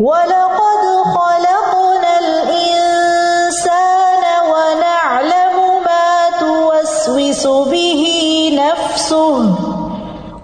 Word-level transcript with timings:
وَلَقَدْ 0.00 0.82
خَلَقْنَا 1.16 2.12
الْإِنسَانَ 2.18 4.24
وَنَعْلَمُ 4.52 5.56
مَا 5.88 6.10
تُوَسْوِسُ 6.40 7.44
بِهِ 7.46 8.02
نَفْسُهُ 8.60 9.36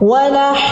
وَنَحْنُ 0.01 0.72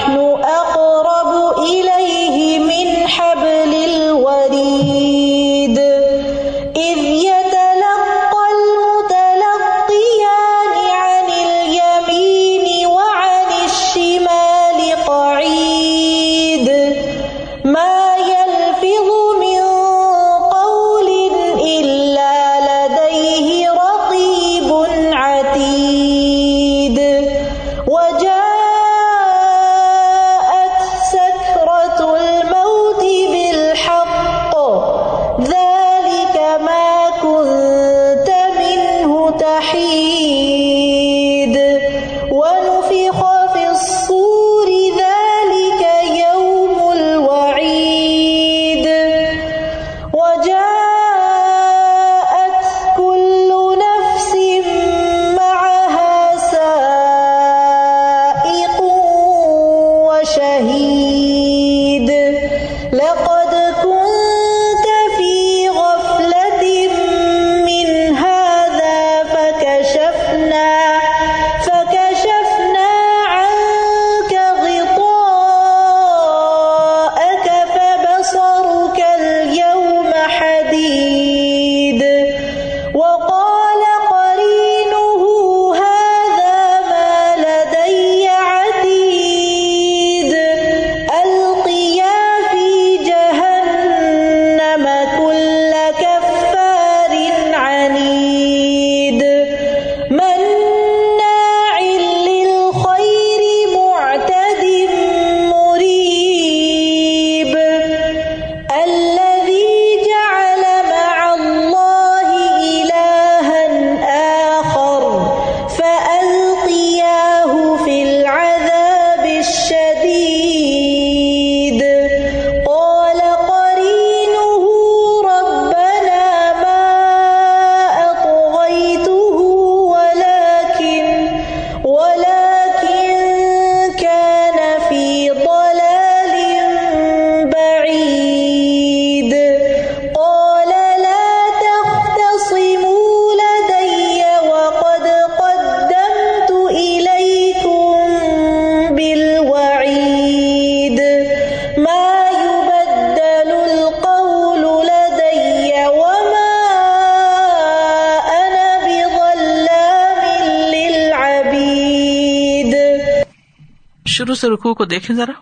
شروع 164.40 164.56
سے 164.56 164.74
کو 164.74 164.84
دیکھیں 164.84 165.16
ذرا۔ 165.16 165.32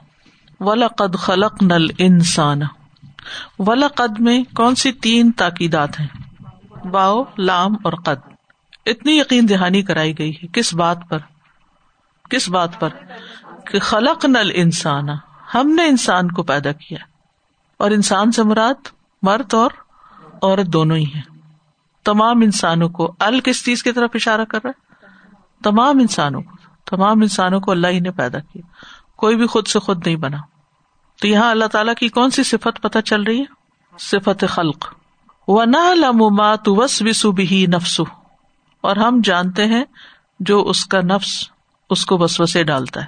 ولا 0.61 0.89
قد 0.89 1.17
خلق 1.17 1.63
نل 1.63 1.87
انسان 1.99 2.61
ولا 3.59 3.89
قد 3.89 4.21
میں 4.21 4.45
کون 4.55 4.75
سی 4.75 4.93
تین 4.93 5.33
تاکیدات 5.33 6.01
ہیں؟ 6.01 6.07
باؤ، 6.87 7.23
لام 7.39 7.75
اور 7.85 7.93
قد۔ 7.93 8.29
اتنی 8.87 9.19
یقین 9.19 9.49
دہانی 9.49 9.83
کرائی 9.83 10.19
گئی 10.19 10.31
ہے 10.31 10.47
کس 10.53 10.75
بات 10.75 10.99
پر؟ 11.09 11.19
کس 12.31 12.49
بات 12.49 12.81
پر؟ 12.81 12.89
کہ 13.67 13.79
خلق 13.79 14.25
نل 14.25 14.51
انسان 14.55 15.07
ہم 15.55 15.69
نے 15.69 15.87
انسان 15.87 16.31
کو 16.31 16.43
پیدا 16.43 16.73
کیا۔ 16.73 16.99
اور 17.77 17.91
انسان 17.91 18.33
سے 18.33 18.43
مراد 18.43 18.89
مرد 19.23 19.55
اور 19.55 19.71
عورت 20.43 20.67
دونوں 20.67 20.97
ہی 20.97 21.05
ہیں۔ 21.05 21.23
تمام 22.05 22.43
انسانوں 22.43 22.89
کو۔ 22.89 23.15
ال 23.21 23.41
کس 23.41 23.65
چیز 23.65 23.83
کی 23.83 23.93
طرف 23.93 24.11
اشارہ 24.15 24.45
کر 24.45 24.59
رہا 24.65 24.71
ہے؟ 24.71 24.95
تمام 25.65 25.99
انسانوں 25.99 26.43
کو۔ 26.43 26.58
تمام 26.91 27.21
انسانوں 27.21 27.61
کو 27.61 27.71
اللہ 27.71 27.87
ہی 27.87 28.01
نے 28.01 28.11
پیدا 28.11 28.39
کیا۔ 28.39 28.63
کوئی 29.17 29.37
بھی 29.37 29.47
خود 29.47 29.67
سے 29.67 29.79
خود 29.79 30.07
نہیں 30.07 30.17
بنا۔ 30.17 30.39
تو 31.21 31.29
یہاں 31.29 31.51
اللہ 31.51 31.65
تعالیٰ 31.65 31.95
کی 31.95 32.09
کون 32.09 32.31
سی 32.31 32.43
صفت 32.43 32.83
پتہ 32.83 32.99
چل 32.99 33.23
رہی 33.23 33.41
ہے؟ 33.41 33.45
صفت 33.99 34.45
خلق۔ 34.49 34.95
و 35.49 35.65
نہ 35.65 35.95
لمات 35.95 36.69
وس 36.69 37.03
وسو 37.03 37.33
بھی 37.33 37.67
نفسو 37.67 38.05
اور 38.81 38.97
ہم 38.97 39.21
جانتے 39.25 39.67
ہیں 39.67 39.85
جو 40.41 40.69
اس 40.69 40.87
کا 40.87 41.01
نفس 41.01 41.51
اس 41.91 42.07
کو 42.07 42.19
وسوسے 42.19 42.65
ڈالتا 42.65 43.01
ہے۔ 43.01 43.07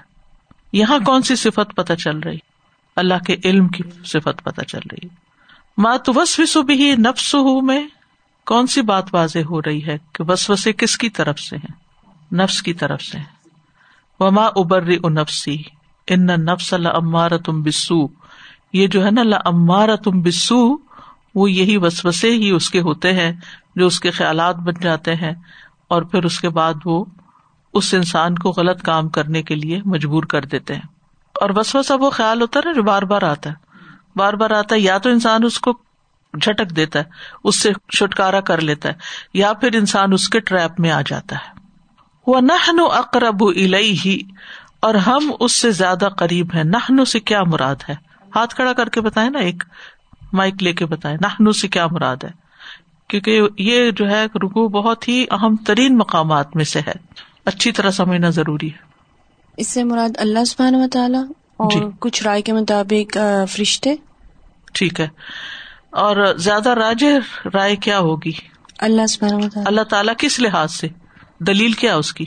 یہاں 0.73 0.99
کون 0.99 1.23
سی 1.23 1.37
صفت 1.37 1.77
پتہ 1.77 1.93
چل 1.93 2.19
رہی؟ 2.19 2.39
اللہ 2.97 3.15
کے 3.27 3.37
علم 3.45 3.69
کی 3.69 3.83
صفت 4.05 4.45
پتہ 4.45 4.61
چل 4.61 4.81
رہی۔ 4.93 5.09
مات 5.77 6.09
وس 6.09 6.39
وسو 6.39 6.63
بھی 6.63 6.97
نفس 6.97 7.37
میں 7.63 7.89
کون 8.47 8.67
سی 8.67 8.83
بات 8.83 9.05
واضح 9.13 9.39
ہو 9.51 9.63
رہی 9.63 9.87
ہے 9.87 9.99
کہ 10.13 10.31
وسوسے 10.31 10.73
کس 10.73 10.99
کی 10.99 11.11
طرف 11.11 11.41
سے 11.41 11.57
ہیں؟ 11.57 11.75
نفس 12.35 12.63
کی 12.63 12.75
طرف 12.75 13.03
سے 13.03 13.19
ہیں۔ 13.19 13.40
وما 14.21 14.47
ابر 14.57 14.89
نفسی 15.11 15.57
ان 16.09 16.27
نفس 16.27 16.73
امارا 16.73 17.37
تم 17.37 17.63
بسو 17.63 18.07
یہ 18.73 18.87
جو 18.87 19.05
ہے 19.05 19.11
نا 19.11 19.23
امارا 19.45 19.95
تم 19.95 20.21
بسو 20.23 20.61
وہ 21.35 21.51
یہی 21.51 21.77
وسوسے 21.77 22.31
ہی 22.33 22.51
اس 22.51 22.71
کے 22.71 22.81
ہوتے 22.81 23.13
ہیں 23.13 23.33
جو 23.77 23.87
اس 23.87 24.01
کے 24.01 24.11
خیالات 24.11 24.57
بن 24.57 24.81
جاتے 24.81 25.15
ہیں، 25.15 25.33
اور 25.89 26.03
پھر 26.03 26.25
اس 26.25 26.41
کے 26.41 26.49
بعد 26.49 26.75
وہ 26.85 27.05
اس 27.75 27.93
انسان 27.95 28.35
کو 28.35 28.51
غلط 28.51 28.83
کام 28.83 29.09
کرنے 29.09 29.43
کے 29.43 29.55
لیے 29.55 29.81
مجبور 29.85 30.23
کر 30.23 30.45
دیتے 30.45 30.75
ہیں۔ 30.75 30.89
اور 31.35 31.51
وسوسا 31.57 31.95
وہ 32.01 32.11
خیال 32.11 32.43
ہوتا 32.43 32.61
ہے 32.61 32.69
نا 32.69 32.73
جو 32.73 32.83
بار 32.83 33.03
بار 33.03 33.23
آتا 33.23 33.51
ہے۔ 33.51 33.55
بار 34.17 34.33
بار 34.33 34.51
آتا 34.51 34.75
ہے، 34.75 34.81
یا 34.81 34.99
تو 34.99 35.11
انسان 35.11 35.45
اس 35.45 35.59
کو 35.61 35.73
جھٹک 36.35 36.77
دیتا 36.77 36.99
ہے، 36.99 37.05
اس 37.45 37.61
سے 37.63 37.73
چھٹکارا 37.99 38.41
کر 38.41 38.61
لیتا 38.61 38.89
ہے، 38.89 38.95
یا 39.35 39.53
پھر 39.53 39.75
انسان 39.75 40.13
اس 40.13 40.29
کے 40.29 40.41
ٹریپ 40.41 40.81
میں 40.81 40.91
آ 40.91 41.01
جاتا 41.07 41.37
ہے۔ 41.37 41.60
وہ 42.31 42.41
نہن 42.41 42.81
اقرب 42.93 43.45
اور 44.81 44.95
ہم 44.95 45.33
اس 45.41 45.53
سے 45.53 45.71
زیادہ 45.71 46.09
قریب 46.19 46.55
ہے 46.55 46.63
نہنو 46.65 47.05
سے 47.05 47.21
کیا 47.21 47.43
مراد 47.43 47.75
ہے؟ 47.89 47.95
ہاتھ 48.37 48.55
کھڑا 48.55 48.73
کر 48.73 48.89
کے 48.89 49.01
بتائے 49.01 49.31
نا 49.31 49.39
ایک 49.39 49.65
مائک 50.33 50.63
لے 50.63 50.73
کے 50.73 50.87
بتائے 50.87 51.17
نہنو 51.21 51.53
سے 51.53 51.69
کیا 51.69 51.87
مراد 51.87 52.17
ہے؟ 52.25 52.31
کیونکہ 53.09 53.41
یہ 53.59 53.91
جو 53.91 54.11
ہے 54.11 54.25
رکو 54.25 54.69
بہت 54.69 55.09
ہی 55.09 55.27
اہم 55.31 55.57
ترین 55.57 55.99
مقامات 55.99 56.57
میں 56.57 56.65
سے 56.65 56.81
ہے۔ 56.87 56.93
اچھی 57.45 57.73
طرح 57.73 57.91
سمجھنا 57.91 58.31
ضروری 58.31 58.69
ہے۔ 58.69 58.79
اس 59.57 59.69
سے 59.69 59.85
مراد 59.85 60.09
اللہ 60.17 60.45
سبحانہ 60.45 60.77
و 60.77 60.89
تعالیٰ 60.93 61.25
اور 61.57 61.71
جی۔ 61.71 61.81
کچھ 62.01 62.23
رائے 62.23 62.43
کے 62.43 62.53
مطابق 62.53 63.19
فرشتے؟ 63.49 63.95
ٹھیک 64.73 65.01
ہے۔ 65.01 65.09
اور 65.91 66.35
زیادہ 66.37 66.69
راج 66.69 67.05
رائے 67.55 67.77
کیا 67.77 67.99
ہوگی؟ 67.99 68.33
اللہ 68.79 69.07
سبحانہ 69.07 69.37
و 69.37 69.41
تعالیٰ 69.41 69.63
اللہ 69.67 69.81
تعالیٰ 69.81 70.15
کس 70.19 70.41
لحاظ 70.41 70.73
سے؟ 70.73 70.89
دلیل 71.41 71.73
کیا 71.73 71.97
اس 71.97 72.13
کی؟ 72.13 72.25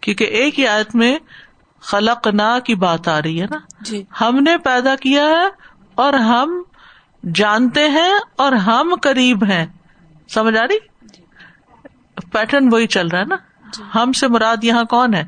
کیونکہ 0.00 0.24
ایک 0.24 0.60
ہی 0.60 0.66
آیت 0.66 0.94
میں 0.94 1.18
خلق 1.80 2.26
نا 2.26 2.58
کی 2.58 2.74
بات 2.74 3.08
آ 3.08 3.22
رہی 3.22 3.40
ہے 3.40 3.46
نا۔ 3.50 3.58
جی۔ 3.80 4.04
ہم 4.20 4.36
نے 4.36 4.58
پیدا 4.58 4.96
کیا 4.96 5.24
ہے 5.24 5.46
اور 5.94 6.12
ہم 6.12 6.62
جانتے 7.34 7.88
ہیں 7.88 8.14
اور 8.38 8.52
ہم 8.52 8.94
قریب 9.02 9.44
ہیں۔ 9.44 9.66
سمجھ 10.28 10.56
آ 10.56 10.64
رہی؟ 10.64 10.78
پیٹرن 12.32 12.68
وہی 12.72 12.86
چل 12.86 13.08
رہا 13.08 13.18
ہے 13.18 13.24
نا۔ 13.24 13.36
ہم 13.94 14.12
سے 14.12 14.28
مراد 14.28 14.64
یہاں 14.64 14.84
کون 14.84 15.14
ہے؟ 15.14 15.24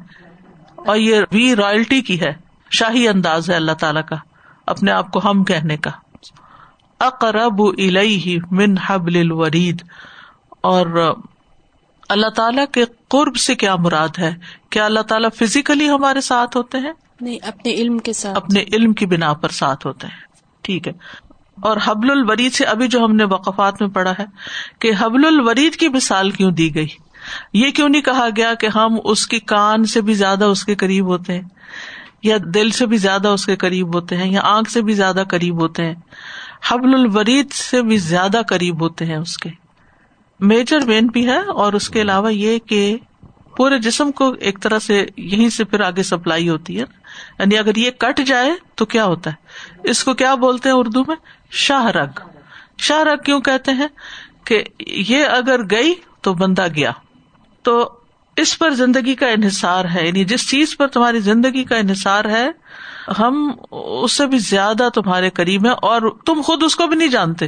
اور 0.77 0.97
یہ 0.97 1.21
وی 1.33 1.57
رائلٹی 1.57 2.01
کی 2.01 2.21
ہے۔ 2.21 2.33
شاہی 2.71 3.09
انداز 3.09 3.51
ہے 3.51 3.55
اللہ 3.55 3.73
تعالی 3.73 4.01
کا 4.09 4.17
اپنے 4.67 4.91
آپ 4.91 5.11
کو 5.11 5.31
ہم 5.31 5.45
کہنے 5.45 5.77
کا۔ 5.77 5.91
اقرب 7.01 7.63
الیہ 7.63 8.39
من 8.51 8.75
حبل 8.87 9.17
الورید۔ 9.17 9.83
اور 10.51 11.15
اللہ 12.11 12.27
تعالیٰ 12.27 12.65
کے 12.73 12.85
قرب 13.09 13.37
سے 13.37 13.55
کیا 13.55 13.77
مراد 13.77 14.09
ہے؟ 14.19 14.35
کیا 14.71 14.85
اللہ 14.85 15.01
تعالیٰ 15.01 15.29
فزیکلی 15.35 15.89
ہمارے 15.89 16.21
ساتھ 16.21 16.57
ہوتے 16.57 16.79
ہیں؟ 16.79 16.93
نہیں 17.21 17.39
اپنے 17.43 17.73
علم 17.73 17.99
کے 17.99 18.13
ساتھ۔ 18.13 18.37
اپنے 18.37 18.65
علم 18.73 18.93
کی 18.93 19.07
بنا 19.07 19.33
پر 19.33 19.49
ساتھ 19.49 19.87
ہوتے 19.87 20.07
ہیں۔ 20.07 20.17
ٹھیک 20.63 20.89
ہے۔ 20.89 20.93
اور 21.63 21.77
حبل 21.85 22.11
الورید 22.11 22.53
سے 22.53 22.65
ابھی 22.65 22.89
جو 22.89 23.05
ہم 23.05 23.17
نے 23.17 23.25
وقفات 23.25 23.83
میں 23.83 23.89
پڑھا 23.89 24.13
ہے 24.19 24.25
کہ 24.79 24.91
حبل 24.99 25.27
الورید 25.27 25.75
کی 25.75 25.89
مثال 25.89 26.31
کیوں 26.31 26.51
دی 26.51 26.75
گئی؟ 26.75 26.87
یہ 27.53 27.71
کیوں 27.71 27.89
نہیں 27.89 28.03
کہا 28.03 28.29
گیا 28.37 28.55
کہ 28.55 28.69
ہم 28.75 28.97
اس 29.05 29.27
کی 29.27 29.39
کان 29.39 29.85
سے 29.85 30.01
بھی 30.01 30.15
زیادہ 30.15 30.45
اس 30.45 30.65
کے 30.65 30.75
قریب 30.75 31.07
ہوتے 31.07 31.35
ہیں؟ 31.35 31.43
یا 32.23 32.37
دل 32.55 32.71
سے 32.71 32.87
بھی 32.87 32.97
زیادہ 32.97 33.29
اس 33.29 33.47
کے 33.47 33.57
قریب 33.57 33.95
ہوتے 33.95 34.17
ہیں؟ 34.17 34.33
یا 34.33 34.41
آنکھ 34.45 34.71
سے 34.71 34.83
بھی 34.83 34.93
زیادہ 34.95 35.23
قریب 35.31 35.61
ہوتے 35.61 35.85
ہیں؟ 35.85 35.95
حبل 36.69 36.95
الورید 36.95 37.53
سے 37.53 37.83
بھی 37.83 37.97
زیادہ 37.97 38.41
قریب 38.49 38.81
ہوتے 38.81 39.05
ہیں 39.05 39.17
اس 39.17 39.39
کے۔ 39.39 39.51
میجر 40.41 40.79
وین 40.87 41.07
بھی 41.07 41.27
ہے 41.27 41.39
اور 41.39 41.73
اس 41.73 41.91
کے 41.91 42.01
علاوہ 42.01 42.35
یہ 42.35 42.59
کہ 42.59 42.97
پورے 43.57 43.79
جسم 43.79 44.13
کو 44.13 44.35
ایک 44.41 44.59
طرح 44.63 44.79
سے 44.79 45.07
یہیں 45.17 45.49
سے 45.49 45.65
پھر 45.65 45.81
آگے 45.81 46.03
سپلائی 46.03 46.49
ہوتی 46.49 46.81
ہے۔ 46.81 46.85
یعنی 47.39 47.59
اگر 47.59 47.77
یہ 47.77 47.91
کٹ 47.91 48.21
جائے 48.27 48.51
تو 48.75 48.85
کیا 48.85 49.05
ہوتا 49.05 49.31
ہے؟ 49.31 49.37
اس 49.91 50.05
کو 50.05 50.15
کیا 50.15 50.35
بولتے 50.35 50.69
ہیں 50.69 50.77
اردو 50.77 51.05
میں؟ 51.07 51.17
شاہ 51.51 51.87
رگ۔ 51.87 52.21
شاہ 52.79 52.99
رگ 52.99 53.17
کیوں 53.17 53.41
کہتے 53.41 53.73
ہیں؟ 53.73 53.89
کہ 54.45 54.65
یہ 54.87 55.25
اگر 55.25 55.61
گئی 55.71 55.95
تو 56.21 56.35
بندہ 56.35 56.67
گیا۔ 56.77 56.93
تو 57.63 57.93
اس 58.37 58.59
پر 58.59 58.71
زندگی 58.71 59.15
کا 59.15 59.27
انحصار 59.27 59.85
ہے۔ 59.85 60.07
یعنی 60.07 60.25
جس 60.25 60.51
چیز 60.51 60.77
پر 60.77 60.87
تمہاری 60.87 61.21
زندگی 61.21 61.65
کا 61.65 61.77
انحصار 61.77 62.25
ہے، 62.25 62.51
ہم 63.19 63.53
اس 63.71 64.13
سے 64.13 64.27
بھی 64.27 64.39
زیادہ 64.39 64.89
تمہارے 64.95 65.31
قریب 65.31 65.65
ہیں 65.65 65.73
اور 65.73 66.03
تم 66.27 66.41
خود 66.45 66.63
اس 66.63 66.77
کو 66.77 66.87
بھی 66.87 66.97
نہیں 66.97 67.09
جانتے۔ 67.09 67.47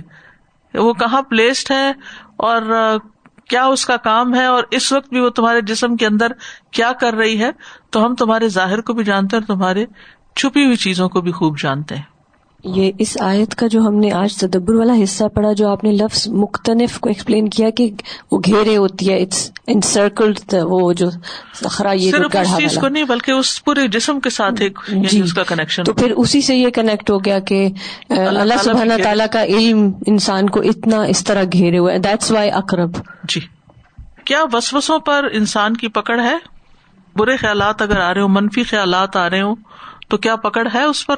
وہ 0.74 0.92
کہاں 0.92 1.22
پلیسڈ 1.22 1.70
ہے 1.70 1.92
اور 2.36 2.62
کیا 3.48 3.64
اس 3.64 3.86
کا 3.86 3.96
کام 3.96 4.34
ہے 4.34 4.46
اور 4.46 4.64
اس 4.70 4.92
وقت 4.92 5.08
بھی 5.08 5.20
وہ 5.20 5.28
تمہارے 5.28 5.60
جسم 5.60 5.96
کے 5.96 6.06
اندر 6.06 6.32
کیا 6.70 6.92
کر 6.92 7.14
رہی 7.14 7.40
ہے 7.40 7.50
تو 7.90 8.04
ہم 8.04 8.14
تمہارے 8.14 8.48
ظاہر 8.48 8.80
کو 8.80 8.92
بھی 8.92 9.04
جانتے 9.04 9.36
ہیں 9.36 9.44
اور 9.48 9.56
تمہارے 9.56 9.86
چھپی 10.36 10.64
ہوئی 10.64 10.76
چیزوں 10.76 11.08
کو 11.08 11.20
بھی 11.20 11.32
خوب 11.32 11.58
جانتے 11.58 11.96
ہیں۔ 11.96 12.11
یہ 12.64 12.92
اس 12.98 13.16
آیت 13.20 13.54
کا 13.54 13.66
جو 13.66 13.80
ہم 13.80 13.94
نے 13.94 14.12
آج 14.12 14.36
تدبر 14.36 14.74
والا 14.74 14.92
حصہ 15.02 15.24
پڑھا 15.24 15.52
جو 15.52 15.68
آپ 15.68 15.84
نے 15.84 15.92
لفظ 15.92 16.28
مختلف 16.28 17.00
کو 17.00 17.08
ایکسپلین 17.08 17.48
کیا 17.48 17.70
کہ 17.70 17.90
وہ 18.30 18.38
گھیرے 18.44 18.76
ہوتی 18.76 19.10
ہے 19.10 19.22
اٹس 19.22 19.50
انسرکلڈ 19.66 20.54
وہ 20.62 20.92
جو 20.92 21.10
صرف 21.54 22.36
اس 22.36 22.56
چیز 22.56 22.78
کو 22.80 22.88
نہیں 22.88 23.04
بلکہ 23.04 23.32
اس 23.32 23.64
پورے 23.64 23.88
جسم 23.88 24.20
کے 24.20 24.30
ساتھ 24.30 24.62
ایک 24.62 24.78
یعنی 24.88 25.06
جی 25.06 25.20
اس 25.20 25.32
کا 25.32 25.42
کنیکشن 25.42 25.84
تو 25.84 25.92
پھر 25.92 26.10
اسی 26.10 26.40
سے 26.40 26.56
یہ 26.56 26.70
کنیکٹ 26.70 27.10
ہو 27.10 27.18
گیا 27.18 27.38
کہ 27.38 27.68
اللہ 28.08 28.62
سبحانہ 28.62 29.02
تعالیٰ 29.02 29.26
کا 29.32 29.44
علم 29.44 29.90
انسان 30.06 30.48
کو 30.48 30.60
اتنا 30.60 31.02
اس 31.02 31.24
طرح 31.24 31.42
گھیرے 31.52 31.78
ہوئے۔ 31.78 31.98
دیٹس 31.98 32.30
وائی 32.30 32.50
اقرب۔ 32.50 32.90
جی۔ 33.28 33.40
کیا 34.24 34.44
وسوسوں 34.52 34.98
پر 34.98 35.28
انسان 35.32 35.76
کی 35.76 35.88
پکڑ 35.88 36.20
ہے؟ 36.20 36.36
برے 37.16 37.36
خیالات 37.36 37.82
اگر 37.82 38.00
آ 38.00 38.14
رہے 38.14 38.20
ہوں 38.20 38.28
منفی 38.28 38.62
خیالات 38.62 39.16
آ 39.16 39.30
رہے 39.30 39.40
ہوں 39.40 39.56
تو 40.08 40.16
کیا 40.16 40.36
پکڑ 40.36 40.68
ہے 40.74 40.82
اس 40.82 41.06
پر؟ 41.06 41.16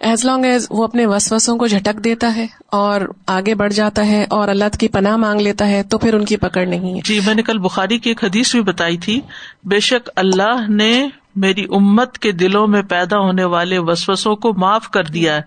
ایز 0.00 0.24
لانگ 0.24 0.44
ایز 0.44 0.66
وہ 0.70 0.84
اپنے 0.84 1.06
وسوسوں 1.06 1.56
کو 1.56 1.66
جھٹک 1.66 2.04
دیتا 2.04 2.36
ہے 2.36 2.46
اور 2.66 3.00
آگے 3.26 3.54
بڑھ 3.54 3.72
جاتا 3.72 4.06
ہے 4.06 4.26
اور 4.30 4.48
اللہ 4.48 4.64
کی 4.80 4.88
پناہ 4.88 5.16
مانگ 5.16 5.40
لیتا 5.40 5.68
ہے، 5.68 5.82
تو 5.82 5.98
پھر 5.98 6.14
ان 6.14 6.24
کی 6.24 6.36
پکڑ 6.36 6.66
نہیں 6.66 6.94
ہے۔ 6.94 7.00
جی 7.04 7.20
میں 7.26 7.34
نے 7.34 7.42
کل 7.42 7.58
بخاری 7.58 7.98
کی 7.98 8.10
ایک 8.10 8.24
حدیث 8.24 8.52
بھی 8.52 8.62
بتائی 8.62 8.96
تھی۔ 8.96 9.20
بے 9.64 9.80
شک 9.80 10.10
اللہ 10.16 10.70
نے 10.70 11.08
میری 11.36 11.64
امت 11.64 12.18
کے 12.18 12.32
دلوں 12.32 12.66
میں 12.66 12.82
پیدا 12.82 13.18
ہونے 13.18 13.44
والے 13.44 13.78
وسوسوں 13.78 14.36
کو 14.36 14.52
معاف 14.54 14.88
کر 14.88 15.04
دیا 15.04 15.34
ہے۔ 15.34 15.40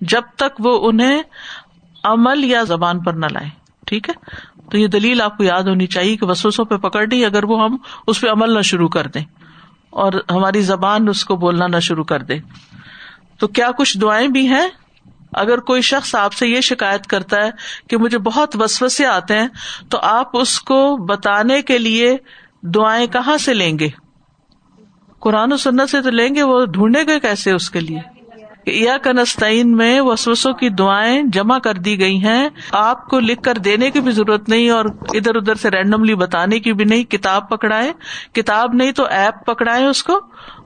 جب 0.00 0.22
تک 0.36 0.66
وہ 0.66 0.88
انہیں 0.88 1.22
عمل 2.04 2.44
یا 2.44 2.62
زبان 2.62 3.02
پر 3.02 3.12
نہ 3.12 3.26
لائے 3.26 3.48
ٹھیک 3.86 4.08
ہے؟ 4.08 4.14
تو 4.70 4.78
یہ 4.78 4.86
دلیل 4.86 5.20
آپ 5.20 5.38
کو 5.38 5.44
یاد 5.44 5.62
ہونی 5.62 5.86
چاہیے 5.86 6.16
کہ 6.16 6.26
وسوسوں 6.26 6.64
پہ 6.64 6.76
پکڑ 6.76 7.06
نہیں، 7.06 7.24
اگر 7.24 7.44
وہ 7.44 7.64
ہم 7.64 7.76
اس 8.06 8.20
پہ 8.20 8.28
عمل 8.28 8.54
نہ 8.54 8.62
شروع 8.62 8.88
کر 8.88 9.06
دیں 9.06 9.24
اور 9.90 10.12
ہماری 10.30 10.60
زبان 10.60 11.08
اس 11.08 11.24
کو 11.24 11.36
بولنا 11.36 11.66
نہ 11.66 11.80
شروع 11.80 12.04
کر 12.04 12.22
دے۔ 12.22 12.38
تو 13.38 13.48
کیا 13.48 13.70
کچھ 13.70 13.98
دعائیں 13.98 14.28
بھی 14.28 14.48
ہیں؟ 14.48 14.68
اگر 15.32 15.58
کوئی 15.58 15.82
شخص 15.82 16.14
آپ 16.14 16.32
سے 16.32 16.46
یہ 16.48 16.60
شکایت 16.60 17.06
کرتا 17.06 17.44
ہے 17.44 17.50
کہ 17.88 17.96
مجھے 17.96 18.18
بہت 18.18 18.56
وسوسے 18.60 19.06
آتے 19.06 19.38
ہیں، 19.38 19.48
تو 19.88 19.98
آپ 20.02 20.36
اس 20.36 20.60
کو 20.60 20.96
بتانے 20.96 21.62
کے 21.62 21.78
لیے 21.78 22.16
دعائیں 22.62 23.06
کہاں 23.06 23.36
سے 23.36 23.54
لیں 23.54 23.78
گے؟ 23.78 23.88
قرآن 25.20 25.52
و 25.52 25.56
سنت 25.56 25.90
سے 25.90 26.02
تو 26.02 26.10
لیں 26.10 26.34
گے، 26.34 26.42
وہ 26.42 26.64
ڈھونڈے 26.64 27.06
گے 27.06 27.20
کیسے 27.20 27.52
اس 27.52 27.70
کے 27.70 27.80
لیے؟ 27.80 27.98
یا 28.66 28.98
کنستین 28.98 29.76
میں 29.76 30.00
وسوسوں 30.00 30.52
کی 30.52 30.68
دعائیں 30.68 31.22
جمع 31.22 31.58
کر 31.58 31.74
دی 31.74 32.00
گئی 32.00 32.24
ہیں، 32.24 32.48
آپ 32.72 33.06
کو 33.06 33.20
لکھ 33.20 33.42
کر 33.42 33.54
دینے 33.54 33.90
کی 33.90 34.00
بھی 34.00 34.12
ضرورت 34.12 34.48
نہیں 34.48 34.70
اور 34.70 34.84
ادھر 35.14 35.36
ادھر 35.36 35.54
سے 35.54 35.70
رینڈملی 35.70 36.14
بتانے 36.14 36.60
کی 36.60 36.72
بھی 36.72 36.84
نہیں، 36.84 37.04
کتاب 37.04 37.48
پکڑائے 37.48 37.92
کتاب 38.32 38.74
نہیں 38.74 38.92
تو 38.92 39.04
ایپ 39.04 39.46
پکڑائے 39.46 39.86
اس 39.86 40.02
کو۔ 40.02 40.20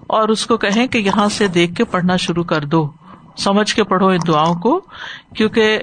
اور 0.07 0.29
اس 0.29 0.47
کو 0.47 0.57
کہیں 0.57 0.87
کہ 0.87 0.99
یہاں 0.99 1.29
سے 1.29 1.49
دیکھ 1.49 1.75
کے 1.75 1.85
پڑھنا 1.85 2.17
شروع 2.17 2.45
کر 2.45 2.65
دو۔ 2.65 2.91
سمجھ 3.37 3.75
کے 3.75 3.85
پڑھو 3.85 4.07
ان 4.07 4.19
دعاؤں 4.29 4.55
کو، 4.55 4.81
کیونکہ 5.37 5.79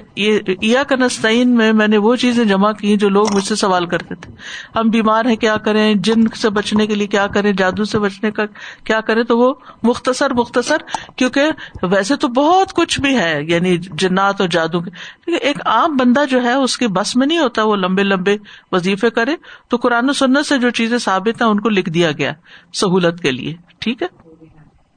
یہ 0.62 0.78
کنستین 0.88 1.50
میں 1.50 1.72
میں 1.72 1.88
نے 1.88 1.96
وہ 1.96 2.16
چیزیں 2.16 2.44
جمع 2.44 2.72
کی 2.72 2.96
جو 2.96 3.08
لوگ 3.08 3.26
مجھ 3.34 3.44
سے 3.44 3.54
سوال 3.54 3.86
کرتے 3.86 4.14
تھے۔ 4.14 4.32
ہم 4.78 4.88
بیمار 4.88 5.24
ہیں، 5.24 5.36
کیا 5.36 5.56
کریں؟ 5.56 5.94
جن 5.94 6.28
سے 6.28 6.50
بچنے 6.50 6.86
کے 6.86 6.94
لیے 6.94 7.06
کیا 7.06 7.26
کریں؟ 7.26 7.52
جادو 7.52 7.84
سے 7.84 7.98
بچنے 7.98 8.30
کا 8.30 8.42
کیا 8.84 9.00
کریں؟ 9.00 9.22
تو 9.22 9.38
وہ 9.38 9.54
مختصر 9.82 10.32
مختصر، 10.34 10.76
کیونکہ 11.16 11.42
ویسے 11.82 12.16
تو 12.16 12.28
بہت 12.28 12.74
کچھ 12.74 13.00
بھی 13.00 13.16
ہے 13.16 13.40
یعنی 13.42 13.76
جنات 13.76 14.40
اور 14.40 14.48
جادو 14.48 14.80
کے۔ 14.80 14.90
لیکن 15.26 15.46
ایک 15.46 15.66
عام 15.66 15.96
بندہ 15.96 16.24
جو 16.30 16.42
ہے، 16.42 16.52
اس 16.52 16.78
کے 16.78 16.88
بس 16.88 17.16
میں 17.16 17.26
نہیں 17.26 17.38
ہوتا، 17.38 17.62
وہ 17.62 17.76
لمبے 17.76 18.02
لمبے 18.02 18.36
وظیفے 18.72 19.10
کرے۔ 19.10 19.36
تو 19.68 19.76
قرآن 19.76 20.10
و 20.10 20.12
سنت 20.12 20.46
سے 20.46 20.58
جو 20.58 20.70
چیزیں 20.70 20.98
ثابت 20.98 21.42
ہیں، 21.42 21.48
ان 21.48 21.60
کو 21.60 21.68
لکھ 21.68 21.90
دیا 21.90 22.12
گیا 22.12 22.32
سہولت 22.74 23.20
کے 23.20 23.30
لیے۔ 23.30 23.54
ٹھیک 23.78 24.02
ہے؟ 24.02 24.29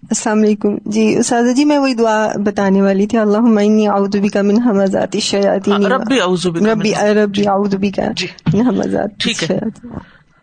السلام 0.09 0.37
علیکم۔ 0.37 0.75
جی 0.85 1.15
اساتذہ 1.17 1.51
جی 1.51 1.65
میں 1.65 1.77
وہی 1.77 1.93
دعا 1.93 2.27
بتانے 2.45 2.81
والی 2.81 3.07
تھی۔ 3.07 3.17
اللہ 3.17 3.37
عمنی 3.37 3.87
اعوذ 3.87 4.09
بک 4.09 4.37
من 4.37 4.61
حمزات 4.65 5.09
الشیاطین۔ 5.13 5.85
ربی 5.85 6.21
اعوذ 6.21 6.47
بک 6.47 6.61
من 6.61 6.69
ربی 6.69 6.93
ربی 6.95 7.47
اعوذ 7.47 7.75
بک 7.75 7.99
جی۔ 8.15 8.27
من 8.53 8.67
حمزات 8.67 9.09
ٹھیک 9.19 9.51
ہے۔ 9.51 9.57
الشیاطین۔ 9.57 9.91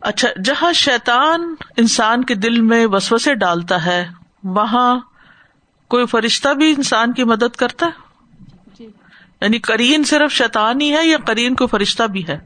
اچھا 0.01 0.29
جہاں 0.45 0.73
شیطان 0.73 1.55
انسان 1.77 2.25
کے 2.25 2.35
دل 2.35 2.61
میں 2.61 2.87
وسوسے 2.87 3.35
ڈالتا 3.35 3.87
ہے 3.87 4.07
وہاں 4.45 5.01
کوئی 5.89 6.07
فرشتہ 6.07 6.49
بھی 6.49 6.71
انسان 6.71 7.13
کی 7.13 7.25
مدد 7.25 7.57
کرتا 7.57 7.87
ہے؟ 7.87 8.11
یعنی 9.41 9.59
کرین 9.59 10.05
صرف 10.05 10.33
شیطان 10.33 10.81
ہی 10.81 10.97
ہے 10.97 11.07
یا 11.07 11.17
کرین 11.27 11.55
کوئی 11.55 11.69
فرشتہ 11.69 12.03
بھی 12.03 12.25
ہے؟ 12.29 12.39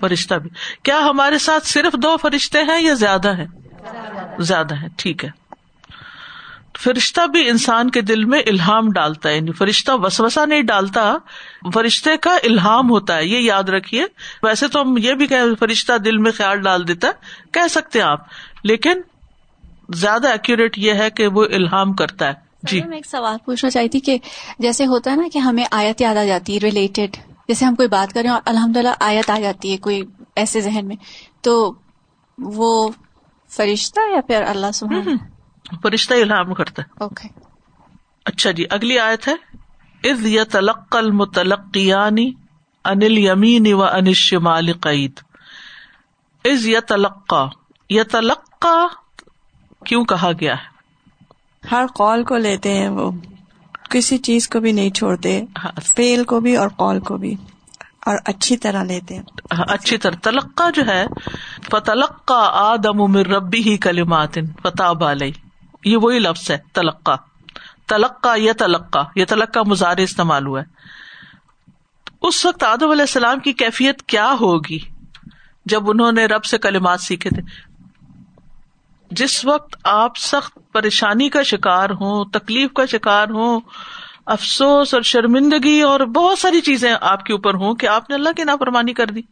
فرشتہ 0.00 0.34
بھی۔ 0.34 0.50
کیا 0.82 0.98
ہمارے 1.10 1.38
ساتھ 1.38 1.66
صرف 1.66 1.92
دو 1.92 2.16
فرشتے 2.16 2.58
ہیں 2.58 2.80
یا 2.80 2.94
زیادہ 2.94 3.28
ہے 3.28 3.46
زیادہ 4.38 4.74
ہے 4.74 4.86
ٹھیک 4.96 5.24
ہے۔ 5.24 5.45
فرشتہ 6.78 7.26
بھی 7.26 7.48
انسان 7.48 7.90
کے 7.90 8.00
دل 8.00 8.24
میں 8.24 8.42
الہام 8.46 8.90
ڈالتا 8.92 9.28
ہے 9.28 9.34
یعنی 9.34 9.52
فرشتہ 9.52 9.92
وسوسا 9.94 10.44
نہیں 10.44 10.62
ڈالتا 10.62 11.16
فرشتے 11.74 12.16
کا 12.16 12.36
الہام 12.44 12.90
ہوتا 12.90 13.16
ہے 13.16 13.24
یہ 13.24 13.38
یاد 13.38 13.62
رکھیے۔ 13.62 14.04
ویسے 14.42 14.68
تو 14.68 14.80
ہم 14.82 14.98
یہ 14.98 15.14
بھی 15.14 15.26
کہ 15.26 15.36
فرشتہ 15.58 15.98
دل 15.98 16.18
میں 16.18 16.32
خیال 16.32 16.62
ڈال 16.62 16.88
دیتا 16.88 17.08
ہے 17.08 17.12
کہہ 17.52 17.68
سکتے 17.70 17.98
ہیں 17.98 18.06
آپ 18.06 18.18
لیکن 18.62 19.00
زیادہ 19.88 20.28
ایکوریٹ 20.28 20.78
یہ 20.78 20.92
ہے 20.92 21.10
کہ 21.10 21.26
وہ 21.26 21.44
الہام 21.44 21.92
کرتا 21.92 22.28
ہے۔ 22.28 22.32
جی۔ 22.62 22.82
میں 22.82 22.96
ایک 22.96 23.06
سوال 23.06 23.36
پوچھنا 23.44 23.70
چاہتی 23.70 24.00
کہ 24.00 24.18
جیسے 24.58 24.86
ہوتا 24.86 25.10
ہے 25.10 25.16
نا 25.16 25.28
کہ 25.32 25.38
ہمیں 25.38 25.64
آیت 25.70 26.00
یاد 26.00 26.16
آ 26.16 26.24
جاتی 26.24 26.54
ہے 26.54 26.58
ریلیٹڈ 26.58 27.16
جیسے 27.48 27.64
ہم 27.64 27.74
کوئی 27.74 27.88
بات 27.88 28.12
کریں 28.12 28.30
اور 28.30 28.40
الحمد 28.44 28.76
للہ 28.76 28.88
آیت 29.00 29.30
آ 29.30 29.38
جاتی 29.40 29.72
ہے 29.72 29.76
کوئی 29.76 30.02
ایسے 30.36 30.60
ذہن 30.60 30.86
میں 30.88 30.96
تو 31.40 31.74
وہ 32.38 32.88
فرشتہ 33.50 34.00
یا 34.14 34.20
پھر 34.20 34.42
اللہ 34.42 34.70
سبحانہ؟ 34.74 35.35
فرشتہ 35.82 36.14
الہام 36.14 36.54
کرتا 36.54 36.82
ہے۔ 36.82 36.92
اوکے 36.98 37.28
اچھا 38.24 38.50
جی 38.50 38.64
اگلی 38.70 38.98
آیت 38.98 39.28
ہے۔ 39.28 39.34
از 40.10 40.26
یتلق 40.26 40.96
المتلقیانی 40.96 42.32
انل 42.84 43.18
یمین 43.18 43.72
و 43.72 43.82
ان 43.82 44.06
الشمال 44.06 44.72
قید۔ 44.72 45.20
از 46.44 46.66
یتلقا 46.66 47.46
یتلقا 47.90 48.86
کیوں 49.86 50.04
کہا 50.04 50.30
گیا 50.40 50.54
ہے؟ 50.54 50.76
ہر 51.70 51.86
قول 51.94 52.24
کو 52.24 52.36
لیتے 52.36 52.74
ہیں 52.74 52.88
وہ۔ 52.88 53.10
کسی 53.90 54.18
چیز 54.18 54.48
کو 54.48 54.60
بھی 54.60 54.72
نہیں 54.72 54.90
چھوڑتے 54.90 55.44
ہاں، 55.64 55.80
فیل 55.80 56.24
کو 56.24 56.40
بھی 56.40 56.56
اور 56.56 56.68
قول 56.68 57.00
کو 57.00 57.16
بھی 57.16 57.34
اور 58.06 58.16
اچھی 58.24 58.56
طرح 58.56 58.82
لیتے 58.82 59.14
ہیں۔ 59.14 59.22
ہاں، 59.52 59.64
اچھی 59.68 59.98
طرح۔ 59.98 60.14
تلقا 60.22 60.70
جو 60.70 60.86
ہے 60.86 61.06
فتلقا 61.70 62.48
آدم 62.52 63.12
من 63.12 63.20
ربی 63.20 63.58
ہی 63.58 63.76
کلمات 63.76 64.38
فتاب 64.62 65.04
علیہ۔ 65.04 65.45
یہ 65.84 65.96
وہی 65.96 66.18
لفظ 66.18 66.50
ہے، 66.50 66.58
تلقا۔ 66.72 67.16
تلقا 67.86 68.34
یا 68.36 68.52
تلقا، 68.58 69.02
یہ 69.16 69.24
تلقا 69.24 69.60
مظاہرے 69.66 70.02
استعمال 70.02 70.46
ہوا 70.46 70.60
ہے۔ 70.60 70.66
اس 72.22 72.46
وقت 72.46 72.62
آدم 72.62 72.90
علیہ 72.90 73.02
السلام 73.02 73.38
کی 73.38 73.52
کیفیت 73.52 74.02
کیا 74.02 74.34
ہوگی؟ 74.40 74.78
جب 75.66 75.90
انہوں 75.90 76.12
نے 76.12 76.26
رب 76.26 76.44
سے 76.44 76.58
کلمات 76.58 77.00
سیکھے 77.00 77.30
تھے۔ 77.30 77.42
جس 79.10 79.44
وقت 79.44 79.76
آپ 79.84 80.16
سخت 80.16 80.58
پریشانی 80.72 81.28
کا 81.28 81.42
شکار 81.42 81.90
ہوں، 81.90 82.24
تکلیف 82.24 82.72
کا 82.72 82.86
شکار 82.86 83.28
ہوں، 83.28 83.60
افسوس 84.26 84.94
اور 84.94 85.02
شرمندگی 85.02 85.80
اور 85.80 86.00
بہت 86.00 86.38
ساری 86.38 86.60
چیزیں 86.60 86.94
آپ 87.00 87.24
کے 87.24 87.32
اوپر 87.32 87.54
ہوں 87.54 87.74
کہ 87.74 87.86
آپ 87.86 88.10
نے 88.10 88.16
اللہ 88.16 88.28
کی 88.36 88.44
نافرمانی 88.44 88.92
کر 88.92 89.06
دی۔ 89.06 89.22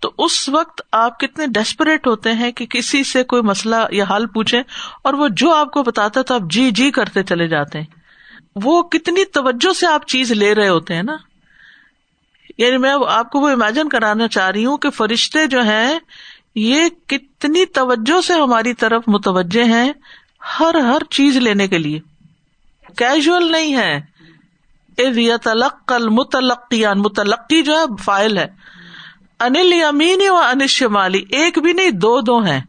تو 0.00 0.12
اس 0.18 0.48
وقت 0.48 0.82
آپ 0.92 1.20
کتنے 1.20 1.46
ڈیسپریٹ 1.46 2.06
ہوتے 2.06 2.32
ہیں 2.32 2.52
کہ 2.52 2.66
کسی 2.66 3.04
سے 3.04 3.24
کوئی 3.24 3.42
مسئلہ 3.42 3.76
یا 3.90 4.04
حل 4.10 4.26
پوچھے 4.26 4.62
اور 5.02 5.14
وہ 5.14 5.28
جو 5.28 5.54
آپ 5.54 5.72
کو 5.72 5.82
بتاتا 5.82 6.22
تو 6.22 6.34
آپ 6.34 6.40
جی 6.50 6.70
جی 6.70 6.90
کرتے 6.90 7.22
چلے 7.22 7.48
جاتے 7.48 7.78
ہیں۔ 7.78 7.86
وہ 8.64 8.82
کتنی 8.82 9.24
توجہ 9.24 9.72
سے 9.72 9.86
آپ 9.86 10.06
چیز 10.06 10.32
لے 10.32 10.54
رہے 10.54 10.68
ہوتے 10.68 10.94
ہیں 10.94 11.02
نا۔ 11.02 11.16
یعنی 12.58 12.76
میں 12.76 12.94
آپ 13.08 13.30
کو 13.30 13.40
وہ 13.40 13.48
امیجن 13.48 13.88
کرانا 13.88 14.28
چاہ 14.28 14.50
رہی 14.50 14.64
ہوں 14.64 14.78
کہ 14.78 14.90
فرشتے 14.90 15.46
جو 15.46 15.62
ہیں، 15.62 15.98
یہ 16.54 16.82
کتنی 17.06 17.64
توجہ 17.64 18.20
سے 18.20 18.32
ہماری 18.32 18.74
طرف 18.74 19.02
متوجہ 19.06 19.64
ہیں 19.64 19.92
ہر 20.60 20.74
ہر 20.74 21.04
چیز 21.10 21.36
لینے 21.36 21.68
کے 21.68 21.78
لیے۔ 21.78 22.00
کیجول 22.96 23.52
نہیں 23.52 23.76
ہے۔ 23.76 24.16
تلق 25.42 25.92
متلقیان 25.92 26.98
متلقی 26.98 27.62
جو 27.62 27.78
ہے 27.78 28.02
فائل 28.04 28.38
ہے۔ 28.38 28.46
انل 29.40 29.84
امین 29.88 30.30
و 30.30 30.36
انش 30.36 30.70
شمالی، 30.70 31.22
ایک 31.28 31.58
بھی 31.58 31.72
نہیں، 31.72 31.90
دو 31.90 32.20
دو 32.20 32.38
ہیں۔ 32.38 32.60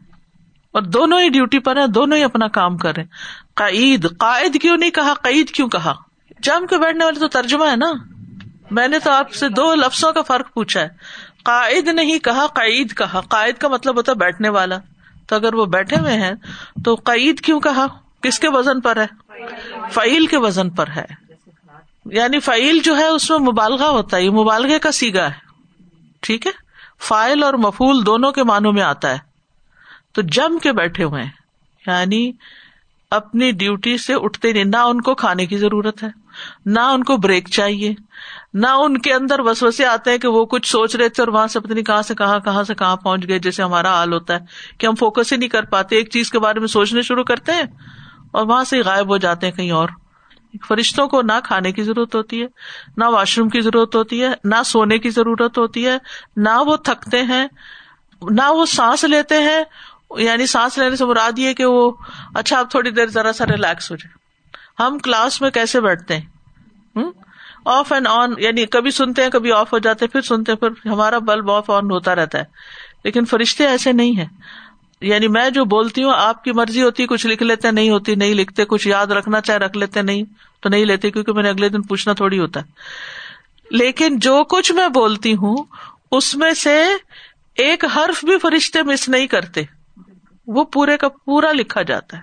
اور 0.72 0.82
دونوں 0.82 1.20
ہی 1.20 1.28
ڈیوٹی 1.28 1.58
پر 1.58 1.76
ہیں، 1.76 1.86
دونوں 1.86 2.18
ہی 2.18 2.24
اپنا 2.24 2.48
کام 2.48 2.76
کر 2.76 2.94
رہے 2.96 3.02
ہیں۔ 3.02 3.10
قائد 3.54 4.06
قائد 4.18 4.62
کیوں 4.62 4.76
نہیں 4.76 4.90
کہا 4.90 5.14
قید 5.14 5.50
کیوں 5.50 5.68
کہا؟ 5.68 5.94
جم 6.42 6.66
کے 6.66 6.78
بیٹھنے 6.78 7.04
والے 7.04 7.20
تو 7.20 7.28
ترجمہ 7.28 7.64
ہے 7.64 7.76
نا۔ 7.76 7.92
میں 8.70 8.88
نے 8.88 8.98
تو 8.98 9.10
آپ 9.10 9.32
سے 9.32 9.48
دو 9.48 9.74
لفظوں 9.74 10.12
کا 10.12 10.22
فرق 10.22 10.54
پوچھا 10.54 10.80
ہے۔ 10.80 10.88
قائد 11.44 11.88
نہیں 11.88 12.18
کہا، 12.18 12.46
قائد 12.46 12.94
کہا۔ 12.96 13.20
قائد 13.20 13.54
کا 13.56 13.68
مطلب 13.68 13.96
ہوتا 13.96 14.12
ہے 14.12 14.16
بیٹھنے 14.16 14.48
والا۔ 14.48 14.78
تو 15.26 15.36
اگر 15.36 15.54
وہ 15.54 15.66
بیٹھے 15.66 15.96
ہوئے 15.96 16.14
ہیں، 16.14 16.32
تو 16.84 16.94
قید 16.94 17.40
کیوں 17.40 17.60
کہا؟ 17.60 17.86
کس 18.22 18.38
کے 18.38 18.48
وزن 18.48 18.80
پر 18.80 18.96
ہے؟ 18.96 19.06
فعیل 19.92 20.26
کے 20.26 20.38
وزن 20.38 20.70
پر 20.70 20.86
ہے۔ 20.96 21.04
یعنی 22.04 22.40
فعیل 22.40 22.80
جو 22.80 22.96
ہے، 22.96 23.06
اس 23.06 23.30
میں 23.30 23.38
مبالغہ 23.38 23.86
ہوتا 23.86 24.16
ہے، 24.16 24.22
یہ 24.22 24.30
مبالغے 24.30 24.78
کا 24.78 24.92
سیگا 24.92 25.26
ہے۔ 25.26 25.47
ٹھیک 26.28 26.46
ہے؟ 26.46 26.52
فائل 27.00 27.42
اور 27.42 27.54
مفول 27.54 28.06
دونوں 28.06 28.32
کے 28.32 28.42
معنوں 28.42 28.72
میں 28.72 28.82
آتا 28.82 29.10
ہے۔ 29.10 29.18
تو 30.12 30.22
جم 30.22 30.58
کے 30.58 30.72
بیٹھے 30.72 31.04
ہوئے 31.04 31.22
ہیں۔ 31.22 31.30
یعنی 31.86 32.32
اپنی 33.10 33.50
ڈیوٹی 33.50 33.98
سے 33.98 34.14
اٹھتے 34.14 34.52
نہیں، 34.52 34.64
نہ 34.64 34.76
ان 34.76 35.00
کو 35.00 35.14
کھانے 35.14 35.46
کی 35.46 35.56
ضرورت 35.58 36.02
ہے، 36.02 36.08
نہ 36.66 36.80
ان 36.80 37.04
کو 37.04 37.16
بریک 37.16 37.48
چاہیے، 37.48 37.94
نہ 38.54 38.66
ان 38.66 38.98
کے 38.98 39.12
اندر 39.12 39.40
وسوسے 39.40 39.86
آتے 39.86 40.10
ہیں 40.10 40.18
کہ 40.18 40.28
وہ 40.28 40.44
کچھ 40.44 40.70
سوچ 40.70 40.96
رہے 40.96 41.08
تھے 41.08 41.22
اور 41.22 41.28
وہاں 41.28 41.46
سے 41.46 41.60
پتنی 41.60 41.82
کہاں 41.82 42.02
سے 42.02 42.14
کہاں 42.14 42.38
کہاں 42.38 42.62
سے 42.62 42.74
کہاں 42.74 42.96
پہنچ 42.96 43.28
گئے، 43.28 43.38
جیسے 43.38 43.62
ہمارا 43.62 43.90
حال 43.90 44.12
ہوتا 44.12 44.34
ہے 44.34 44.38
کہ 44.78 44.86
ہم 44.86 44.94
فوکس 44.94 45.32
ہی 45.32 45.36
نہیں 45.36 45.48
کر 45.48 45.64
پاتے، 45.64 45.96
ایک 45.96 46.10
چیز 46.10 46.30
کے 46.30 46.38
بارے 46.38 46.58
میں 46.60 46.68
سوچنے 46.68 47.02
شروع 47.02 47.24
کرتے 47.24 47.52
ہیں 47.52 47.64
اور 48.32 48.46
وہاں 48.46 48.64
سے 48.64 48.80
غائب 48.80 49.08
ہو 49.08 49.16
جاتے 49.16 49.46
ہیں 49.46 49.54
کہیں 49.54 49.70
اور۔ 49.70 49.88
فرشتوں 50.68 51.08
کو 51.08 51.22
نہ 51.22 51.32
کھانے 51.44 51.72
کی 51.72 51.82
ضرورت 51.82 52.14
ہوتی 52.14 52.42
ہے، 52.42 52.46
نہ 52.96 53.04
واش 53.04 53.38
روم 53.38 53.48
کی 53.48 53.60
ضرورت 53.60 53.94
ہوتی 53.94 54.24
ہے، 54.24 54.28
نہ 54.44 54.62
سونے 54.64 54.98
کی 54.98 55.10
ضرورت 55.10 55.58
ہوتی 55.58 55.86
ہے، 55.86 55.98
نہ 56.36 56.58
وہ 56.66 56.76
تھکتے 56.76 57.22
ہیں، 57.22 57.46
نہ 58.22 58.50
وہ 58.50 58.66
سانس 58.66 59.04
لیتے 59.04 59.34
ہیں 59.34 59.64
یعنی 60.16 60.46
سانس 60.46 60.78
لینے 60.78 60.96
سے 60.96 61.04
مراد 61.04 61.38
یہ 61.38 61.52
کہ 61.52 61.64
وہ 61.64 61.92
اچھا 62.34 62.58
اب 62.58 62.70
تھوڑی 62.70 62.90
دیر 62.90 63.06
ذرا 63.06 63.32
سا 63.32 63.46
ریلیکس 63.46 63.90
ہو 63.90 63.96
جائے۔ 63.96 64.18
ہم 64.82 64.98
کلاس 64.98 65.40
میں 65.40 65.50
کیسے 65.50 65.80
بیٹھتے 65.80 66.16
ہیں؟ 66.16 66.38
آف 67.64 67.92
اینڈ 67.92 68.06
آن 68.10 68.34
یعنی 68.38 68.66
کبھی 68.66 68.90
سنتے 68.90 69.22
ہیں، 69.22 69.30
کبھی 69.30 69.52
آف 69.52 69.72
ہو 69.72 69.78
جاتے 69.78 70.06
پھر 70.06 70.20
سنتے 70.20 70.54
پھر 70.54 70.88
ہمارا 70.88 71.18
بلب 71.18 71.50
آف 71.50 71.70
آن 71.70 71.90
ہوتا 71.90 72.14
رہتا 72.14 72.38
ہے۔ 72.38 72.44
لیکن 73.04 73.24
فرشتے 73.24 73.66
ایسے 73.66 73.92
نہیں 73.92 74.18
ہے 74.18 74.26
یعنی 75.00 75.28
میں 75.28 75.50
جو 75.50 75.64
بولتی 75.64 76.02
ہوں، 76.02 76.12
آپ 76.16 76.44
کی 76.44 76.52
مرضی 76.52 76.82
ہوتی، 76.82 77.06
کچھ 77.06 77.26
لکھ 77.26 77.42
لیتے، 77.42 77.70
نہیں 77.70 77.90
ہوتی، 77.90 78.14
نہیں 78.14 78.34
لکھتے، 78.34 78.64
کچھ 78.64 78.88
یاد 78.88 79.06
رکھنا 79.06 79.40
چاہے، 79.40 79.58
رکھ 79.58 79.76
لیتے، 79.76 80.02
نہیں، 80.02 80.22
تو 80.60 80.68
نہیں 80.68 80.84
لیتے، 80.84 81.10
کیونکہ 81.10 81.32
میں 81.32 81.42
نے 81.42 81.48
اگلے 81.48 81.68
دن 81.68 81.82
پوچھنا 81.82 82.14
تھوڑی 82.14 82.38
ہوتا 82.38 82.60
ہے۔ 82.60 82.64
لیکن 83.70 84.18
جو 84.18 84.44
کچھ 84.44 84.72
میں 84.72 84.88
بولتی 84.88 85.32
ہوں، 85.32 85.64
اس 86.10 86.34
میں 86.34 86.52
سے 86.52 86.84
ایک 87.54 87.84
حرف 87.96 88.24
بھی 88.24 88.38
فرشتے 88.38 88.82
مس 88.82 89.08
نہیں 89.08 89.26
کرتے۔ 89.26 89.62
وہ 90.46 90.64
پورے 90.64 90.96
کا 90.96 91.08
پورا 91.08 91.52
لکھا 91.52 91.82
جاتا 91.82 92.16
ہے۔ 92.16 92.22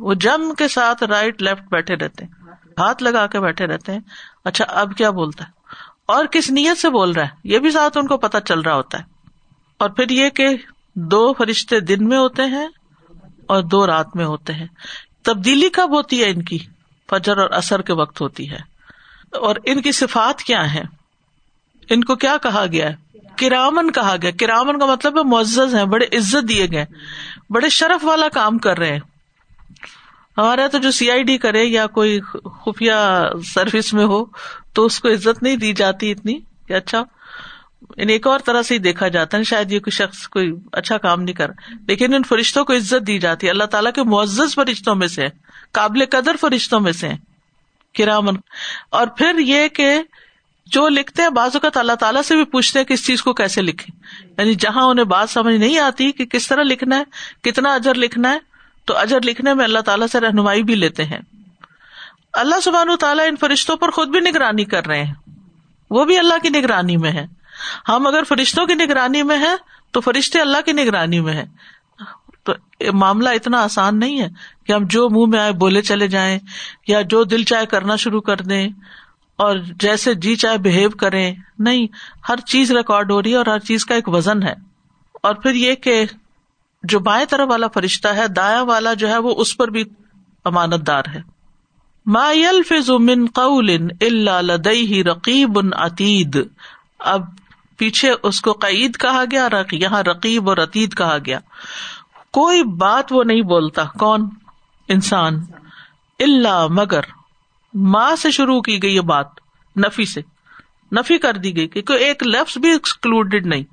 وہ 0.00 0.14
جم 0.14 0.54
کے 0.54 0.68
ساتھ 0.68 1.04
رائٹ 1.04 1.42
لیفٹ 1.42 1.62
بیٹھے 1.70 1.94
رہتے 1.94 2.24
ہیں۔ 2.24 2.32
ہاتھ 2.78 3.02
لگا 3.02 3.26
کے 3.26 3.40
بیٹھے 3.40 3.66
رہتے 3.66 3.92
ہیں۔ 3.92 4.00
اچھا 4.44 4.64
اب 4.68 4.96
کیا 4.96 5.10
بولتا 5.10 5.44
ہے؟ 5.44 5.50
اور 6.06 6.24
کس 6.26 6.50
نیت 6.50 6.78
سے 6.78 6.90
بول 6.90 7.12
رہا 7.12 7.22
ہے؟ 7.22 7.28
یہ 7.44 7.58
بھی 7.58 7.70
ساتھ 7.70 7.98
ان 7.98 8.06
کو 8.06 8.16
پتا 8.16 8.40
چل 8.40 8.60
رہا 8.60 8.74
ہوتا 8.74 8.98
ہے۔ 8.98 9.04
اور 9.78 9.90
پھر 9.90 10.10
یہ 10.10 10.28
کہ 10.28 10.46
دو 10.98 11.32
فرشتے 11.32 11.80
دن 11.80 12.08
میں 12.08 12.18
ہوتے 12.18 12.42
ہیں 12.42 12.68
اور 13.48 13.62
دو 13.62 13.86
رات 13.86 14.16
میں 14.16 14.24
ہوتے 14.24 14.52
ہیں۔ 14.52 14.66
تبدیلی 15.22 15.68
کب 15.68 15.94
ہوتی 15.94 16.24
ہے 16.24 16.30
ان 16.30 16.42
کی؟ 16.42 16.58
فجر 17.10 17.36
اور 17.36 17.50
اثر 17.50 17.82
کے 17.82 17.92
وقت 17.92 18.20
ہوتی 18.20 18.50
ہے۔ 18.50 18.56
اور 19.32 19.56
ان 19.64 19.82
کی 19.82 19.92
صفات 19.92 20.42
کیا 20.42 20.74
ہے 20.74 20.82
ان 21.90 22.04
کو 22.04 22.16
کیا 22.16 22.36
کہا 22.42 22.66
گیا 22.72 22.90
ہے؟ 22.90 23.18
کرامن 23.36 23.92
کہا 23.92 24.16
گیا۔ 24.22 24.30
کرامن 24.38 24.78
کا 24.78 24.86
مطلب 24.86 25.18
ہے 25.18 25.22
معزز 25.22 25.74
ہے 25.74 25.84
بڑے 25.84 26.06
عزت 26.12 26.48
دیے 26.48 26.66
گئے 26.72 26.84
بڑے 27.50 27.68
شرف 27.68 28.04
والا 28.04 28.28
کام 28.28 28.58
کر 28.58 28.78
رہے 28.78 28.92
ہیں۔ 28.92 29.00
ہمارا 30.38 30.66
تو 30.66 30.78
جو 30.78 30.90
سی 30.90 31.10
آئی 31.10 31.22
ڈی 31.22 31.38
کرے 31.38 31.64
یا 31.64 31.86
کوئی 31.86 32.20
خفیہ 32.44 32.92
سروس 33.54 33.94
میں 33.94 34.04
ہو 34.04 34.24
تو 34.72 34.84
اس 34.84 35.00
کو 35.00 35.08
عزت 35.08 35.42
نہیں 35.42 35.56
دی 35.56 35.72
جاتی 35.72 36.10
اتنی۔ 36.10 36.40
کہ 36.66 36.72
اچھا۔ 36.72 37.02
ان 37.96 38.08
ایک 38.08 38.26
اور 38.26 38.38
طرح 38.38 38.62
سے 38.62 38.74
ہی 38.74 38.78
دیکھا 38.78 39.08
جاتا 39.08 39.38
ہے، 39.38 39.42
شاید 39.42 39.72
یہ 39.72 39.78
کوئی 39.78 39.90
شخص 39.90 40.28
کوئی 40.28 40.52
اچھا 40.72 40.98
کام 40.98 41.22
نہیں 41.22 41.34
کر، 41.34 41.50
لیکن 41.88 42.14
ان 42.14 42.22
فرشتوں 42.22 42.64
کو 42.64 42.72
عزت 42.72 43.06
دی 43.06 43.18
جاتی 43.18 43.46
ہے۔ 43.46 43.50
اللہ 43.50 43.64
تعالیٰ 43.64 43.92
کے 43.92 44.02
معزز 44.02 44.54
فرشتوں 44.54 44.94
میں 44.94 45.08
سے، 45.08 45.26
قابل 45.72 46.04
قدر 46.10 46.36
فرشتوں 46.40 46.80
میں 46.80 46.92
سے، 46.92 47.10
کرامن۔ 47.98 48.36
اور 48.90 49.06
پھر 49.06 49.38
یہ 49.38 49.68
کہ 49.68 50.02
جو 50.66 50.88
لکھتے 50.88 51.22
ہیں، 51.22 51.30
بعض 51.30 51.50
اوقات 51.54 51.76
اللہ 51.76 51.92
تعالیٰ 51.92 52.22
سے 52.22 52.36
بھی 52.36 52.44
پوچھتے 52.44 52.78
ہیں 52.78 52.86
کہ 52.86 52.92
اس 52.92 53.06
چیز 53.06 53.22
کو 53.22 53.32
کیسے 53.32 53.62
لکھیں۔ 53.62 54.00
یعنی 54.38 54.54
جہاں 54.54 54.82
انہیں 54.82 55.04
بات 55.04 55.30
سمجھ 55.30 55.54
نہیں 55.54 55.78
آتی 55.78 56.12
کہ 56.12 56.24
کس 56.24 56.48
طرح 56.48 56.62
لکھنا 56.62 56.98
ہے، 56.98 57.04
کتنا 57.42 57.74
اجر 57.74 57.94
لکھنا 57.94 58.32
ہے، 58.32 58.38
تو 58.84 58.96
اجر 58.96 59.18
لکھنے 59.24 59.54
میں 59.54 59.64
اللہ 59.64 59.78
تعالیٰ 59.78 60.06
سے 60.06 60.20
رہنمائی 60.20 60.62
بھی 60.62 60.74
لیتے 60.74 61.04
ہیں۔ 61.04 61.20
اللہ 62.32 62.60
سبحان 62.60 62.88
تعالیٰ 63.00 63.26
ان 63.28 63.36
فرشتوں 63.36 63.76
پر 63.76 63.90
خود 63.90 64.08
بھی 64.08 64.20
نگرانی 64.20 64.64
کر 64.64 64.86
رہے 64.86 65.04
ہیں۔ 65.04 65.14
وہ 65.90 66.04
بھی 66.04 66.18
اللہ 66.18 66.34
کی 66.42 66.48
نگرانی 66.48 66.96
میں 66.96 67.10
ہے 67.10 67.37
ہم 67.88 68.06
اگر 68.06 68.22
فرشتوں 68.28 68.66
کی 68.66 68.74
نگرانی 68.74 69.22
میں 69.22 69.38
ہے 69.38 69.56
تو 69.90 70.00
فرشتے 70.00 70.40
اللہ 70.40 70.56
کی 70.64 70.72
نگرانی 70.72 71.20
میں 71.20 71.32
ہے 71.32 71.44
تو 72.42 72.52
معاملہ 72.92 73.28
اتنا 73.28 73.62
آسان 73.62 73.98
نہیں 73.98 74.20
ہے 74.20 74.28
کہ 74.66 74.72
ہم 74.72 74.84
جو 74.84 75.08
منہ 75.10 75.26
میں 75.26 75.38
آئے 75.38 75.52
بولے 75.52 75.82
چلے 75.82 76.08
جائیں 76.08 76.38
یا 76.88 77.00
جو 77.00 77.24
دل 77.24 77.44
چاہے 77.44 77.66
کرنا 77.66 77.96
شروع 77.96 78.20
کر 78.20 78.36
دیں 78.36 78.68
اور 79.36 79.56
جیسے 79.58 80.14
جی 80.14 80.36
چاہے 80.36 80.58
بہیو 80.58 80.90
کریں۔ 80.90 81.34
نہیں، 81.58 81.86
ہر 82.28 82.36
چیز 82.36 82.70
ریکارڈ 82.70 83.10
ہو 83.10 83.22
رہی 83.22 83.30
ہے 83.30 83.36
اور 83.36 83.46
ہر 83.46 83.58
چیز 83.58 83.84
کا 83.84 83.94
ایک 83.94 84.08
وزن 84.08 84.42
ہے۔ 84.42 84.54
اور 85.22 85.34
پھر 85.34 85.54
یہ 85.54 85.74
کہ 85.74 86.04
جو 86.82 86.98
بائیں 86.98 87.26
طرف 87.26 87.48
والا 87.50 87.68
فرشتہ 87.68 88.08
ہے 88.08 88.28
دایا 88.28 88.62
والا 88.62 88.94
جو 88.94 89.08
ہے، 89.08 89.18
وہ 89.18 89.34
اس 89.38 89.56
پر 89.56 89.68
بھی 89.68 89.84
امانت 90.44 90.86
دار 90.86 91.02
ہے۔ 91.14 91.20
ما 92.06 92.32
يلفظ 92.32 92.90
من 92.90 93.26
قول 93.26 93.70
الا 94.00 94.40
لديه 94.40 95.02
رقیب 95.06 95.60
عتید۔ 95.72 96.38
اب 96.98 97.22
پیچھے 97.78 98.14
اس 98.22 98.40
کو 98.40 98.52
قید 98.52 98.96
کہا 98.96 99.24
گیا 99.30 99.48
یہاں 99.72 100.02
رقیب 100.02 100.48
اور 100.48 100.56
عتید 100.56 100.96
کہا 100.96 101.16
گیا۔ 101.26 101.38
کوئی 102.32 102.62
بات 102.62 103.12
وہ 103.12 103.24
نہیں 103.24 103.42
بولتا۔ 103.42 103.84
کون؟ 103.98 104.30
انسان۔ 104.88 105.44
اللہ 106.18 106.66
مگر۔ 106.70 107.00
ماں 107.74 108.16
سے 108.16 108.30
شروع 108.30 108.60
کی 108.60 108.82
گئی 108.82 108.96
یہ 108.96 109.00
بات۔ 109.00 109.26
نفی 109.76 110.04
سے۔ 110.04 110.20
نفی 110.92 111.18
کر 111.18 111.34
دی 111.34 111.56
گئی 111.56 111.68
کہ 111.68 111.92
ایک 111.92 112.26
لفظ 112.26 112.58
بھی 112.58 112.72
ایکسکلوڈیڈ 112.72 113.46
نہیں۔ 113.46 113.64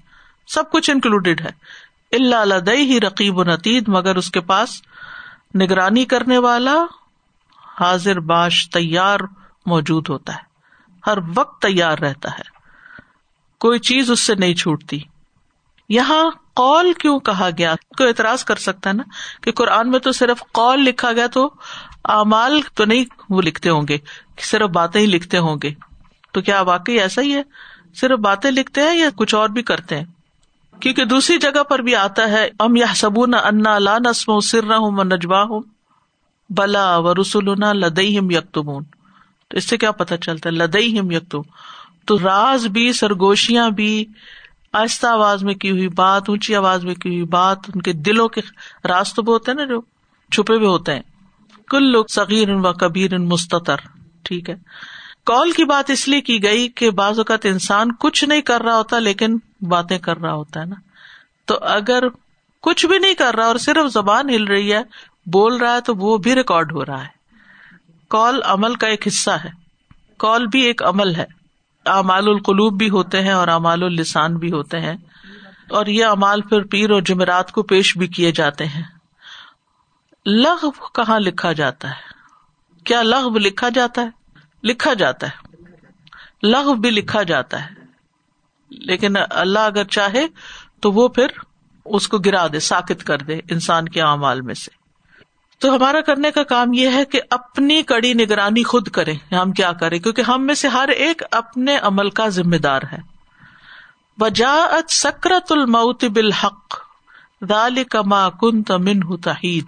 سب 0.48 0.72
کچھ 0.72 0.90
انکلوڈیڈ 0.90 1.42
ہے۔ 1.42 1.52
اللہ 2.12 2.70
ہی 2.70 3.00
رقیب 3.00 3.38
و 3.38 3.44
نتید 3.44 3.88
مگر 3.88 4.16
اس 4.16 4.32
کے 4.32 4.42
پاس 4.42 4.82
نگرانی 5.56 6.06
کرنے 6.06 6.38
والا 6.38 6.76
حاضر 7.80 8.20
باش 8.20 8.70
تیار 8.70 9.20
موجود 9.66 10.10
ہوتا 10.10 10.36
ہے۔ 10.36 10.42
ہر 11.08 11.18
وقت 11.36 11.62
تیار 11.62 11.98
رہتا 11.98 12.32
ہے۔ 12.32 12.55
کوئی 13.66 13.80
چیز 13.80 14.12
اس 14.12 14.20
سے 14.20 14.36
نہیں 14.36 14.54
چھوٹتی۔ 14.54 15.00
یہاں 15.90 16.24
قول 16.56 16.94
کیوں 16.94 17.20
کہا 17.20 17.50
گیا؟ 17.58 17.76
کوئی 17.98 18.10
اعتراض 18.10 18.44
کر 18.44 18.56
سکتا 18.56 18.90
ہے 18.90 18.96
نا 18.96 19.04
کہ 19.44 19.52
قرآن 19.52 19.92
میں 19.92 20.00
تو 20.00 20.12
صرف 20.12 20.44
قول 20.54 20.84
لکھا 20.84 21.12
گیا 21.12 21.28
تو 21.28 21.50
اعمال 22.06 22.62
تو 22.76 22.86
نہیں 22.86 23.04
وہ 23.30 23.42
لکھتے 23.42 23.70
ہوں 23.70 23.82
گے، 23.90 23.98
صرف 24.40 24.70
باتیں 24.70 25.02
ہی 25.02 25.06
لکھتے 25.06 25.38
ہوں 25.38 25.58
گے۔ 25.64 25.74
تو 26.32 26.42
کیا 26.42 26.62
واقعی 26.62 27.00
ایسا 27.00 27.22
ہی 27.22 27.36
ہے؟ 27.36 27.42
صرف 27.96 28.20
باتیں 28.20 28.52
لکھتے 28.52 28.82
ہیں 28.82 28.98
یا 28.98 29.10
کچھ 29.16 29.36
اور 29.36 29.50
بھی 29.50 29.62
کرتے 29.62 29.98
ہیں؟ 29.98 30.06
کیونکہ 30.80 31.06
دوسری 31.06 31.38
جگہ 31.38 31.64
پر 31.64 31.80
بھی 31.80 31.96
آتا 31.96 32.30
ہے، 32.32 32.50
ام 32.60 32.76
یا 32.76 32.88
سبو 32.96 33.26
نہ 33.26 33.36
انا 33.36 33.80
لا 33.80 33.98
نسم 33.98 34.40
سر 34.40 34.64
نہ 34.64 34.74
ہوں 34.74 35.04
نجوا 35.04 35.44
ہوں 35.44 35.62
بلا 36.50 36.98
و 36.98 37.14
رسول 37.14 37.46
لدئی 37.60 38.20
ہم 38.20 38.32
یکتمون 38.32 38.84
تو 39.48 39.58
اس 39.58 39.70
سے 39.70 39.78
کیا 39.78 39.92
پتا 39.92 40.18
چلتا 40.18 40.50
ہے؟ 40.50 40.56
لدئی 40.56 41.00
ہم 41.00 41.12
یکتم 41.12 41.42
تو 42.06 42.20
راز 42.20 42.68
بھی، 42.68 42.94
سرگوشیاں 42.94 43.70
بھی، 43.70 44.06
آہستہ 44.74 45.08
آواز 45.08 45.44
میں 45.44 45.54
کی 45.54 45.72
ہوئی 45.72 45.88
بات، 45.88 46.24
اونچی 46.28 46.56
آواز 46.56 46.86
میں 46.86 46.96
کی 46.96 47.10
ہوئی 47.10 47.24
بات، 47.24 47.58
ان 47.76 47.82
کے 47.82 47.94
دلوں 47.94 48.28
کے 48.28 48.42
راز 48.88 49.14
تو 49.14 49.24
ہوتے 49.28 49.52
ہیں 49.52 49.58
نا 49.58 49.66
جو 49.66 49.82
چھپے 50.32 50.56
ہوئے 50.56 50.68
ہوتے 50.68 50.96
ہیں۔ 50.96 51.02
کل 51.70 51.92
لوگ 51.92 52.06
صغیر 52.06 52.50
و 52.50 52.74
کبیر 52.74 53.18
مستطر 53.18 53.76
ٹھیک 54.24 54.50
ہے۔ 54.50 54.56
کال 55.26 55.52
کی 55.52 55.66
بات 55.66 55.90
اس 55.90 56.08
لیے 56.08 56.22
کی 56.22 56.44
گئی 56.44 56.68
کہ 56.68 56.92
بعض 56.92 57.18
اوقات 57.18 57.46
انسان 57.46 57.92
کچھ 58.00 58.26
نہیں 58.26 58.42
کر 58.42 58.62
رہا 58.62 58.78
ہوتا 58.78 59.00
لیکن 59.00 59.38
باتیں 59.62 60.00
کر 60.00 60.18
رہا 60.18 60.34
ہوتا 60.34 60.60
ہے 60.60 60.66
نا۔ 60.66 60.76
تو 61.46 61.58
اگر 61.62 62.04
کچھ 62.62 62.86
بھی 62.86 63.00
نہیں 63.00 63.14
کر 63.14 63.36
رہا 63.36 63.46
اور 63.46 63.56
صرف 63.56 63.94
زبان 63.94 64.30
ہل 64.30 64.44
رہی 64.44 64.74
ہے، 64.74 64.82
بول 65.26 65.58
رہا 65.58 65.76
ہے 65.76 65.82
تو 65.82 65.96
وہ 65.96 66.18
بھی 66.18 66.36
ریکارڈ 66.36 66.72
ہو 66.72 66.86
رہا 66.86 67.02
ہے۔ 67.02 67.16
کال 68.10 68.40
عمل 68.44 68.76
کا 68.76 68.88
ایک 68.88 69.08
حصہ 69.08 69.32
ہے۔ 69.32 69.50
کال 70.18 70.48
بھی 70.48 70.62
ایک 70.62 70.84
عمل 70.84 71.16
ہے۔ 71.16 71.45
اعمال 71.86 72.28
القلوب 72.28 72.78
بھی 72.78 72.90
ہوتے 72.90 73.22
ہیں 73.22 73.32
اور 73.32 73.48
امال 73.48 73.84
السان 73.84 74.38
بھی 74.38 74.52
ہوتے 74.52 74.80
ہیں۔ 74.80 74.98
اور 75.70 75.86
یہ 75.86 76.06
امال 76.06 76.42
پھر 76.42 76.64
پیر 76.64 76.90
اور 76.90 77.02
جمعرات 77.02 77.52
کو 77.52 77.64
پیش 77.64 77.98
بھی 77.98 78.08
کیے 78.08 78.32
جاتے 78.32 78.66
ہیں۔ 78.66 78.84
لغ 80.26 80.70
کہاں 80.94 81.20
لکھا 81.20 81.52
جاتا 81.52 81.90
ہے؟ 81.90 82.16
کیا 82.84 83.02
لغ 83.02 83.38
لکھا 83.38 83.70
جاتا 83.70 84.02
ہے؟ 84.02 84.10
لکھا 84.64 84.94
جاتا 84.94 85.28
ہے۔ 85.28 85.64
لغ 86.44 86.74
بھی 86.74 86.90
لکھا 86.90 87.24
جاتا 87.24 87.66
ہے۔ 87.66 87.70
لیکن 88.70 89.14
اللہ 89.30 89.60
اگر 89.60 89.84
چاہے 89.84 90.28
تو 90.82 90.92
وہ 90.92 91.08
پھر 91.08 91.28
اس 91.86 92.08
کو 92.08 92.18
گرا 92.18 92.48
دے، 92.48 92.60
ساکت 92.60 93.04
کر 93.04 93.18
دے 93.18 93.40
انسان 93.50 93.90
کے 93.90 94.02
اعمال 94.02 94.42
میں 94.42 94.54
سے۔ 94.54 94.85
تو 95.60 95.76
ہمارا 95.76 96.02
کرنے 96.02 96.32
کا 96.32 96.44
کام 96.44 96.74
یہ 96.74 96.90
ہے 96.90 97.06
کہ 97.06 97.22
اپنی 97.30 97.84
کڑی 97.84 98.14
نگرانی 98.14 98.64
خود 98.64 98.90
کرے 98.90 99.14
ہم 99.32 99.52
کیا 99.52 99.72
کریں، 99.72 100.00
کیونکہ 100.00 100.22
ہم 100.22 100.46
میں 100.46 100.56
سے 100.56 100.68
ہر 100.68 100.88
ایک 100.88 101.22
اپنے 101.32 101.78
عمل 101.78 102.10
کا 102.10 102.28
ذمہ 102.28 102.56
دار 102.56 102.82
ہے۔ 102.92 102.98
وجاعت 104.20 104.92
سکرت 104.92 105.52
الموت 105.52 106.06
بالحق 106.06 106.76
دال 107.50 107.84
کما 107.84 108.30
کن 108.30 108.64
تمن 108.64 109.18
تحید۔ 109.18 109.66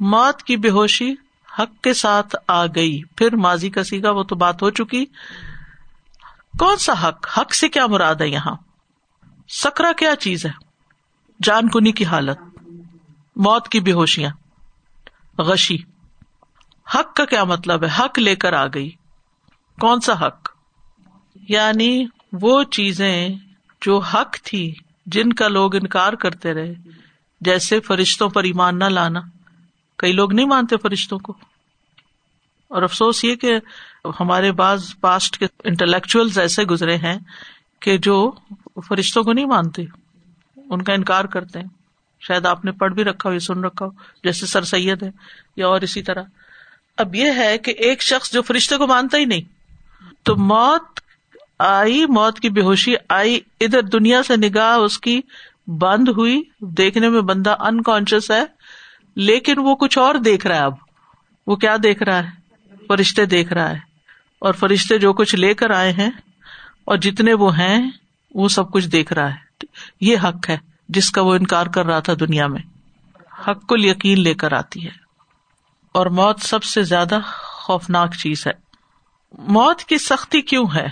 موت 0.00 0.42
کی 0.42 0.56
بے 0.56 0.70
ہوشی 0.70 1.14
حق 1.58 1.82
کے 1.82 1.94
ساتھ 1.94 2.36
آ 2.48 2.66
گئی۔ 2.66 3.02
پھر 3.16 3.36
ماضی 3.36 3.70
کا 3.70 3.84
سیگا، 3.84 4.10
وہ 4.10 4.22
تو 4.22 4.36
بات 4.36 4.62
ہو 4.62 4.70
چکی۔ 4.70 5.04
کون 6.58 6.76
سا 6.76 7.08
حق؟ 7.08 7.38
حق 7.38 7.54
سے 7.54 7.68
کیا 7.68 7.86
مراد 7.86 8.14
ہے 8.14 8.28
یہاں؟ 8.28 8.56
سکرا 9.48 9.92
کیا 9.92 10.16
چیز 10.16 10.46
ہے؟ 10.46 10.50
جان 11.42 11.68
کنی 11.68 11.92
کی 11.92 12.04
حالت۔ 12.04 12.38
موت 13.36 13.68
کی 13.68 13.80
بے 13.80 13.92
ہوشیاں۔ 13.92 14.30
غشی۔ 15.38 15.76
حق 16.94 17.16
کا 17.16 17.24
کیا 17.24 17.44
مطلب 17.44 17.84
ہے؟ 17.84 17.88
حق 17.98 18.18
لے 18.18 18.36
کر 18.36 18.52
آ 18.52 18.66
گئی۔ 18.66 18.90
کون 19.80 20.00
سا 20.00 20.26
حق؟ 20.26 20.48
یعنی 21.48 22.06
وہ 22.32 22.62
چیزیں 22.62 23.28
جو 23.86 23.98
حق 23.98 24.36
تھی، 24.44 24.74
جن 25.06 25.32
کا 25.32 25.48
لوگ 25.48 25.74
انکار 25.74 26.12
کرتے 26.12 26.54
رہے، 26.54 26.74
جیسے 27.40 27.80
فرشتوں 27.80 28.28
پر 28.28 28.44
ایمان 28.44 28.78
نہ 28.78 28.84
لانا۔ 28.84 29.20
کئی 29.98 30.12
لوگ 30.12 30.32
نہیں 30.32 30.46
مانتے 30.46 30.76
فرشتوں 30.76 31.18
کو۔ 31.18 31.32
اور 32.68 32.82
افسوس 32.82 33.24
یہ 33.24 33.34
کہ 33.34 33.58
ہمارے 34.20 34.52
بعض 34.52 34.94
پاسٹ 35.00 35.38
کے 35.38 35.46
انٹلیکچل 35.64 36.40
ایسے 36.40 36.64
گزرے 36.64 36.96
ہیں 36.96 37.18
کہ 37.80 37.98
جو 37.98 38.32
فرشتوں 38.88 39.24
کو 39.24 39.32
نہیں 39.32 39.46
مانتے، 39.46 39.82
ان 40.56 40.82
کا 40.82 40.92
انکار 40.92 41.24
کرتے 41.24 41.60
ہیں۔ 41.60 41.77
شاید 42.20 42.46
آپ 42.46 42.64
نے 42.64 42.72
پڑھ 42.72 42.92
بھی 42.92 43.04
رکھا 43.04 43.28
ہو 43.28 43.34
یا 43.34 43.40
سن 43.40 43.64
رکھا 43.64 43.86
ہو، 43.86 43.90
جیسے 44.24 44.46
سر 44.46 44.62
سید 44.62 45.02
ہے 45.02 45.10
یا 45.56 45.66
اور 45.66 45.80
اسی 45.80 46.02
طرح۔ 46.02 46.22
اب 46.96 47.14
یہ 47.14 47.30
ہے 47.36 47.58
کہ 47.58 47.70
ایک 47.70 48.02
شخص 48.02 48.32
جو 48.32 48.42
فرشتے 48.42 48.76
کو 48.76 48.86
مانتا 48.86 49.18
ہی 49.18 49.24
نہیں، 49.24 49.42
تو 50.22 50.36
موت 50.36 51.00
آئی، 51.58 52.06
موت 52.06 52.40
کی 52.40 52.50
بے 52.50 52.60
ہوشی 52.60 52.94
آئی، 53.08 53.40
ادھر 53.60 53.82
دنیا 53.82 54.22
سے 54.22 54.36
نگاہ 54.36 54.76
اس 54.76 54.98
کی 54.98 55.20
بند 55.66 56.08
ہوئی۔ 56.08 56.42
دیکھنے 56.60 57.08
میں 57.08 57.20
بندہ 57.20 57.56
انکانشیس 57.60 58.30
ہے، 58.30 58.44
لیکن 59.16 59.58
وہ 59.58 59.74
کچھ 59.74 59.98
اور 59.98 60.14
دیکھ 60.14 60.46
رہا 60.46 60.56
ہے 60.56 60.60
اب۔ 60.60 60.74
وہ 61.46 61.56
کیا 61.56 61.76
دیکھ 61.82 62.02
رہا 62.02 62.24
ہے؟ 62.24 62.30
فرشتے 62.88 63.24
دیکھ 63.24 63.52
رہا 63.52 63.70
ہے۔ 63.70 63.78
اور 64.38 64.54
فرشتے 64.54 64.98
جو 64.98 65.12
کچھ 65.12 65.34
لے 65.34 65.54
کر 65.54 65.70
آئے 65.70 65.92
ہیں، 65.92 66.10
اور 66.84 66.96
جتنے 66.96 67.34
وہ 67.34 67.58
ہیں، 67.58 67.90
وہ 68.34 68.48
سب 68.48 68.72
کچھ 68.72 68.88
دیکھ 68.88 69.12
رہا 69.12 69.34
ہے۔ 69.34 69.64
یہ 70.00 70.16
حق 70.24 70.50
ہے۔ 70.50 70.58
جس 70.88 71.10
کا 71.10 71.22
وہ 71.22 71.34
انکار 71.34 71.66
کر 71.66 71.86
رہا 71.86 72.00
تھا 72.00 72.12
دنیا 72.20 72.46
میں 72.46 72.62
حق 73.48 73.72
یقین 73.76 74.20
لے 74.20 74.34
کر 74.34 74.52
آتی 74.52 74.84
ہے۔ 74.84 74.90
اور 75.92 76.06
موت 76.06 76.40
سب 76.40 76.62
سے 76.62 76.82
زیادہ 76.82 77.18
خوفناک 77.24 78.14
چیز 78.14 78.46
ہے۔ 78.46 78.52
موت 79.38 79.80
کی 79.80 79.98
سختی 79.98 80.42
کیوں 80.42 80.66
ہے؟ 80.74 80.86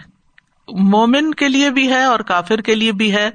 مومن 0.69 1.35
کے 1.35 1.49
لیے 1.49 1.71
بھی 1.71 1.89
ہے 1.89 2.05
اور 2.05 2.21
کافر 2.21 2.61
کے 2.61 2.75
لیے 2.75 2.93
بھی 2.93 3.15
ہے۔ 3.15 3.31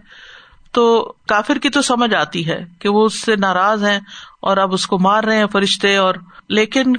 تو 0.71 1.13
کافر 1.28 1.58
کی 1.58 1.69
تو 1.69 1.82
سمجھ 1.82 2.15
آتی 2.15 2.50
ہے 2.50 2.65
کہ 2.80 2.89
وہ 2.89 3.06
اس 3.06 3.21
سے 3.21 3.36
ناراض 3.36 3.84
ہیں 3.84 4.00
اور 4.39 4.58
اب 4.58 4.74
اس 4.74 4.88
کو 4.88 5.00
مار 5.00 5.24
رہے 5.24 5.38
ہیں 5.38 5.47
فرشتے 5.52 5.95
اور 5.95 6.15
لیکن 6.50 6.93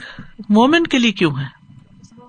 مومن 0.49 0.85
کے 0.85 0.99
لیے 0.99 1.13
کیوں 1.13 1.39
ہے؟ 1.39 1.47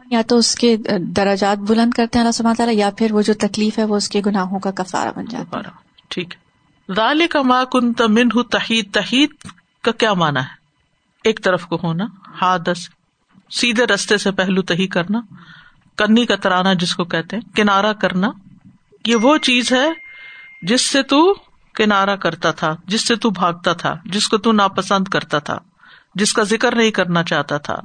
یا 0.09 0.21
تو 0.27 0.37
اس 0.37 0.55
کے 0.55 0.77
درجات 0.99 1.57
بلند 1.57 1.91
کرتے 1.93 2.19
ہیں 2.19 2.25
اللہ 2.25 2.53
تعالیٰ 2.57 2.75
یا 2.75 2.89
پھر 2.97 3.11
وہ 3.11 3.21
جو 3.21 3.33
تکلیف 3.33 3.79
ہے 3.79 3.83
وہ 3.83 3.95
اس 3.95 4.09
کے 4.09 4.21
گناہوں 4.25 4.59
کا 4.59 4.71
کفارہ 4.71 5.09
بن 5.15 5.25
جاتا 5.25 5.59
ہے۔ 5.59 5.63
ٹھیک۔ 6.09 6.33
ہے 6.33 6.52
رال 6.89 7.27
کا 7.29 7.41
ماں 7.41 7.65
کن 7.65 7.93
تمن 7.93 8.29
تحید 8.51 8.93
تحید 8.93 9.29
کا 9.83 9.91
کیا 9.91 10.13
مانا 10.13 10.41
ہے؟ 10.43 10.49
ایک 11.23 11.43
طرف 11.43 11.65
کو 11.65 11.79
ہونا 11.83 12.05
ہادس 12.41 12.89
سیدھے 13.51 13.85
رستے 13.85 14.17
سے 14.17 14.31
پہلو 14.31 14.61
تہی 14.61 14.87
کرنا، 14.87 15.21
کنی 15.97 16.25
کا 16.25 16.35
ترانا 16.35 16.73
جس 16.73 16.95
کو 16.95 17.03
کہتے 17.03 17.35
ہیں 17.35 17.55
کنارا 17.55 17.93
کرنا، 17.93 18.31
یہ 19.05 19.15
وہ 19.15 19.37
چیز 19.37 19.71
ہے 19.71 19.89
جس 20.61 20.81
سے 20.81 21.03
تو 21.03 21.33
کنارا 21.73 22.15
کرتا 22.15 22.51
تھا، 22.51 22.75
جس 22.87 23.07
سے 23.07 23.15
تو 23.15 23.29
بھاگتا 23.29 23.73
تھا، 23.73 23.95
جس 24.05 24.27
کو 24.27 24.37
تو 24.37 24.51
ناپسند 24.51 25.07
کرتا 25.07 25.39
تھا، 25.39 25.59
جس 26.15 26.33
کا 26.33 26.43
ذکر 26.43 26.75
نہیں 26.75 26.91
کرنا 26.91 27.23
چاہتا 27.23 27.57
تھا۔ 27.57 27.75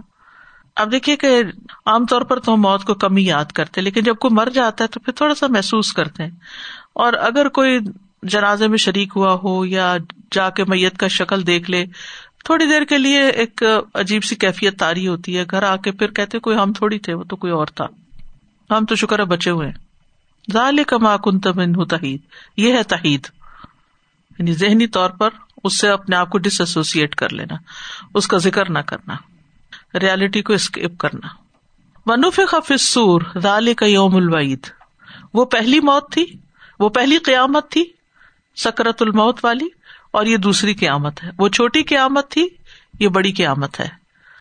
اب 0.77 0.93
دیکھیے 0.93 1.17
کہ 1.17 1.43
عام 1.87 2.07
طور 2.07 2.23
پر 2.23 2.39
تو 2.39 2.55
ہم 2.55 2.61
موت 2.61 2.85
کو 2.85 2.95
کم 2.95 3.17
ہی 3.17 3.27
یاد 3.27 3.45
کرتے 3.45 3.81
لیکن 3.81 4.01
جب 4.01 4.17
کوئی 4.17 4.35
مر 4.35 4.49
جاتا 4.55 4.85
ہے 4.85 4.89
تو 4.89 5.01
پھر 5.01 5.13
تھوڑا 5.13 5.35
سا 5.35 5.47
محسوس 5.47 5.93
کرتے 5.93 6.23
ہیں۔ 6.23 6.31
اور 6.93 7.13
اگر 7.13 7.49
کوئی 7.49 7.79
جنازے 8.23 8.69
میں 8.69 8.79
شریک 8.79 9.13
ہوا 9.17 9.39
ہو 9.45 9.67
یا 9.67 9.97
جا 10.33 10.51
کے 10.51 10.65
میت 10.65 10.99
کا 10.99 11.09
شکل 11.09 11.47
دیکھ 11.47 11.71
لے، 11.71 11.87
تھوڑی 12.45 12.67
دیر 12.67 12.85
کے 12.85 12.99
لیے 12.99 13.23
ایک 13.23 13.63
عجیب 13.95 14.25
سی 14.25 14.35
کیفیت 14.35 14.79
تاری 14.79 15.09
ہوتی 15.09 15.39
ہے۔ 15.39 15.45
گھر 15.51 15.63
آ 15.63 15.77
کے 15.77 15.93
پھر 15.93 16.11
کہتے 16.11 16.39
کوئی 16.39 16.57
ہم 16.57 16.73
تھوڑی 16.73 16.99
تھے، 16.99 17.15
وہ 17.15 17.25
تو 17.25 17.37
کوئی 17.37 17.53
اور 17.53 17.67
تھا۔ 17.67 17.87
ہم 18.71 18.85
تو 18.85 18.95
شکر 18.95 19.19
ہے 19.19 19.25
بچے 19.25 19.51
ہوئے 19.51 19.71
ظال 20.53 20.85
کا 20.85 20.99
ماکن 20.99 21.41
تمن 21.41 21.87
تحید 21.87 22.21
یہ 22.57 22.73
ہے 22.73 22.83
تحید 22.83 23.27
یعنی 24.39 24.53
ذہنی 24.53 24.87
طور 24.87 25.11
پر 25.11 25.29
اس 25.65 25.79
سے 25.79 25.89
اپنے 25.89 26.17
آپ 26.17 26.31
کو 26.31 26.39
ڈس 26.39 26.61
ایسوسیٹ 26.61 27.15
کر 27.15 27.33
لینا۔ 27.33 27.55
اس 28.15 28.29
کا 28.29 28.37
ذکر 28.37 28.71
نہ 28.71 28.79
کرنا۔ 28.79 29.15
ریالٹی 29.99 30.43
کو 30.43 30.53
اسکیپ 30.53 30.99
کرنا۔ 30.99 31.29
منوف 32.07 32.41
خف 32.49 32.73
سور 32.81 33.23
ظال 33.39 33.75
کا 33.75 33.87
یوم 33.87 34.17
الوعید 34.17 34.67
وہ 35.35 35.45
پہلی 35.45 35.81
موت 35.81 36.13
تھی، 36.13 36.27
وہ 36.81 36.89
پہلی 36.89 37.19
قیامت 37.19 37.71
تھی 37.71 37.85
سکرت 38.59 39.03
الموت 39.03 39.45
والی 39.45 39.69
اور 40.11 40.27
یہ 40.27 40.37
دوسری 40.37 40.75
قیامت 40.75 41.25
ہے۔ 41.25 41.31
وہ 41.39 41.49
چھوٹی 41.49 41.83
قیامت 41.83 42.31
تھی، 42.31 42.49
یہ 43.01 43.09
بڑی 43.09 43.33
قیامت 43.33 43.81
ہے۔ 43.81 43.89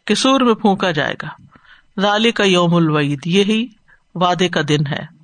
کہ 0.05 0.15
سور 0.15 0.41
میں 0.41 0.53
پھونکا 0.53 0.91
جائے 0.91 1.15
گا۔ 1.21 1.27
ظال 2.01 2.31
کا 2.31 2.43
یوم 2.43 2.75
الوعید، 2.75 3.19
یہی 3.25 3.67
وعدے 4.15 4.49
کا 4.49 4.61
دن 4.69 4.87
ہے۔ 4.87 5.17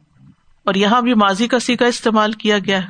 اور 0.64 0.74
یہاں 0.74 1.02
بھی 1.02 1.14
ماضی 1.14 1.48
کا 1.48 1.60
سیکا 1.60 1.86
استعمال 1.86 2.32
کیا 2.32 2.58
گیا 2.60 2.84
ہے۔ 2.84 2.88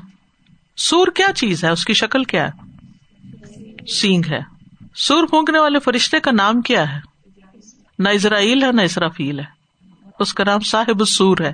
سور 0.77 1.07
کیا 1.07 1.33
چیز 1.33 1.63
ہے؟ 1.63 1.69
اس 1.69 1.85
کی 1.85 1.93
شکل 1.93 2.23
کیا 2.23 2.47
ہے؟ 2.47 2.51
سینگ 3.87 4.21
ہے۔ 4.31 4.39
سور 4.95 5.27
پھونکنے 5.27 5.59
والے 5.59 5.79
فرشتے 5.79 6.19
کا 6.19 6.31
نام 6.31 6.61
کیا 6.61 6.95
ہے؟ 6.95 6.99
نہ 7.99 8.09
اسرائیل 8.09 8.63
ہے، 8.63 8.71
نہ 8.71 8.81
اسرافیل 8.81 9.39
ہے۔ 9.39 9.45
اس 10.19 10.33
کا 10.33 10.43
نام 10.43 10.59
صاحب 10.59 10.99
السور 10.99 11.37
ہے۔ 11.41 11.53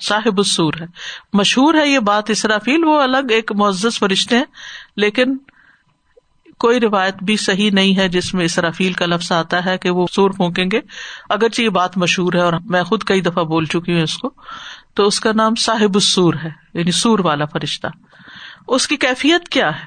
صاحب 0.00 0.38
السور 0.38 0.74
ہے۔ 0.80 0.86
مشہور 1.32 1.74
ہے 1.74 1.88
یہ 1.88 1.98
بات 1.98 2.30
اسرافیل، 2.30 2.84
وہ 2.84 3.02
الگ 3.02 3.30
ایک 3.30 3.52
معزز 3.52 3.98
فرشتے 3.98 4.36
ہیں، 4.36 4.44
لیکن 4.96 5.36
کوئی 6.58 6.80
روایت 6.80 7.14
بھی 7.22 7.36
صحیح 7.36 7.70
نہیں 7.70 7.96
ہے 7.96 8.08
جس 8.08 8.34
میں 8.34 8.44
اسرافیل 8.44 8.92
کا 8.92 9.06
لفظ 9.06 9.32
آتا 9.32 9.64
ہے 9.64 9.78
کہ 9.78 9.90
وہ 9.90 10.06
سور 10.12 10.30
پھونکیں 10.30 10.64
گے۔ 10.72 10.80
اگرچہ 11.28 11.62
یہ 11.62 11.68
بات 11.68 11.98
مشہور 11.98 12.32
ہے 12.32 12.40
اور 12.40 12.52
میں 12.64 12.82
خود 12.82 13.04
کئی 13.04 13.20
دفعہ 13.20 13.44
بول 13.44 13.64
چکی 13.64 13.94
ہوں 13.94 14.02
اس 14.02 14.18
کو، 14.18 14.30
تو 14.94 15.06
اس 15.06 15.20
کا 15.20 15.32
نام 15.34 15.54
صاحب 15.54 15.94
السور 15.94 16.34
ہے 16.44 16.50
یعنی 16.74 16.90
سور 16.90 17.18
والا 17.18 17.44
فرشتہ۔ 17.44 17.86
اس 18.68 18.88
کی 18.88 18.96
کیفیت 18.96 19.48
کیا 19.48 19.68
ہے؟ 19.68 19.86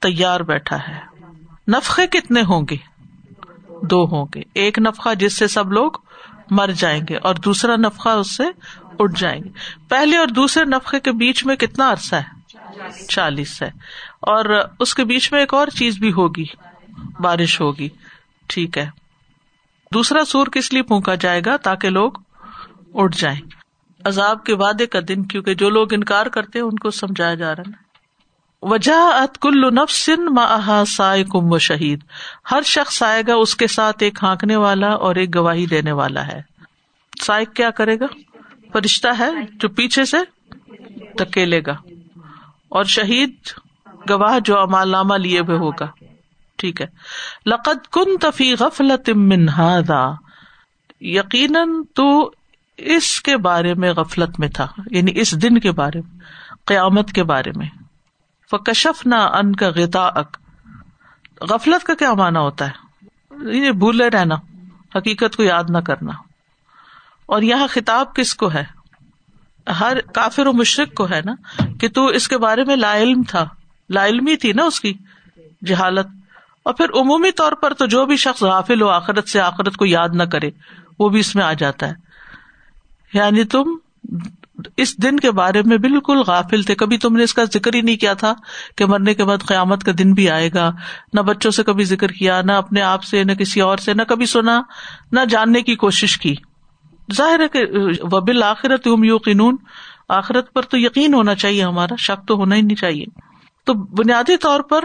تیار 0.00 0.40
بیٹھا 0.40 0.78
ہے۔ 0.88 0.98
نفقے 1.68 2.06
کتنے 2.06 2.40
ہوں 2.40 2.66
گے؟ 2.70 2.76
دو 3.82 4.04
ہوں 4.04 4.26
گے۔ 4.34 4.42
ایک 4.54 4.78
نفقہ 4.78 5.14
جس 5.14 5.38
سے 5.38 5.48
سب 5.48 5.72
لوگ 5.72 5.92
مر 6.50 6.70
جائیں 6.78 7.02
گے 7.08 7.16
اور 7.16 7.34
دوسرا 7.34 7.76
نفقہ 7.76 8.08
اس 8.08 8.36
سے 8.36 8.44
اٹھ 8.98 9.20
جائیں 9.20 9.44
گے۔ 9.44 9.48
پہلے 9.88 10.16
اور 10.16 10.26
دوسرے 10.26 10.64
نفقے 10.64 11.00
کے 11.00 11.12
بیچ 11.12 11.46
میں 11.46 11.56
کتنا 11.56 11.90
عرصہ 11.92 12.16
ہے؟ 12.16 12.34
چالیس 13.08 13.62
ہے۔ 13.62 13.68
اور 14.20 14.44
اس 14.80 14.94
کے 14.94 15.04
بیچ 15.04 15.32
میں 15.32 15.40
ایک 15.40 15.54
اور 15.54 15.66
چیز 15.66 15.98
بھی 15.98 16.12
ہوگی۔ 16.12 16.44
بارش 17.20 17.60
ہوگی۔ 17.60 17.88
ٹھیک 18.46 18.78
ہے۔ 18.78 18.86
دوسرا 19.94 20.24
سور 20.24 20.46
کس 20.46 20.72
لیے 20.72 20.82
پونکا 20.82 21.14
جائے 21.14 21.42
گا 21.46 21.56
تاکہ 21.56 21.90
لوگ 21.90 22.12
اٹھ 22.94 23.16
جائیں؟ 23.18 23.40
عذاب 24.04 24.44
کے 24.44 24.54
وعدے 24.54 24.86
کا 24.86 24.98
دن، 25.08 25.24
کیونکہ 25.24 25.54
جو 25.54 25.70
لوگ 25.70 25.92
انکار 25.92 26.26
کرتے 26.26 26.58
ہیں 26.58 26.66
ان 26.66 26.76
کو 26.76 26.90
سمجھایا 26.90 27.34
جا 27.34 27.54
رہا 27.54 27.62
ہے۔ 27.68 27.83
وجہ 28.66 29.12
ات 29.12 29.38
کل 29.38 29.74
نفسن 29.74 30.24
ما 30.34 30.84
سائے 30.86 31.24
کم 31.24 31.52
و 31.52 31.58
شہید۔ 31.58 32.00
ہر 32.50 32.62
شخص 32.62 33.02
آئے 33.02 33.22
گا 33.28 33.34
اس 33.34 33.56
کے 33.56 33.66
ساتھ 33.66 33.96
ایک 34.00 34.18
ہانکنے 34.22 34.56
والا 34.56 34.88
اور 34.88 35.14
ایک 35.14 35.36
گواہی 35.36 35.66
دینے 35.66 35.92
والا 35.92 36.26
ہے۔ 36.26 36.40
سائق 37.22 37.52
کیا 37.52 37.70
کرے 37.70 38.00
گا؟ 38.00 38.04
فرشتہ 38.72 39.08
ہے 39.18 39.30
جو 39.52 39.68
پیچھے 39.68 40.04
سے 40.04 40.16
دکیلے 41.20 41.60
گا۔ 41.66 41.72
اور 42.68 42.84
شہید 42.84 43.34
گواہ 44.10 44.38
جو 44.44 44.58
امال 44.58 44.88
نامہ 44.88 45.14
لیے 45.14 45.40
ہوئے 45.40 45.58
ہوگا۔ 45.58 45.86
ٹھیک 46.56 46.80
ہے۔ 46.80 46.86
لقد 47.46 47.86
کن 47.92 48.16
تفی 48.20 48.54
غفلت 48.54 49.10
من 49.10 49.46
یقیناً 51.00 51.68
تو 51.94 52.30
اس 52.76 53.20
کے 53.20 53.36
بارے 53.36 53.74
میں 53.74 53.92
غفلت 53.92 54.40
میں 54.40 54.48
تھا 54.48 54.66
یعنی 54.90 55.12
اس 55.14 55.42
دن 55.42 55.58
کے 55.58 55.70
بارے 55.72 56.00
میں، 56.00 56.18
قیامت 56.64 57.12
کے 57.12 57.22
بارے 57.24 57.50
میں۔ 57.56 57.83
فکشف 58.56 59.06
نہ 59.06 59.14
ان 59.14 59.56
کا 59.56 59.68
غتا 59.68 60.06
اک 60.06 60.36
غفلت 61.50 61.86
کا 61.86 61.94
کیا 61.94 62.14
مانا 62.14 62.40
ہوتا 62.40 62.68
ہے؟ 62.68 62.72
یعنی 63.30 63.72
بھولے 63.72 64.10
رہنا، 64.10 64.34
حقیقت 64.98 65.36
کو 65.36 65.42
یاد 65.42 65.64
نہ 65.68 65.78
کرنا۔ 65.78 66.12
اور 67.26 67.42
یہاں 67.42 67.66
خطاب 67.70 68.14
کس 68.14 68.34
کو 68.34 68.52
ہے؟ 68.52 68.64
ہر 69.80 70.00
کافر 70.00 70.46
و 70.46 70.52
مشرق 70.52 70.94
کو 70.94 71.10
ہے 71.10 71.20
نا، 71.24 71.34
کہ 71.80 71.88
تو 71.88 72.06
اس 72.06 72.28
کے 72.28 72.38
بارے 72.38 72.64
میں 72.64 72.76
لا 72.76 72.96
علم 72.96 73.22
تھا، 73.28 73.48
لا 73.90 74.06
علمی 74.06 74.36
تھی 74.36 74.52
نا 74.52 74.64
اس 74.64 74.80
کی 74.80 74.94
جہالت۔ 75.66 76.06
اور 76.62 76.74
پھر 76.74 76.84
عمومی 76.84 77.30
طور 77.30 77.52
پر 77.52 77.74
تو 77.74 77.86
جو 77.86 78.06
بھی 78.06 78.16
شخص 78.16 78.42
غافل 78.42 78.82
ہو 78.82 78.88
آخرت 78.88 79.28
سے 79.28 79.40
آخرت 79.40 79.76
کو 79.76 79.86
یاد 79.86 80.08
نہ 80.12 80.22
کرے، 80.22 80.50
وہ 80.98 81.08
بھی 81.08 81.20
اس 81.20 81.36
میں 81.36 81.44
آ 81.44 81.52
جاتا 81.52 81.88
ہے۔ 81.88 81.94
یعنی 83.12 83.44
تم 83.44 83.62
اس 84.76 85.02
دن 85.02 85.20
کے 85.20 85.30
بارے 85.30 85.62
میں 85.62 85.76
بالکل 85.76 86.18
غافل 86.18 86.62
تھے۔ 86.62 86.74
کبھی 86.74 86.98
تم 86.98 87.16
نے 87.16 87.22
اس 87.22 87.34
کا 87.34 87.44
ذکر 87.44 87.74
ہی 87.74 87.80
نہیں 87.80 87.96
کیا 87.96 88.14
تھا 88.14 88.34
کہ 88.76 88.86
مرنے 88.86 89.14
کے 89.14 89.24
بعد 89.24 89.46
قیامت 89.46 89.84
کا 89.84 89.92
دن 89.98 90.12
بھی 90.12 90.30
آئے 90.30 90.50
گا۔ 90.54 90.70
نہ 91.12 91.20
بچوں 91.20 91.50
سے 91.50 91.62
کبھی 91.62 91.84
ذکر 91.84 92.08
کیا، 92.08 92.42
نہ 92.42 92.52
اپنے 92.52 92.82
آپ 92.82 93.04
سے، 93.04 93.24
نہ 93.24 93.32
کسی 93.32 93.60
اور 93.60 93.78
سے، 93.78 93.94
نہ 93.94 94.02
کبھی 94.02 94.26
سنا، 94.26 94.62
نہ 95.12 95.20
جاننے 95.28 95.62
کی 95.62 95.76
کوشش 95.76 96.18
کی۔ 96.18 96.34
ظاہر 97.14 97.40
ہے 97.40 97.48
کہ 97.48 97.64
وبل 98.12 98.42
آخرت 98.42 98.86
ام 98.86 99.04
یو 99.04 99.18
قنون 99.18 99.56
آخرت 100.08 100.52
پر 100.52 100.62
تو 100.62 100.78
یقین 100.78 101.14
ہونا 101.14 101.34
چاہیے 101.34 101.62
ہمارا، 101.64 101.94
شک 101.98 102.28
تو 102.28 102.34
ہونا 102.34 102.54
ہی 102.54 102.62
نہیں 102.62 102.76
چاہیے۔ 102.76 103.04
تو 103.64 103.74
بنیادی 103.74 104.36
طور 104.36 104.60
پر 104.60 104.84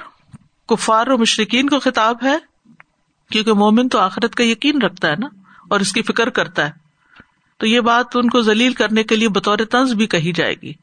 کفار 0.70 1.08
و 1.08 1.18
مشرقین 1.18 1.70
کو 1.70 1.80
خطاب 1.80 2.16
ہے، 2.24 2.38
کیونکہ 3.32 3.54
مومن 3.54 3.90
تو 3.90 4.00
آخرت 4.00 4.36
کا 4.36 4.44
یقین 4.44 4.82
رکھتا 4.82 5.08
ہے 5.08 5.16
نا، 5.20 5.28
اور 5.70 5.80
اس 5.80 5.94
کی 5.94 6.02
فکر 6.02 6.30
کرتا 6.30 6.66
ہے۔ 6.66 6.79
تو 7.60 7.68
یہ 7.68 7.80
بات 7.80 8.16
ان 8.16 8.30
کو 8.30 8.42
ذلیل 8.42 8.74
کرنے 8.74 9.04
کے 9.04 9.16
لیے 9.16 9.30
بطور 9.30 9.58
طنز 9.72 9.94
بھی 9.94 10.08
کہی 10.08 10.32
جائے 10.32 10.56
گی۔ 10.62 10.74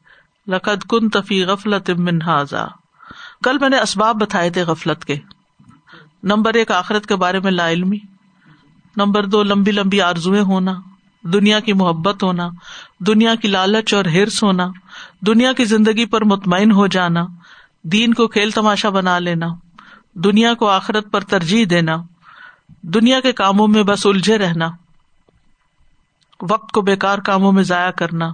لقد 0.47 0.83
کن 0.89 1.09
تفی 1.09 1.43
غفلت 1.43 1.89
من 1.89 2.21
حاضا 2.21 2.65
کل 3.43 3.57
میں 3.57 3.69
نے 3.69 3.79
اسباب 3.79 4.21
بتائے 4.21 4.49
تھے 4.49 4.63
غفلت 4.63 5.05
کے۔ 5.05 5.15
نمبر 6.23 6.53
ایک، 6.53 6.71
آخرت 6.71 7.05
کے 7.05 7.15
بارے 7.15 7.39
میں 7.39 7.51
لا 7.51 7.69
علمی۔ 7.69 7.97
نمبر 8.97 9.25
دو، 9.25 9.43
لمبی 9.43 9.71
لمبی 9.71 10.01
آرزویں 10.01 10.41
ہونا۔ 10.41 10.73
دنیا 11.23 11.59
کی 11.59 11.73
محبت 11.73 12.23
ہونا۔ 12.23 12.49
دنیا 12.99 13.35
کی 13.35 13.47
لالچ 13.47 13.93
اور 13.93 14.05
ہرس 14.05 14.43
ہونا۔ 14.43 14.67
دنیا 15.21 15.53
کی 15.53 15.65
زندگی 15.65 16.05
پر 16.05 16.23
مطمئن 16.23 16.71
ہو 16.71 16.87
جانا۔ 16.87 17.25
دین 17.83 18.13
کو 18.13 18.27
کھیل 18.27 18.51
تماشا 18.51 18.89
بنا 18.89 19.19
لینا۔ 19.19 19.47
دنیا 20.13 20.53
کو 20.53 20.69
آخرت 20.69 21.11
پر 21.11 21.21
ترجیح 21.21 21.65
دینا۔ 21.69 21.97
دنیا 22.81 23.19
کے 23.19 23.31
کاموں 23.31 23.67
میں 23.67 23.83
بس 23.83 24.05
الجھے 24.05 24.37
رہنا۔ 24.37 24.69
وقت 26.41 26.71
کو 26.71 26.81
بیکار 26.81 27.17
کاموں 27.17 27.51
میں 27.51 27.63
ضائع 27.63 27.91
کرنا، 27.91 28.29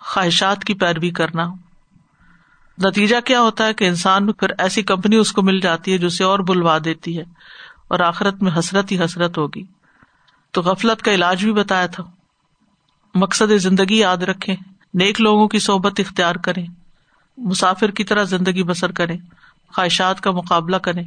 خواہشات 0.00 0.64
کی 0.64 0.74
پیروی 0.74 1.10
کرنا۔ 1.10 1.54
نتیجہ 2.78 3.16
کیا 3.24 3.40
ہوتا 3.40 3.66
ہے 3.66 3.74
کہ 3.74 3.88
انسان 3.88 4.32
پھر 4.32 4.48
ایسی 4.58 4.82
کمپنی 4.82 5.16
اس 5.16 5.32
کو 5.32 5.42
مل 5.42 5.60
جاتی 5.60 5.92
ہے 5.92 5.98
جو 5.98 6.06
اسے 6.06 6.24
اور 6.24 6.38
بلوا 6.38 6.78
دیتی 6.84 7.18
ہے 7.18 7.24
اور 7.88 8.00
آخرت 8.00 8.42
میں 8.42 8.52
حسرت 8.58 8.92
ہی 8.92 9.04
حسرت 9.04 9.38
ہوگی۔ 9.38 9.62
تو 10.50 10.62
غفلت 10.62 11.02
کا 11.02 11.14
علاج 11.14 11.44
بھی 11.44 11.52
بتایا 11.52 11.86
تھا۔ 11.86 12.04
مقصد 13.14 13.58
زندگی 13.58 13.98
یاد 13.98 14.16
رکھے 14.16 14.56
نیک 14.94 15.20
لوگوں 15.20 15.48
کی 15.48 15.58
صحبت 15.58 16.00
اختیار 16.00 16.34
کرے 16.34 16.62
مسافر 17.38 17.90
کی 17.90 18.04
طرح 18.04 18.24
زندگی 18.24 18.62
بسر 18.62 18.92
کرے 18.92 19.16
خواہشات 19.74 20.20
کا 20.20 20.30
مقابلہ 20.30 20.76
کرے 20.76 21.02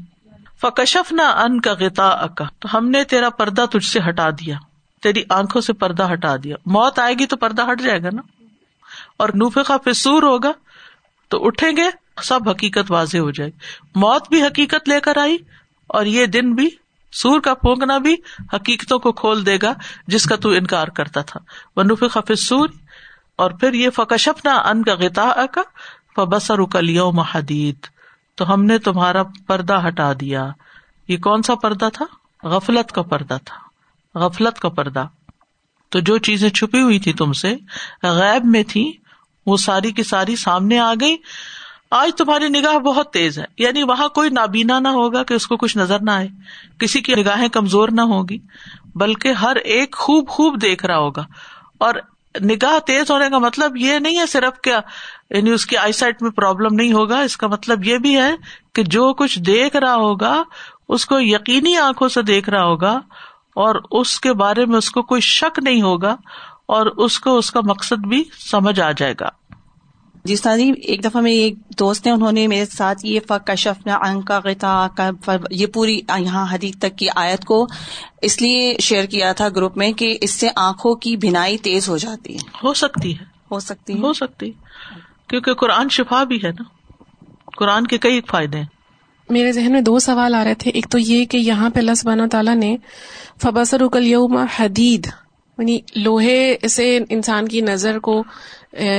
فکشف 0.62 1.12
نہ 1.12 1.22
ان 1.22 1.62
کا 1.62 1.74
غتا 1.80 2.10
اکا 2.10 2.46
تو 2.60 2.78
ہم 2.78 2.90
نے 2.90 3.04
تیرا 3.04 3.30
پردہ 3.30 3.66
تجھ 3.72 3.86
سے 3.86 4.00
ہٹا 4.10 4.30
دیا۔ 4.30 4.58
تیری 5.02 5.24
آنکھوں 5.30 5.62
سے 5.62 5.74
پردہ 5.74 6.14
ہٹا 6.14 6.36
دیا۔ 6.44 6.56
موت 6.66 7.00
آئے 7.00 7.14
گی 7.14 7.26
تو 7.26 7.38
پردہ 7.38 7.72
ہٹ 7.72 7.82
جائے 7.82 8.04
گا 8.04 8.10
نا۔ 8.14 8.22
اور 9.18 9.30
نوفے 9.30 9.60
کا 9.68 9.78
فسور 9.78 10.24
ہوگا 10.24 10.52
تو 11.28 11.46
اٹھیں 11.46 11.72
گے، 11.78 11.84
سب 12.24 12.50
حقیقت 12.50 12.92
واضح 12.92 13.18
ہو 13.18 13.32
جائے 13.32 13.50
گی۔ 13.50 13.58
موت 13.96 14.30
بھی 14.30 14.44
حقیقت 14.44 14.90
لے 14.90 15.00
کر 15.00 15.18
آئی 15.18 15.38
اور 15.88 16.06
یہ 16.06 16.26
دن 16.26 16.54
بھی، 16.54 16.70
سور 17.12 17.40
کا 17.40 17.54
پھونکنا 17.54 17.98
بھی 17.98 18.16
حقیقتوں 18.54 19.00
کو 19.00 19.12
کھول 19.12 19.46
دے 19.46 19.58
گا 19.62 19.74
جس 20.08 20.26
کا 20.26 20.36
تو 20.36 20.50
انکار 20.50 20.88
کرتا 20.88 21.22
تھا۔ 21.22 21.40
وہ 21.76 21.84
نوفے 21.84 22.08
کا 22.14 22.54
اور 23.36 23.52
پھر 23.52 23.74
یہ 23.74 23.90
فکشپ 23.90 24.46
نہ 24.46 24.50
ان 24.50 24.84
کا 24.84 24.94
غتا 24.94 25.46
کا 25.46 25.62
فبسر 26.16 26.64
کلیو 26.64 27.12
محدید 27.12 27.88
تو 28.36 28.54
ہم 28.54 28.64
نے 28.64 28.78
تمہارا 28.78 29.24
پردہ 29.48 29.88
ہٹا 29.88 30.14
دیا۔ 30.14 30.48
یہ 31.08 31.18
کون 31.18 31.42
سا 31.42 31.56
پردہ 31.56 31.90
تھا؟ 31.94 32.06
غفلت 32.48 32.92
کا 32.92 33.02
پردہ 33.02 33.38
تھا۔ 33.46 33.69
غفلت 34.16 34.60
کا 34.60 34.70
پردہ۔ 34.70 35.06
تو 35.90 36.00
جو 36.00 36.18
چیزیں 36.18 36.50
چھپی 36.50 36.82
ہوئی 36.82 37.00
تھی 37.00 37.14
تم 37.14 37.34
سے 37.34 37.56
غیب 38.04 38.46
میں 38.46 38.64
تھی 38.68 38.92
وہ 39.46 39.58
ساری 39.58 39.92
کی 39.92 40.04
ساری 40.04 40.36
سامنے 40.36 40.80
آ 40.80 40.94
گئی۔ 41.02 41.16
آج 41.92 42.16
تمہاری 42.18 42.48
نگاہ 42.48 42.80
بہت 42.80 43.14
تیز 43.14 43.40
ہے۔ 43.40 43.46
یعنی 43.58 43.84
وہاں 43.84 44.10
کوئی 44.10 44.30
نابینا 44.30 44.80
نہ 44.80 44.88
ہوگا 44.88 45.24
کہ 45.24 45.34
اس 45.34 45.48
کو 45.48 45.58
کچھ 45.58 45.78
نظر 45.78 45.98
نہ 46.02 46.12
آئے۔ 46.12 46.28
کسی 46.80 47.02
کی 47.02 47.16
نگاہیں 47.16 47.48
کمزور 47.48 47.90
نہ 47.92 48.02
ہوگی، 48.02 48.38
بلکہ 48.96 49.28
ہر 49.28 49.56
ایک 49.56 49.96
خوب 49.96 50.28
خوب 50.28 50.62
دیکھ 50.62 50.86
رہا 50.86 50.98
ہوگا۔ 50.98 51.26
اور 51.78 51.94
نگاہ 52.42 52.80
تیز 52.80 53.12
ہونے 53.12 53.30
کا 53.30 53.38
مطلب 53.38 53.78
یہ 53.78 54.00
نہیں 54.00 54.18
ہے 54.18 54.26
صرف 54.26 54.62
کیا 54.62 54.80
یعنی 55.30 55.52
اس 55.52 55.66
کی 55.66 55.78
آئی 55.78 55.92
سائٹ 55.92 56.22
میں 56.22 56.32
پرابلم 56.32 56.76
نہیں 56.76 56.94
ہوگا، 56.94 57.20
اس 57.20 57.38
کا 57.38 57.48
مطلب 57.48 57.86
یہ 57.86 57.98
بھی 57.98 58.18
ہے 58.18 58.32
کہ 58.74 58.84
جو 58.84 59.14
کچھ 59.14 59.40
دیکھ 59.40 59.76
رہا 59.76 59.96
ہوگا، 59.96 60.44
اس 60.90 61.06
کو 61.06 61.20
یقینی 61.20 61.78
آنکھوں 61.78 62.10
سے 62.10 62.22
دیکھ 62.22 62.50
رہا 62.50 62.64
ہوگا۔ 62.64 63.00
اور 63.60 63.76
اس 63.92 64.20
کے 64.20 64.34
بارے 64.34 64.66
میں 64.66 64.78
اس 64.78 64.92
کو 64.92 65.02
کوئی 65.02 65.22
شک 65.22 65.60
نہیں 65.64 65.82
ہوگا 65.82 66.16
اور 66.66 66.86
اس 66.86 67.20
کو 67.20 67.38
اس 67.38 67.52
کا 67.52 67.60
مقصد 67.64 68.08
بھی 68.08 68.24
سمجھ 68.52 68.80
آ 68.80 68.92
جائے 68.92 69.14
گا۔ 69.20 69.30
جی 70.26 70.36
جی 70.36 70.72
ایک 70.82 71.04
دفعہ 71.04 71.22
میری 71.22 71.38
ایک 71.38 71.56
دوست 71.80 72.06
نے 72.06 72.12
انہوں 72.12 72.32
نے 72.32 72.48
میرے 72.48 72.66
ساتھ 72.66 73.06
یہ 73.06 73.20
فکشف 73.28 73.88
انگ 74.02 74.22
کا 74.22 74.40
غطا 74.44 74.88
یہ 75.52 75.68
پوری 75.68 76.02
یہاں 76.20 76.46
حدیث 76.52 76.76
تک 76.80 76.98
کی 76.98 77.08
آیت 77.16 77.46
کو 77.46 77.68
اس 78.22 78.42
لیے 78.42 78.78
شیئر 78.80 79.06
کیا 79.06 79.32
تھا 79.34 79.50
گروپ 79.50 79.78
میں 79.78 79.92
کہ 79.92 80.18
اس 80.22 80.32
سے 80.32 80.48
آنکھوں 80.56 80.96
کی 80.96 81.18
بینائی 81.18 81.58
تیز 81.58 81.90
ہو 81.90 81.98
جاتی 81.98 82.34
ہے۔ 82.34 82.50
ہو 82.64 82.74
سکتی 82.74 83.20
ہے۔ 83.20 83.24
ہو 83.52 83.60
سکتی 83.60 83.94
ہو 83.94 84.14
سکتی۔ 84.14 84.52
کیونکہ 85.28 85.54
قرآن 85.54 85.90
شفا 85.90 86.24
بھی 86.24 86.38
ہے 86.44 86.50
نا۔ 86.50 86.64
قرآن 87.58 87.88
کے 87.88 87.98
کئی 87.98 88.22
فائدے 88.22 88.58
ہیں۔ 88.58 88.79
میرے 89.30 89.52
ذہن 89.52 89.72
میں 89.72 89.82
دو 89.82 90.00
سوال 90.00 90.36
آ 90.36 90.44
رہے 90.44 90.54
تھے۔ 90.54 90.72
ایک 90.72 90.86
تو 90.90 91.00
یہ 91.00 91.26
کہ 91.26 91.38
یہاں 91.38 91.70
پہ 91.70 91.80
اللہ 91.80 91.94
سبحانہ 91.94 92.24
تعالیٰ 92.32 92.56
نے 92.56 92.78
فبصر 93.42 93.82
اکل 93.82 94.08
یوم 94.08 94.38
حدید 94.38 95.08
یعنی 95.58 95.80
لوہے 95.96 96.58
سے 96.70 97.00
انسان 97.10 97.48
کی 97.48 97.62
نظر 97.62 98.00
کو 98.00 98.24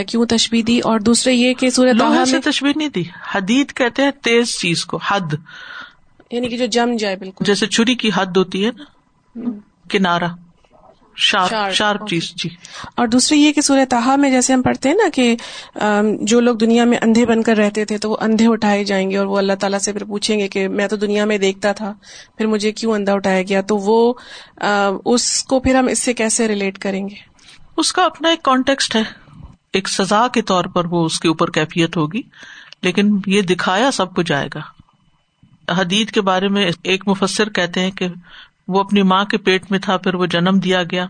کیوں 0.06 0.26
تشبیح 0.26 0.62
دی؟ 0.66 0.78
اور 0.78 1.00
دوسرے 1.00 1.32
یہ 1.32 1.54
کہ 1.54 1.70
سورت 1.70 2.28
سے 2.28 2.40
تشبیح 2.40 2.72
نہیں 2.76 2.88
دی 2.88 3.02
حدید 3.34 3.72
کہتے 3.72 4.02
ہیں 4.02 4.10
تیز 4.10 4.58
چیز 4.58 4.84
کو 4.84 4.98
حد۔ 5.08 5.34
یعنی 6.30 6.48
کہ 6.48 6.58
جو 6.58 6.66
جم 6.66 6.96
جائے 6.96 7.16
بالکل۔ 7.16 7.44
جیسے 7.44 7.66
چھری 7.66 7.94
کی 7.94 8.10
حد 8.14 8.36
ہوتی 8.36 8.66
ہے 8.66 8.70
نا 8.70 9.50
کنارا 9.90 10.26
شارپ 11.16 11.72
شارپ 11.72 12.08
چیز 12.08 12.32
جی۔ 12.34 12.48
اور 12.96 13.06
دوسری 13.06 13.40
یہ 13.40 13.52
کہ 13.52 13.60
سورہ 13.60 13.84
تاہا 13.88 14.16
میں 14.16 14.30
جیسے 14.30 14.52
ہم 14.52 14.62
پڑھتے 14.62 14.88
ہیں 14.88 14.96
نا 14.96 15.08
کہ 15.14 15.36
جو 16.20 16.40
لوگ 16.40 16.56
دنیا 16.56 16.84
میں 16.84 16.98
اندھے 17.02 17.26
بن 17.26 17.42
کر 17.42 17.56
رہتے 17.56 17.84
تھے 17.84 17.98
تو 17.98 18.10
وہ 18.10 18.16
اندھے 18.20 18.46
اٹھائے 18.48 18.84
جائیں 18.84 19.10
گے 19.10 19.16
اور 19.16 19.26
وہ 19.26 19.38
اللہ 19.38 19.52
تعالیٰ 19.60 19.78
سے 19.78 19.92
پھر 19.92 20.04
پوچھیں 20.04 20.38
گے 20.38 20.48
کہ 20.48 20.68
میں 20.68 20.88
تو 20.88 20.96
دنیا 20.96 21.24
میں 21.24 21.38
دیکھتا 21.38 21.72
تھا 21.72 21.92
پھر 22.36 22.46
مجھے 22.46 22.72
کیوں 22.72 22.92
اندھا 22.92 23.12
اٹھایا 23.12 23.42
گیا؟ 23.42 23.60
تو 23.60 23.76
وہ 23.76 24.14
اس 25.04 25.44
کو 25.44 25.60
پھر 25.60 25.74
ہم 25.74 25.86
اس 25.86 25.98
سے 25.98 26.14
کیسے 26.14 26.48
ریلیٹ 26.48 26.78
کریں 26.78 27.08
گے؟ 27.08 27.14
اس 27.76 27.92
کا 27.92 28.04
اپنا 28.04 28.28
ایک 28.28 28.42
کانٹیکسٹ 28.42 28.96
ہے۔ 28.96 29.02
ایک 29.72 29.88
سزا 29.88 30.28
کے 30.28 30.42
طور 30.42 30.64
پر 30.64 30.84
وہ 30.84 31.04
اس 31.04 31.20
کے 31.20 31.28
اوپر 31.28 31.50
کیفیت 31.50 31.96
ہوگی 31.96 32.22
لیکن 32.82 33.18
یہ 33.26 33.42
دکھایا 33.42 33.90
سب 33.90 34.14
کو 34.14 34.22
جائے 34.22 34.48
گا۔ 34.54 34.60
حدید 35.80 36.10
کے 36.10 36.20
بارے 36.20 36.48
میں 36.48 36.70
ایک 36.82 37.08
مفسر 37.08 37.48
کہتے 37.48 37.80
ہیں 37.80 37.90
کہ 37.90 38.06
وہ 38.70 38.80
اپنی 38.80 39.02
ماں 39.02 39.24
کے 39.24 39.38
پیٹ 39.38 39.70
میں 39.70 39.78
تھا، 39.78 39.96
پھر 39.96 40.14
وہ 40.14 40.26
جنم 40.26 40.58
دیا 40.58 40.82
گیا۔ 40.82 41.06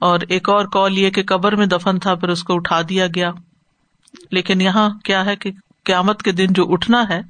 اور 0.00 0.20
ایک 0.28 0.48
اور 0.48 0.64
کال 0.64 0.98
یہ 0.98 1.10
کہ 1.10 1.22
قبر 1.22 1.56
میں 1.56 1.66
دفن 1.66 1.98
تھا، 1.98 2.14
پھر 2.14 2.28
اس 2.28 2.44
کو 2.44 2.54
اٹھا 2.54 2.80
دیا 2.88 3.06
گیا۔ 3.06 3.30
لیکن 4.30 4.60
یہاں 4.60 4.90
کیا 5.04 5.24
ہے 5.24 5.36
کہ 5.36 5.50
قیامت 5.84 6.22
کے 6.22 6.32
دن 6.32 6.46
جو 6.50 6.72
اٹھنا 6.72 7.08
ہے، 7.08 7.20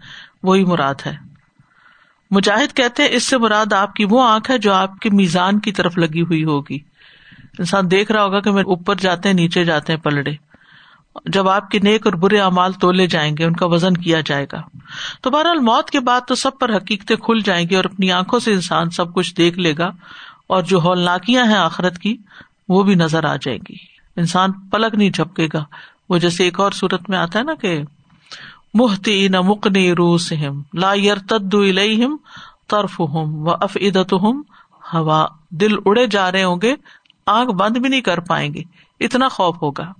وہی 0.42 0.64
مراد 0.64 0.94
ہے۔ 1.06 1.16
مجاہد 2.30 2.76
کہتے 2.76 3.06
اس 3.10 3.28
سے 3.28 3.38
مراد 3.38 3.72
آپ 3.72 3.94
کی 3.94 4.04
وہ 4.04 4.28
آنکھ 4.28 4.50
ہے 4.50 4.58
جو 4.58 4.72
آپ 4.72 4.98
کے 4.98 5.10
میزان 5.10 5.60
کی 5.60 5.72
طرف 5.72 5.98
لگی 5.98 6.22
ہوئی 6.22 6.44
ہوگی۔ 6.44 6.78
انسان 7.58 7.90
دیکھ 7.90 8.12
رہا 8.12 8.24
ہوگا 8.24 8.40
کہ 8.40 8.50
میرے 8.50 8.64
اوپر 8.64 8.94
جاتے 8.94 9.28
ہیں، 9.28 9.36
نیچے 9.36 9.64
جاتے 9.64 9.92
ہیں، 9.92 10.00
پلڑے۔ 10.00 10.51
جب 11.24 11.48
آپ 11.48 11.70
کے 11.70 11.78
نیک 11.78 12.06
اور 12.06 12.12
برے 12.12 12.38
اعمال 12.40 12.72
تولے 12.72 13.06
جائیں 13.06 13.36
گے، 13.36 13.44
ان 13.44 13.56
کا 13.56 13.66
وزن 13.66 13.94
کیا 13.94 14.20
جائے 14.26 14.46
گا۔ 14.52 14.62
تو 15.20 15.30
بہرحال 15.30 15.58
موت 15.58 15.90
کے 15.90 16.00
بعد 16.00 16.20
تو 16.28 16.34
سب 16.34 16.50
پر 16.60 16.76
حقیقتیں 16.76 17.16
کھل 17.16 17.40
جائیں 17.44 17.68
گی 17.70 17.76
اور 17.76 17.84
اپنی 17.84 18.12
آنکھوں 18.12 18.38
سے 18.38 18.52
انسان 18.52 18.90
سب 18.90 19.14
کچھ 19.14 19.34
دیکھ 19.34 19.58
لے 19.58 19.74
گا 19.78 19.90
اور 20.46 20.62
جو 20.62 20.80
ہولناکیاں 20.80 21.44
ہیں 21.44 21.54
آخرت 21.54 21.98
کی، 21.98 22.16
وہ 22.68 22.82
بھی 22.82 22.94
نظر 22.94 23.24
آ 23.24 23.36
جائیں 23.36 23.58
گی۔ 23.68 23.74
انسان 24.16 24.52
پلک 24.52 24.94
نہیں 24.94 25.10
جھپکے 25.10 25.48
گا۔ 25.52 25.64
وہ 26.08 26.18
جیسے 26.18 26.44
ایک 26.44 26.60
اور 26.60 26.70
صورت 26.70 27.10
میں 27.10 27.18
آتا 27.18 27.38
ہے 27.38 27.44
نا 27.44 27.54
کہ 27.54 27.82
محتی 28.74 29.28
نہ 29.28 29.40
مکنی 29.40 29.94
روس 29.94 30.32
ہم 30.32 30.62
لا 30.74 30.94
یر 30.94 31.18
تد 31.18 31.54
الم 31.54 32.16
طرف 32.68 33.00
ہوں 33.00 33.44
و 33.44 33.50
اف 33.50 33.76
ادت 33.80 34.12
ہوں 34.12 34.42
ہوا 34.94 35.26
دل 35.50 35.74
اڑے 35.86 36.06
جا 36.06 36.32
رہے 36.32 36.44
ہوں 36.44 36.56
گے، 36.62 36.74
آنکھ 37.26 37.52
بند 37.52 37.76
بھی 37.76 37.88
نہیں 37.88 38.00
کر 38.00 38.20
پائیں 38.20 38.54
گے۔ 38.54 38.62
اتنا 39.00 39.28
خوف 39.28 39.62
ہوگا۔ 39.62 39.92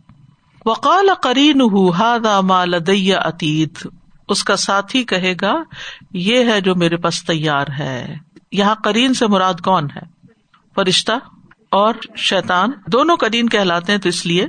وقال 0.66 1.09
کرین 1.22 1.61
ہاد 1.98 2.27
مال 2.42 2.87
دیا 2.87 3.18
اتیت 3.18 3.87
اس 4.29 4.44
کا 4.44 4.57
ساتھی 4.57 5.05
کہے 5.05 5.35
گا، 5.40 5.55
یہ 6.11 6.44
ہے 6.44 6.61
جو 6.61 6.75
میرے 6.75 6.96
پاس 6.96 7.25
تیار 7.25 7.66
ہے۔ 7.79 8.14
یہاں 8.53 8.75
کرین 8.85 9.14
سے 9.14 9.27
مراد 9.27 9.55
کون 9.55 9.85
ہے؟ 9.85 10.01
فرشتہ 10.75 11.12
اور 11.70 11.94
شیتان 12.16 12.70
دونوں 12.87 13.16
کرین 13.16 13.48
کہلاتے 13.48 13.92
ہیں 13.92 13.98
تو 13.98 14.09
اس 14.09 14.27
لیے 14.27 14.46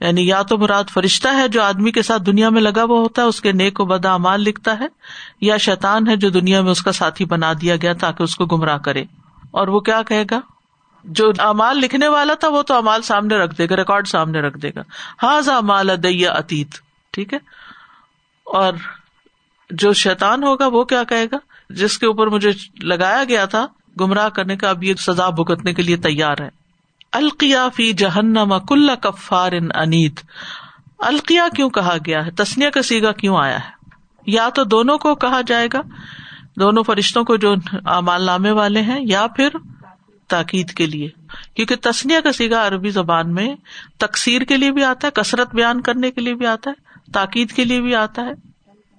یعنی 0.00 0.26
یا 0.26 0.42
تو 0.42 0.58
مراد 0.58 0.84
فرشتہ 0.94 1.28
ہے 1.28 1.48
جو 1.48 1.62
آدمی 1.62 1.90
کے 1.90 2.02
ساتھ 2.02 2.22
دنیا 2.22 2.48
میں 2.48 2.62
لگا 2.62 2.82
ہوا 2.82 3.00
ہوتا 3.00 3.22
ہے، 3.22 3.26
اس 3.26 3.40
کے 3.40 3.52
نیک 3.52 3.80
و 3.80 3.84
بدا 3.84 4.14
امال 4.14 4.40
لکھتا 4.40 4.78
ہے، 4.78 4.86
یا 5.40 5.56
شیتان 5.56 6.08
ہے 6.08 6.16
جو 6.16 6.30
دنیا 6.30 6.60
میں 6.60 6.70
اس 6.70 6.82
کا 6.82 6.92
ساتھی 6.92 7.24
بنا 7.24 7.52
دیا 7.52 7.76
گیا 7.76 7.92
تاکہ 7.92 8.22
اس 8.22 8.36
کو 8.36 8.46
گمراہ 8.46 8.78
کرے۔ 8.78 9.04
اور 9.50 9.68
وہ 9.68 9.80
کیا 9.80 10.02
کہے 10.02 10.24
گا؟ 10.30 10.40
جو 11.04 11.32
امال 11.38 11.78
لکھنے 11.78 12.08
والا 12.08 12.34
تھا 12.34 12.48
وہ 12.48 12.62
تو 12.62 12.74
امال 12.74 13.02
سامنے 13.02 13.36
رکھ 13.36 13.58
دے 13.58 13.66
گا، 13.70 13.76
ریکارڈ 13.76 14.06
سامنے 14.06 14.40
رکھ 14.40 14.58
دے 14.58 14.70
گا۔ 14.76 14.80
ہاض 15.22 15.48
امال 15.48 15.90
ادیا 15.90 16.32
اتیت، 16.32 16.68
ٹھیک 17.10 17.32
ہے؟ 17.32 17.38
اور 18.44 18.72
جو 19.70 19.92
شیتان 19.92 20.42
ہوگا 20.42 20.66
وہ 20.66 20.84
کیا 20.84 21.04
کہے 21.04 21.24
گا؟ 21.32 21.36
جس 21.70 21.98
کے 21.98 22.06
اوپر 22.06 22.26
مجھے 22.26 22.50
لگایا 22.82 23.24
گیا 23.24 23.44
تھا 23.44 23.66
گمراہ 24.00 24.28
کرنے 24.28 24.56
کا، 24.56 24.68
اب 24.68 24.84
یہ 24.84 24.94
سزا 24.94 25.28
بھگتنے 25.28 25.74
کے 25.74 25.82
لیے 25.82 25.96
تیار 25.96 26.40
ہے۔ 26.40 26.48
القیا 27.12 27.68
فی 27.68 27.92
جہنم 27.92 28.54
کل 28.68 28.90
کفار 29.02 29.52
انیت۔ 29.52 30.20
القیا 30.98 31.48
کیوں 31.56 31.70
کہا 31.70 31.96
گیا 32.06 32.26
ہے؟ 32.26 32.30
تسنیا 32.30 32.70
کا 32.70 32.82
سیگا 32.82 33.12
کیوں 33.12 33.36
آیا 33.36 33.56
ہے؟ 33.56 33.70
یا 34.26 34.48
تو 34.48 34.64
دونوں 34.64 34.98
کو 34.98 35.14
کہا 35.14 35.40
جائے 35.46 35.68
گا، 35.72 35.80
دونوں 36.56 36.82
فرشتوں 36.82 37.24
کو 37.24 37.36
جو 37.36 37.54
امال 37.84 38.22
نامے 38.22 38.50
والے 38.50 38.82
ہیں، 38.82 39.00
یا 39.02 39.26
پھر 39.26 39.48
تاکید 40.28 40.70
کے 40.70 40.86
لیے، 40.86 41.08
کیونکہ 41.54 41.74
تسنیا 41.82 42.20
کا 42.20 42.32
سیگا 42.32 42.66
عربی 42.66 42.90
زبان 42.90 43.34
میں 43.34 43.56
تقسیر 43.98 44.42
کے 44.42 44.56
لیے 44.56 44.72
بھی 44.72 44.84
آتا 44.84 45.08
ہے، 45.08 45.22
کثرت 45.22 45.54
بیان 45.54 45.80
کرنے 45.80 46.10
کے 46.10 46.20
لیے 46.20 46.34
بھی 46.34 46.46
آتا 46.46 46.70
ہے، 46.70 47.10
تاکید 47.12 47.52
کے 47.52 47.64
لیے 47.64 47.80
بھی 47.80 47.94
آتا 47.94 48.22
ہے۔ 48.22 48.52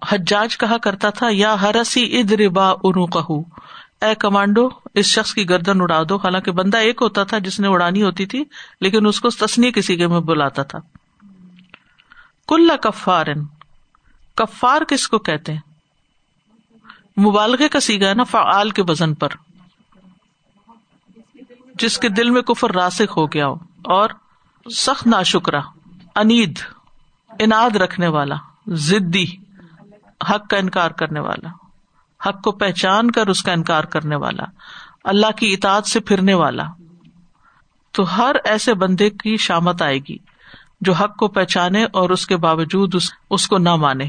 حجاج 0.09 0.57
کہا 0.57 0.77
کرتا 0.77 1.09
تھا، 1.09 1.27
یا 1.31 1.61
ہرسی 1.61 2.19
اد 2.19 2.31
ربا 2.31 2.69
انو 2.69 3.05
کہ 3.05 3.49
اے 4.05 4.15
کمانڈو، 4.15 4.69
اس 4.93 5.05
شخص 5.05 5.33
کی 5.33 5.49
گردن 5.49 5.81
اڑا 5.81 6.03
دو۔ 6.09 6.15
حالانکہ 6.15 6.51
بندہ 6.51 6.77
ایک 6.77 6.97
ہوتا 7.01 7.23
تھا 7.23 7.39
جس 7.39 7.59
نے 7.59 7.67
اڑانی 7.67 8.03
ہوتی 8.03 8.25
تھی، 8.25 8.43
لیکن 8.81 9.07
اس 9.07 9.21
کو 9.21 9.29
تسنی 9.29 9.71
کے 9.71 9.81
سیگے 9.81 10.07
میں 10.07 10.19
بلاتا 10.19 10.63
تھا۔ 10.63 10.79
کل 12.47 12.69
کفار 12.81 13.25
کفار 14.35 14.81
کس 14.81 15.07
کو 15.07 15.19
کہتے 15.19 15.53
ہیں؟ 15.53 15.61
مبالغے 17.19 17.67
کا 17.67 17.79
سیگا 17.79 18.09
ہے 18.09 18.13
نا، 18.13 18.23
فعال 18.23 18.69
کے 18.69 18.81
وزن 18.87 19.13
پر۔ 19.13 19.29
جس 21.79 21.97
کے 21.97 22.09
دل 22.09 22.29
میں 22.29 22.41
کفر 22.41 22.71
راسک 22.71 23.13
ہو 23.17 23.25
گیا 23.25 23.47
ہو 23.47 23.55
اور 23.83 24.09
سخت 24.75 25.07
نا 25.07 25.23
شکرا 25.23 25.59
انید 26.15 26.59
اناد 27.39 27.75
رکھنے 27.75 28.07
والا 28.07 28.35
ضدی 28.67 29.25
حق 30.29 30.47
کا 30.47 30.57
انکار 30.57 30.91
کرنے 30.91 31.19
والا 31.19 31.49
حق 32.29 32.41
کو 32.41 32.51
پہچان 32.51 33.11
کر 33.11 33.27
اس 33.27 33.43
کا 33.43 33.51
انکار 33.51 33.83
کرنے 33.83 34.15
والا 34.15 34.43
اللہ 35.03 35.31
کی 35.31 35.53
اطاعت 35.53 35.87
سے 35.87 35.99
پھرنے 35.99 36.33
والا 36.33 36.63
تو 37.91 38.17
ہر 38.17 38.35
ایسے 38.43 38.73
بندے 38.73 39.09
کی 39.09 39.37
شامت 39.37 39.81
آئے 39.81 39.97
گی 39.99 40.17
جو 40.81 40.93
حق 40.93 41.15
کو 41.15 41.27
پہچانے 41.27 41.83
اور 41.83 42.09
اس 42.09 42.27
کے 42.27 42.37
باوجود 42.37 42.95
اس, 42.95 43.11
اس 43.29 43.47
کو 43.47 43.57
نہ 43.57 43.75
مانے۔ 43.75 44.05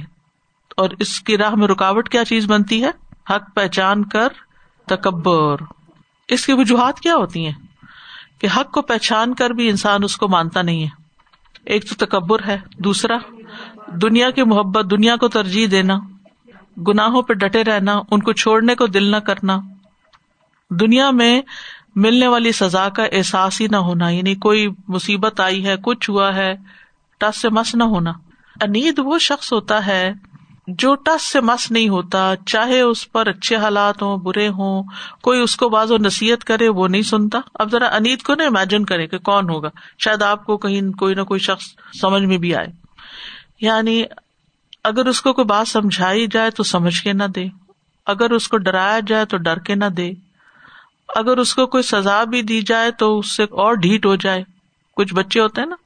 اور 0.76 0.90
اس 0.98 1.20
کی 1.20 1.38
راہ 1.38 1.54
میں 1.54 1.68
رکاوٹ 1.68 2.08
کیا 2.08 2.24
چیز 2.24 2.46
بنتی 2.46 2.84
ہے؟ 2.84 2.90
حق 3.30 3.54
پہچان 3.54 4.04
کر 4.04 4.28
تکبر۔ 4.86 5.56
اس 6.28 6.46
کی 6.46 6.52
وجوہات 6.52 7.00
کیا 7.00 7.14
ہوتی 7.14 7.46
ہیں؟ 7.46 7.52
کہ 8.38 8.48
حق 8.56 8.70
کو 8.70 8.82
پہچان 8.82 9.34
کر 9.34 9.50
بھی 9.50 9.68
انسان 9.68 10.04
اس 10.04 10.16
کو 10.16 10.28
مانتا 10.28 10.62
نہیں 10.62 10.82
ہے۔ 10.82 10.88
ایک 11.64 11.88
تو 11.88 12.06
تکبر 12.06 12.46
ہے، 12.46 12.58
دوسرا، 12.78 13.16
دنیا 13.86 14.30
کی 14.30 14.42
محبت، 14.42 14.90
دنیا 14.90 15.16
کو 15.16 15.28
ترجیح 15.28 15.66
دینا، 15.70 15.98
گناہوں 16.88 17.22
پہ 17.22 17.34
ڈٹے 17.34 17.64
رہنا، 17.64 18.00
ان 18.10 18.20
کو 18.20 18.32
چھوڑنے 18.32 18.74
کو 18.74 18.86
دل 18.86 19.10
نہ 19.10 19.16
کرنا۔ 19.16 19.60
دنیا 20.70 21.10
میں 21.10 21.42
ملنے 21.96 22.28
والی 22.28 22.52
سزا 22.52 22.88
کا 22.88 23.04
احساس 23.04 23.60
ہی 23.60 23.66
نہ 23.70 23.76
ہونا 23.76 24.08
یعنی 24.08 24.34
کوئی 24.34 24.68
مصیبت 24.88 25.40
آئی 25.40 25.66
ہے، 25.66 25.74
کچھ 25.82 26.10
ہوا 26.10 26.34
ہے، 26.34 26.54
ٹس 27.18 27.40
سے 27.40 27.48
مس 27.48 27.74
نہ 27.74 27.84
ہونا۔ 27.84 28.12
انید 28.62 29.00
وہ 29.04 29.18
شخص 29.18 29.52
ہوتا 29.52 29.86
ہے 29.86 30.12
جو 30.66 30.94
ٹس 30.94 31.22
سے 31.22 31.40
مس 31.40 31.70
نہیں 31.70 31.88
ہوتا، 31.88 32.34
چاہے 32.46 32.80
اس 32.80 33.12
پر 33.12 33.26
اچھے 33.26 33.56
حالات 33.56 34.02
ہوں، 34.02 34.16
برے 34.16 34.48
ہوں، 34.48 34.82
کوئی 35.22 35.40
اس 35.40 35.56
کو 35.56 35.68
باز 35.68 35.90
و 35.90 35.96
نصیحت 35.98 36.44
کرے، 36.44 36.68
وہ 36.68 36.88
نہیں 36.88 37.02
سنتا۔ 37.02 37.40
اب 37.54 37.70
ذرا 37.70 37.86
انیت 37.86 38.22
کو 38.22 38.34
نا 38.34 38.44
امیجن 38.44 38.84
کرے 38.84 39.06
کہ 39.06 39.18
کون 39.18 39.50
ہوگا۔ 39.50 39.68
شاید 39.98 40.22
آپ 40.22 40.44
کو 40.44 40.56
کہیں 40.56 40.92
کوئی 40.92 41.14
نہ 41.14 41.22
کوئی 41.22 41.40
شخص 41.40 41.64
سمجھ 42.00 42.22
میں 42.22 42.38
بھی 42.38 42.54
آئے۔ 42.54 42.66
یعنی 43.60 44.04
اگر 44.84 45.06
اس 45.06 45.22
کو 45.22 45.32
کوئی 45.32 45.44
بات 45.44 45.68
سمجھائی 45.68 46.26
جائے 46.32 46.50
تو 46.50 46.62
سمجھ 46.62 47.02
کے 47.02 47.12
نہ 47.12 47.24
دے۔ 47.24 47.44
اگر 48.06 48.30
اس 48.30 48.48
کو 48.48 48.56
ڈرایا 48.56 49.00
جائے 49.06 49.24
تو 49.24 49.36
ڈر 49.36 49.58
کے 49.58 49.74
نہ 49.74 49.84
دے۔ 49.84 50.12
اگر 51.16 51.36
اس 51.36 51.54
کو 51.54 51.66
کوئی 51.66 51.82
سزا 51.82 52.24
بھی 52.24 52.42
دی 52.42 52.62
جائے 52.62 52.90
تو 52.90 53.18
اس 53.18 53.36
سے 53.36 53.42
اور 53.42 53.74
ڈھیٹ 53.74 54.06
ہو 54.06 54.16
جائے۔ 54.16 54.44
کچھ 54.96 55.14
بچے 55.14 55.40
ہوتے 55.40 55.60
ہیں 55.60 55.68
نا 55.68 55.76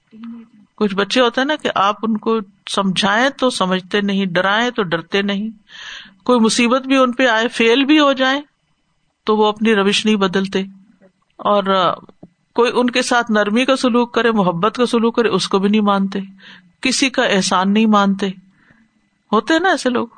کچھ 0.79 0.95
بچے 0.95 1.21
ہوتے 1.21 1.41
ہیں 1.41 1.49
نا 1.49 1.57
کہ 1.57 1.71
آپ 1.75 1.97
ان 2.03 2.17
کو 2.17 2.39
سمجھائیں 2.71 3.31
تو 3.31 3.51
سمجھتے 3.51 4.01
نہیں، 4.01 4.27
ڈرائیں 4.27 4.71
تو 4.71 4.83
ڈرتے 4.83 5.23
نہیں۔ 5.23 5.49
کوئی 6.25 6.41
مصیبت 6.41 6.87
بھی 6.87 6.97
ان 6.97 7.13
پہ 7.13 7.27
آئے، 7.27 7.49
فیل 7.49 7.85
بھی 7.85 8.01
ہو 8.01 8.13
جائے 8.13 8.41
تو 9.27 9.37
وہ 9.37 9.47
اپنی 9.47 9.75
روش 9.75 10.05
نہیں 10.07 10.17
بدلتے۔ 10.17 10.59
اور 11.37 11.93
کوئی 12.55 12.73
ان 12.75 12.91
کے 12.91 13.03
ساتھ 13.03 13.31
نرمی 13.31 13.65
کا 13.65 13.77
سلوک 13.77 14.15
کرے، 14.15 14.33
محبت 14.33 14.77
کا 14.77 14.87
سلوک 14.87 15.17
کرے، 15.17 15.29
اس 15.29 15.49
کو 15.49 15.59
بھی 15.59 15.69
نہیں 15.69 15.81
مانتے۔ 15.81 16.19
کسی 16.81 17.11
کا 17.11 17.23
احسان 17.23 17.73
نہیں 17.73 17.87
مانتے۔ 17.87 18.27
ہوتے 19.33 19.53
ہیں 19.53 19.61
نا 19.61 19.69
ایسے 19.69 19.91
لوگ۔ 19.91 20.09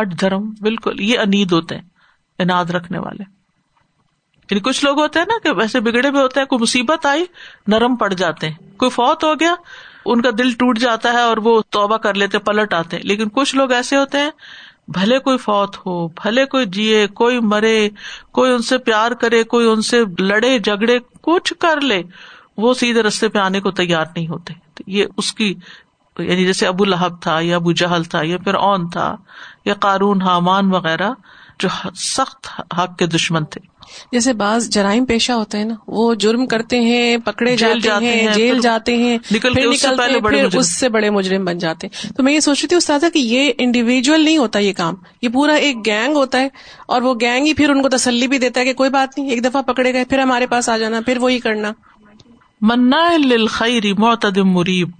ہٹ 0.00 0.20
دھرم، 0.20 0.50
بالکل، 0.60 1.00
یہ 1.00 1.18
انید 1.18 1.52
ہوتے 1.52 1.74
ہیں، 1.74 1.82
اناد 2.38 2.64
رکھنے 2.64 2.98
والے۔ 2.98 3.22
یعنی 4.38 4.60
کچھ 4.60 4.84
لوگ 4.84 5.00
ہوتے 5.00 5.18
ہیں 5.18 5.26
نا 5.26 5.34
کہ 5.42 5.50
ویسے 5.56 5.80
بگڑے 5.80 6.08
ہوئے 6.08 6.22
ہوتے 6.22 6.40
ہیں، 6.40 6.46
کوئی 6.46 6.62
مصیبت 6.62 7.06
آئی، 7.06 7.24
نرم 7.66 7.96
پڑ 7.96 8.12
جاتے 8.12 8.48
ہیں۔ 8.48 8.56
کوئی 8.76 8.90
فوت 8.90 9.24
ہو 9.24 9.34
گیا 9.34 9.54
ان 10.12 10.22
کا 10.22 10.30
دل 10.38 10.50
ٹوٹ 10.50 10.78
جاتا 10.78 11.12
ہے 11.12 11.20
اور 11.20 11.36
وہ 11.36 11.62
توبہ 11.70 11.96
کر 11.96 12.14
لیتے 12.14 12.38
پلٹ 12.38 12.74
آتے 12.74 12.98
لیکن 12.98 13.28
کچھ 13.28 13.56
لوگ 13.56 13.72
ایسے 13.72 13.96
ہوتے 13.96 14.18
ہیں، 14.18 14.30
بھلے 14.88 15.18
کوئی 15.18 15.38
فوت 15.38 15.76
ہو، 15.76 16.08
بھلے 16.08 16.46
کوئی 16.46 16.66
جیے، 16.66 17.06
کوئی 17.06 17.40
مرے، 17.40 17.88
کوئی 18.32 18.52
ان 18.52 18.62
سے 18.62 18.78
پیار 18.78 19.10
کرے، 19.10 19.42
کوئی 19.44 19.66
ان 19.66 19.82
سے 19.82 20.02
لڑے، 20.18 20.58
جھگڑے، 20.58 20.98
کچھ 21.20 21.54
کر 21.54 21.80
لے، 21.80 22.02
وہ 22.56 22.74
سیدھے 22.74 23.02
رستے 23.02 23.28
پہ 23.28 23.38
آنے 23.38 23.60
کو 23.60 23.70
تیار 23.70 24.04
نہیں 24.16 24.28
ہوتے۔ 24.28 24.54
یہ 24.86 25.06
اس 25.16 25.32
کی 25.32 25.54
یعنی 26.18 26.46
جیسے 26.46 26.66
ابو 26.66 26.84
لہب 26.84 27.22
تھا 27.22 27.40
یا 27.40 27.56
ابو 27.56 27.72
جہل 27.72 28.04
تھا 28.04 28.20
یا 28.22 28.38
پھر 28.38 28.54
اون 28.54 28.88
تھا 28.90 29.16
یا 29.64 29.74
قارون، 29.74 30.22
حامان 30.22 30.74
وغیرہ، 30.74 31.10
جو 31.58 31.68
سخت 31.94 32.48
حق 32.78 32.98
کے 32.98 33.06
دشمن 33.06 33.44
تھے۔ 33.44 33.77
جیسے 34.12 34.32
بعض 34.32 34.68
جرائم 34.68 35.04
پیشہ 35.04 35.32
ہوتے 35.32 35.58
ہیں 35.58 35.64
نا 35.64 35.74
وہ 35.86 36.14
جرم 36.14 36.46
کرتے 36.46 36.80
ہیں 36.80 37.16
پکڑے 37.16 37.56
جاتے 37.56 38.06
ہیں 38.06 38.28
جیل 38.34 38.60
جاتے 38.60 38.96
ہیں 38.96 39.18
پھر 39.18 39.36
نکلتے 39.36 39.62
ہیں 39.62 40.20
پھر 40.20 40.58
اس 40.58 40.78
سے 40.78 40.88
بڑے 40.88 41.10
مجرم 41.10 41.44
بن 41.44 41.58
جاتے 41.58 41.86
ہیں۔ 41.86 42.12
تو 42.16 42.22
میں 42.22 42.32
یہ 42.32 42.40
سوچ 42.40 42.60
رہی 42.60 42.68
تھی 42.68 42.76
استاد 42.76 43.00
کہ 43.14 43.18
یہ 43.18 43.52
انڈیویجل 43.58 44.24
نہیں 44.24 44.38
ہوتا 44.38 44.58
یہ 44.58 44.72
کام۔ 44.76 44.94
یہ 45.22 45.28
پورا 45.28 45.54
ایک 45.54 45.86
گینگ 45.86 46.16
ہوتا 46.16 46.40
ہے 46.40 46.48
اور 46.88 47.02
وہ 47.02 47.14
گینگ 47.20 47.46
ہی 47.46 47.54
پھر 47.54 47.70
ان 47.70 47.82
کو 47.82 47.88
تسلی 47.88 48.28
بھی 48.28 48.38
دیتا 48.38 48.60
ہے 48.60 48.64
کہ 48.64 48.72
کوئی 48.72 48.90
بات 48.90 49.18
نہیں 49.18 49.30
ایک 49.30 49.44
دفعہ 49.44 49.62
پکڑے 49.62 49.92
گئے 49.92 50.04
پھر 50.04 50.18
ہمارے 50.18 50.46
پاس 50.46 50.68
آ 50.68 50.78
جانا 50.78 51.00
پھر 51.06 51.18
وہی 51.18 51.38
کرنا۔ 51.38 51.72
منا 52.60 53.16
للخیر 53.16 53.82
معتدم 53.98 54.50
مریب 54.50 54.90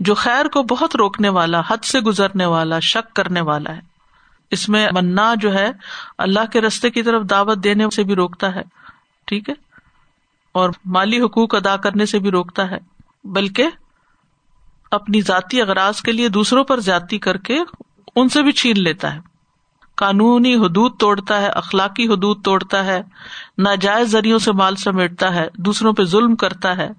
جو 0.00 0.14
خیر 0.14 0.48
کو 0.48 0.62
بہت 0.62 0.96
روکنے 0.96 1.28
والا 1.28 1.60
حد 1.68 1.84
سے 1.84 2.00
گزرنے 2.00 2.46
والا 2.46 2.78
شک 2.78 3.14
کرنے 3.14 3.40
والا 3.40 3.76
ہے۔ 3.76 3.91
اس 4.52 4.68
میں 4.68 4.88
منا 4.92 5.34
جو 5.40 5.54
ہے 5.54 5.70
اللہ 6.18 6.50
کے 6.52 6.60
رستے 6.60 6.90
کی 6.90 7.02
طرف 7.02 7.22
دعوت 7.30 7.64
دینے 7.64 7.90
سے 7.90 8.02
بھی 8.02 8.14
روکتا 8.14 8.54
ہے، 8.54 8.62
ٹھیک 9.26 9.48
ہے؟ 9.48 9.54
اور 10.52 10.70
مالی 10.84 11.20
حقوق 11.20 11.54
ادا 11.54 11.76
کرنے 11.76 12.06
سے 12.06 12.18
بھی 12.18 12.30
روکتا 12.30 12.70
ہے، 12.70 12.78
بلکہ 13.24 13.66
اپنی 14.90 15.20
ذاتی 15.20 15.60
اغراض 15.62 16.00
کے 16.00 16.12
لیے 16.12 16.28
دوسروں 16.28 16.64
پر 16.64 16.80
زیادتی 16.80 17.18
کر 17.18 17.36
کے 17.36 17.58
ان 18.16 18.28
سے 18.28 18.42
بھی 18.42 18.52
چھین 18.52 18.80
لیتا 18.80 19.14
ہے۔ 19.14 19.20
قانونی 19.94 20.54
حدود 20.54 20.98
توڑتا 20.98 21.40
ہے، 21.40 21.46
اخلاقی 21.46 22.08
حدود 22.08 22.44
توڑتا 22.44 22.84
ہے، 22.84 23.02
ناجائز 23.58 24.08
ذریعوں 24.08 24.38
سے 24.38 24.52
مال 24.52 24.76
سمیٹتا 24.76 25.34
ہے، 25.34 25.48
دوسروں 25.58 25.92
پہ 25.92 26.04
ظلم 26.04 26.36
کرتا 26.36 26.76
ہے، 26.76 26.90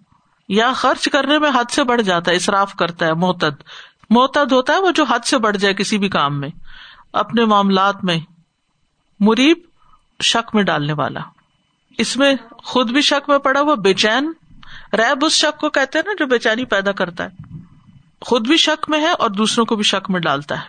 یا 0.49 0.73
خرچ 0.73 1.09
کرنے 1.09 1.39
میں 1.39 1.51
حد 1.55 1.71
سے 1.71 1.83
بڑھ 1.83 2.01
جاتا 2.01 2.31
ہے 2.31 2.35
اصراف 2.35 2.75
کرتا 2.75 3.05
ہے 3.05 3.13
محتد 3.13 3.63
محتد 4.09 4.51
ہوتا 4.51 4.73
ہے 4.73 4.79
وہ 4.79 4.91
جو 4.91 5.03
حد 5.03 5.25
سے 5.25 5.37
بڑھ 5.37 5.57
جائے 5.57 5.73
کسی 5.73 5.97
بھی 5.97 6.09
کام 6.09 6.39
میں۔ 6.39 6.49
اپنے 7.13 7.45
معاملات 7.45 8.03
میں 8.03 8.17
مریب 9.19 9.57
شک 10.23 10.55
میں 10.55 10.63
ڈالنے 10.63 10.93
والا۔ 10.93 11.19
اس 11.97 12.17
میں 12.17 12.33
خود 12.51 12.91
بھی 12.91 13.01
شک 13.01 13.29
میں 13.29 13.37
پڑا 13.37 13.59
ہوا 13.59 13.75
بے 13.75 13.93
چین، 13.93 14.31
ریب 14.93 15.25
اس 15.25 15.31
شک 15.31 15.59
کو 15.59 15.69
کہتے 15.69 15.99
ہیں 15.99 16.03
نا 16.05 16.11
جو 16.19 16.25
بے 16.25 16.39
چینی 16.39 16.65
پیدا 16.65 16.91
کرتا 16.91 17.23
ہے۔ 17.23 17.57
خود 18.21 18.47
بھی 18.47 18.57
شک 18.57 18.89
میں 18.89 18.99
ہے 18.99 19.09
اور 19.09 19.29
دوسروں 19.29 19.65
کو 19.65 19.75
بھی 19.75 19.83
شک 19.83 20.09
میں 20.09 20.19
ڈالتا 20.19 20.55
ہے۔ 20.59 20.65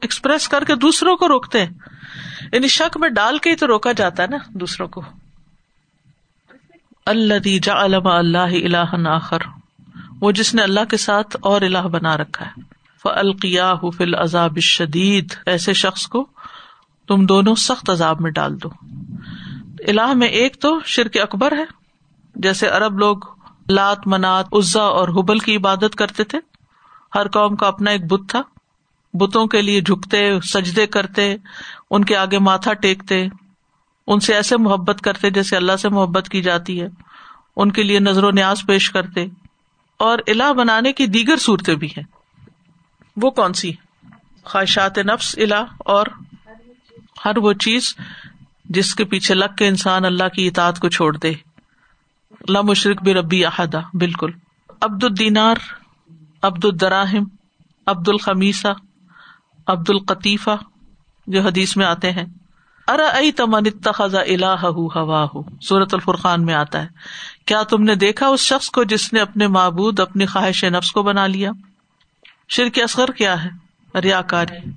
ایکسپریس 0.00 0.48
کر 0.48 0.64
کے 0.64 0.74
دوسروں 0.74 1.16
کو 1.16 1.28
روکتے 1.28 1.64
ہیں۔ 1.64 1.72
یعنی 2.52 2.68
شک 2.68 2.96
میں 2.96 3.08
ڈال 3.08 3.38
کے 3.38 3.50
ہی 3.50 3.56
تو 3.56 3.66
روکا 3.66 3.92
جاتا 3.92 4.22
ہے 4.22 4.28
نا 4.28 4.36
دوسروں 4.48 4.88
کو۔ 4.88 5.02
اللہ 7.06 7.58
جا 7.62 7.84
علم 7.84 8.06
اللہ 8.06 8.38
اللہ 8.38 9.08
آخر۔ 9.08 9.38
وہ 10.20 10.32
جس 10.32 10.54
نے 10.54 10.62
اللہ 10.62 10.84
کے 10.84 10.96
ساتھ 10.96 11.36
اور 11.40 11.62
اللہ 11.62 11.78
بنا 11.78 12.16
رکھا 12.16 12.46
ہے۔ 12.46 12.81
فلقیا 13.02 13.74
فل 13.98 14.14
عذاب 14.14 14.58
شدید 14.58 15.34
ایسے 15.46 15.72
شخص 15.72 16.06
کو 16.06 16.26
تم 17.08 17.26
دونوں 17.26 17.54
سخت 17.54 17.90
عذاب 17.90 18.20
میں 18.20 18.30
ڈال 18.30 18.62
دو۔ 18.62 18.68
اللہ 19.88 20.14
میں 20.14 20.28
ایک 20.28 20.60
تو 20.60 20.80
شرک 20.84 21.16
اکبر 21.22 21.52
ہے، 21.52 21.64
جیسے 22.34 22.68
ارب 22.68 22.98
لوگ 22.98 23.16
لات، 23.68 24.06
منات، 24.06 24.46
عزا 24.52 24.82
اور 24.82 25.08
حبل 25.08 25.38
کی 25.38 25.56
عبادت 25.56 25.94
کرتے 25.94 26.24
تھے۔ 26.24 26.38
ہر 27.14 27.28
قوم 27.28 27.56
کا 27.56 27.66
اپنا 27.66 27.90
ایک 27.90 28.06
بت 28.06 28.28
تھا۔ 28.28 28.42
بتوں 29.14 29.46
کے 29.46 29.62
لیے 29.62 29.80
جھکتے، 29.80 30.40
سجدے 30.40 30.86
کرتے، 30.86 31.36
ان 31.90 32.04
کے 32.04 32.16
آگے 32.16 32.38
ماتھا 32.38 32.72
ٹیکتے، 32.72 33.26
ان 34.06 34.20
سے 34.20 34.34
ایسے 34.34 34.56
محبت 34.56 35.00
کرتے 35.00 35.30
جیسے 35.30 35.56
اللہ 35.56 35.76
سے 35.76 35.88
محبت 35.88 36.28
کی 36.28 36.42
جاتی 36.42 36.80
ہے۔ 36.82 36.88
ان 37.56 37.72
کے 37.72 37.82
لیے 37.82 37.98
نظر 37.98 38.24
و 38.24 38.30
نیاز 38.30 38.62
پیش 38.66 38.90
کرتے۔ 38.90 39.26
اور 39.98 40.18
الہ 40.26 40.52
بنانے 40.52 40.92
کی 40.92 41.06
دیگر 41.06 41.36
صورتیں 41.36 41.74
بھی 41.74 41.86
ہیں۔ 41.86 42.21
وہ 43.16 43.30
کون 43.30 43.52
سی؟ 43.52 43.72
خواہشات 44.44 44.98
نفس، 44.98 45.38
الہ 45.38 45.64
اور 45.78 46.06
ہر 47.24 47.38
وہ 47.38 47.52
چیز 47.52 47.94
جس 48.64 48.94
کے 48.94 49.04
پیچھے 49.04 49.34
لگ 49.34 49.54
کے 49.58 49.68
انسان 49.68 50.04
اللہ 50.04 50.28
کی 50.28 50.46
اطاعت 50.46 50.80
کو 50.80 50.88
چھوڑ 50.88 51.16
دے۔ 51.16 51.32
اللہ 52.30 52.62
مشرق 52.62 53.02
بھی 53.02 53.14
ربی 53.14 53.44
احدہ 53.44 53.80
بالکل۔ 53.94 54.30
عبد 54.80 55.04
الدینار، 55.04 55.56
عبد 56.42 56.64
الدراہم، 56.64 57.24
عبد 57.86 58.08
الخمیسہ، 58.08 58.68
عبد 59.66 59.90
القطیفہ، 59.90 60.56
جو 61.26 61.42
حدیث 61.42 61.76
میں 61.76 61.86
آتے 61.86 62.10
ہیں۔ 62.10 62.24
ارا 62.88 63.06
ائی 63.06 63.32
تمن 63.32 63.62
اتخذ 63.66 64.14
الہ 64.14 64.66
ہوا 64.66 65.26
ہو 65.34 65.42
سورت 65.60 65.94
الفرقان 65.94 66.44
میں 66.44 66.54
آتا 66.54 66.82
ہے۔ 66.82 66.86
کیا 67.46 67.62
تم 67.62 67.82
نے 67.82 67.94
دیکھا 67.94 68.26
اس 68.26 68.40
شخص 68.40 68.70
کو 68.70 68.84
جس 68.84 69.12
نے 69.12 69.20
اپنے 69.20 69.46
معبود، 69.46 70.00
اپنی 70.00 70.26
خواہش 70.26 70.64
نفس 70.64 70.92
کو 70.92 71.02
بنا 71.02 71.26
لیا؟ 71.26 71.50
شرک 72.56 72.78
اصغر 72.82 73.10
کیا 73.10 73.44
ہے؟ 73.44 73.48
ریا 74.00 74.22
کاری 74.22 74.70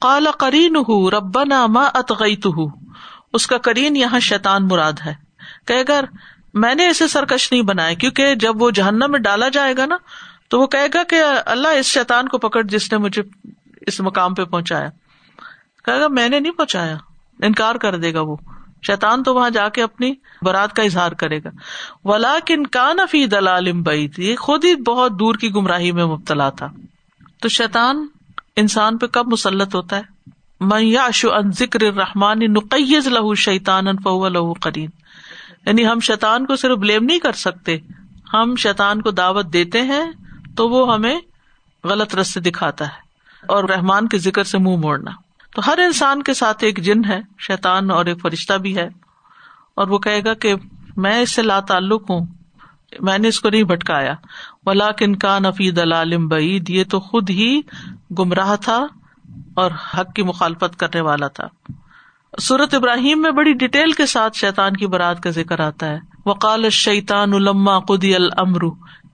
کالا 0.00 0.30
کرین 0.30 0.76
ہوں 0.76 1.10
ربنا 1.10 1.66
ما 1.66 1.84
اتغیت 1.94 2.46
اس 3.32 3.46
کا 3.46 3.58
کرین 3.58 3.96
یہاں 3.96 4.20
شیطان 4.20 4.68
مراد 4.68 4.92
ہے۔ 5.06 5.14
کہ 5.66 5.72
اگر 5.72 6.04
میں 6.54 6.74
نے 6.74 6.88
اسے 6.88 7.08
سرکش 7.08 7.52
نہیں 7.52 7.62
بنایا، 7.62 7.94
کیونکہ 7.94 8.34
جب 8.34 8.62
وہ 8.62 8.70
جہنم 8.70 9.06
میں 9.08 9.20
ڈالا 9.20 9.48
جائے 9.48 9.74
گا 9.76 9.86
نا، 9.86 9.96
تو 10.48 10.60
وہ 10.60 10.66
کہے 10.66 10.86
گا 10.94 11.02
کہ 11.02 11.22
اللہ 11.46 11.68
اس 11.68 11.86
شیطان 11.86 12.28
کو 12.28 12.38
پکڑ 12.38 12.62
جس 12.62 12.92
نے 12.92 12.98
مجھے 12.98 13.22
اس 13.80 14.00
مقام 14.00 14.34
پہ 14.34 14.44
پہنچایا۔ 14.44 14.88
کہے 15.84 16.00
گا 16.00 16.08
میں 16.08 16.28
نے 16.28 16.40
نہیں 16.40 16.52
پہنچایا، 16.52 16.96
انکار 17.42 17.74
کر 17.74 17.96
دے 17.96 18.14
گا 18.14 18.20
وہ۔ 18.20 18.36
شیطان 18.86 19.22
تو 19.22 19.34
وہاں 19.34 19.50
جا 19.50 19.68
کے 19.68 19.82
اپنی 19.82 20.14
برات 20.42 20.72
کا 20.72 20.82
اظہار 20.82 21.12
کرے 21.12 21.38
گا۔ 21.38 21.50
ولا 22.04 22.38
کن 22.46 22.66
کا 22.66 22.92
نفی 22.92 23.26
دلال 23.26 23.72
بعید 23.72 24.18
یہ 24.18 24.36
خود 24.36 24.64
ہی 24.64 24.74
بہت 24.74 25.12
دور 25.12 25.34
کی 25.34 25.54
گمراہی 25.54 25.92
میں 25.92 26.04
مبتلا 26.04 26.50
تھا۔ 26.50 26.68
تو 27.40 27.48
شیطان 27.48 28.06
انسان 28.56 28.98
پہ 28.98 29.06
کب 29.06 29.32
مسلط 29.32 29.74
ہوتا 29.74 29.96
ہے؟ 29.96 30.02
میں 30.60 30.82
یاشو 30.82 31.32
ان 31.32 31.52
ذکر 31.52 31.80
رحمان 31.82 32.38
نقیز 32.52 33.08
لہو 33.08 33.34
شیطان 33.34 33.84
فو 33.96 34.28
لہو 34.28 34.54
کرین 34.54 34.90
یعنی 35.66 35.86
ہم 35.86 36.00
شیطان 36.00 36.46
کو 36.46 36.56
صرف 36.56 36.78
بلیم 36.78 37.04
نہیں 37.04 37.18
کر 37.18 37.32
سکتے، 37.32 37.78
ہم 38.34 38.56
شیطان 38.56 39.02
کو 39.02 39.10
دعوت 39.10 39.52
دیتے 39.52 39.82
ہیں 39.82 40.04
تو 40.56 40.68
وہ 40.68 40.94
ہمیں 40.94 41.20
غلط 41.84 42.14
رستے 42.14 42.40
دکھاتا 42.40 42.84
ہے 42.84 43.00
اور 43.46 43.64
رحمان 43.64 44.08
کے 44.08 44.18
ذکر 44.18 44.44
سے 44.44 44.58
منہ 44.58 44.76
موڑنا۔ 44.76 45.10
تو 45.54 45.62
ہر 45.66 45.78
انسان 45.78 46.22
کے 46.22 46.34
ساتھ 46.34 46.64
ایک 46.64 46.78
جن 46.78 47.04
ہے، 47.04 47.20
شیطان 47.38 47.90
اور 47.90 48.06
ایک 48.06 48.20
فرشتہ 48.20 48.54
بھی 48.54 48.76
ہے۔ 48.76 48.88
اور 49.74 49.88
وہ 49.88 49.98
کہے 49.98 50.24
گا 50.24 50.34
کہ 50.34 50.54
میں 50.96 51.20
اس 51.20 51.30
سے 51.30 51.42
لا 51.42 51.60
تعلق 51.60 52.10
ہوں، 52.10 52.26
میں 53.00 53.18
نے 53.18 53.28
اس 53.28 53.40
کو 53.40 53.48
نہیں 53.48 53.62
بھٹکایا۔ 53.62 54.14
ولا 54.66 54.90
کن 54.90 55.16
کا 55.16 55.38
نفی 55.38 55.70
دلالم 55.70 56.28
بعید 56.28 56.70
یہ 56.70 56.84
تو 56.90 57.00
خود 57.00 57.30
ہی 57.30 57.60
گمراہ 58.18 58.56
تھا 58.56 58.86
اور 59.54 59.70
حق 59.70 60.14
کی 60.14 60.22
مخالفت 60.22 60.78
کرنے 60.78 61.00
والا 61.00 61.28
تھا۔ 61.28 61.72
سورت 62.38 62.74
ابراہیم 62.74 63.22
میں 63.22 63.30
بڑی 63.30 63.52
ڈیٹیل 63.52 63.92
کے 63.92 64.06
ساتھ 64.06 64.36
شیطان 64.36 64.76
کی 64.76 64.86
برات 64.86 65.22
کا 65.22 65.30
ذکر 65.30 65.60
آتا 65.60 65.86
ہے۔ 65.86 65.98
وقال 66.26 66.70
شیطان 66.70 67.32
الما 67.32 67.78
قدی 67.78 68.14
المر 68.14 68.64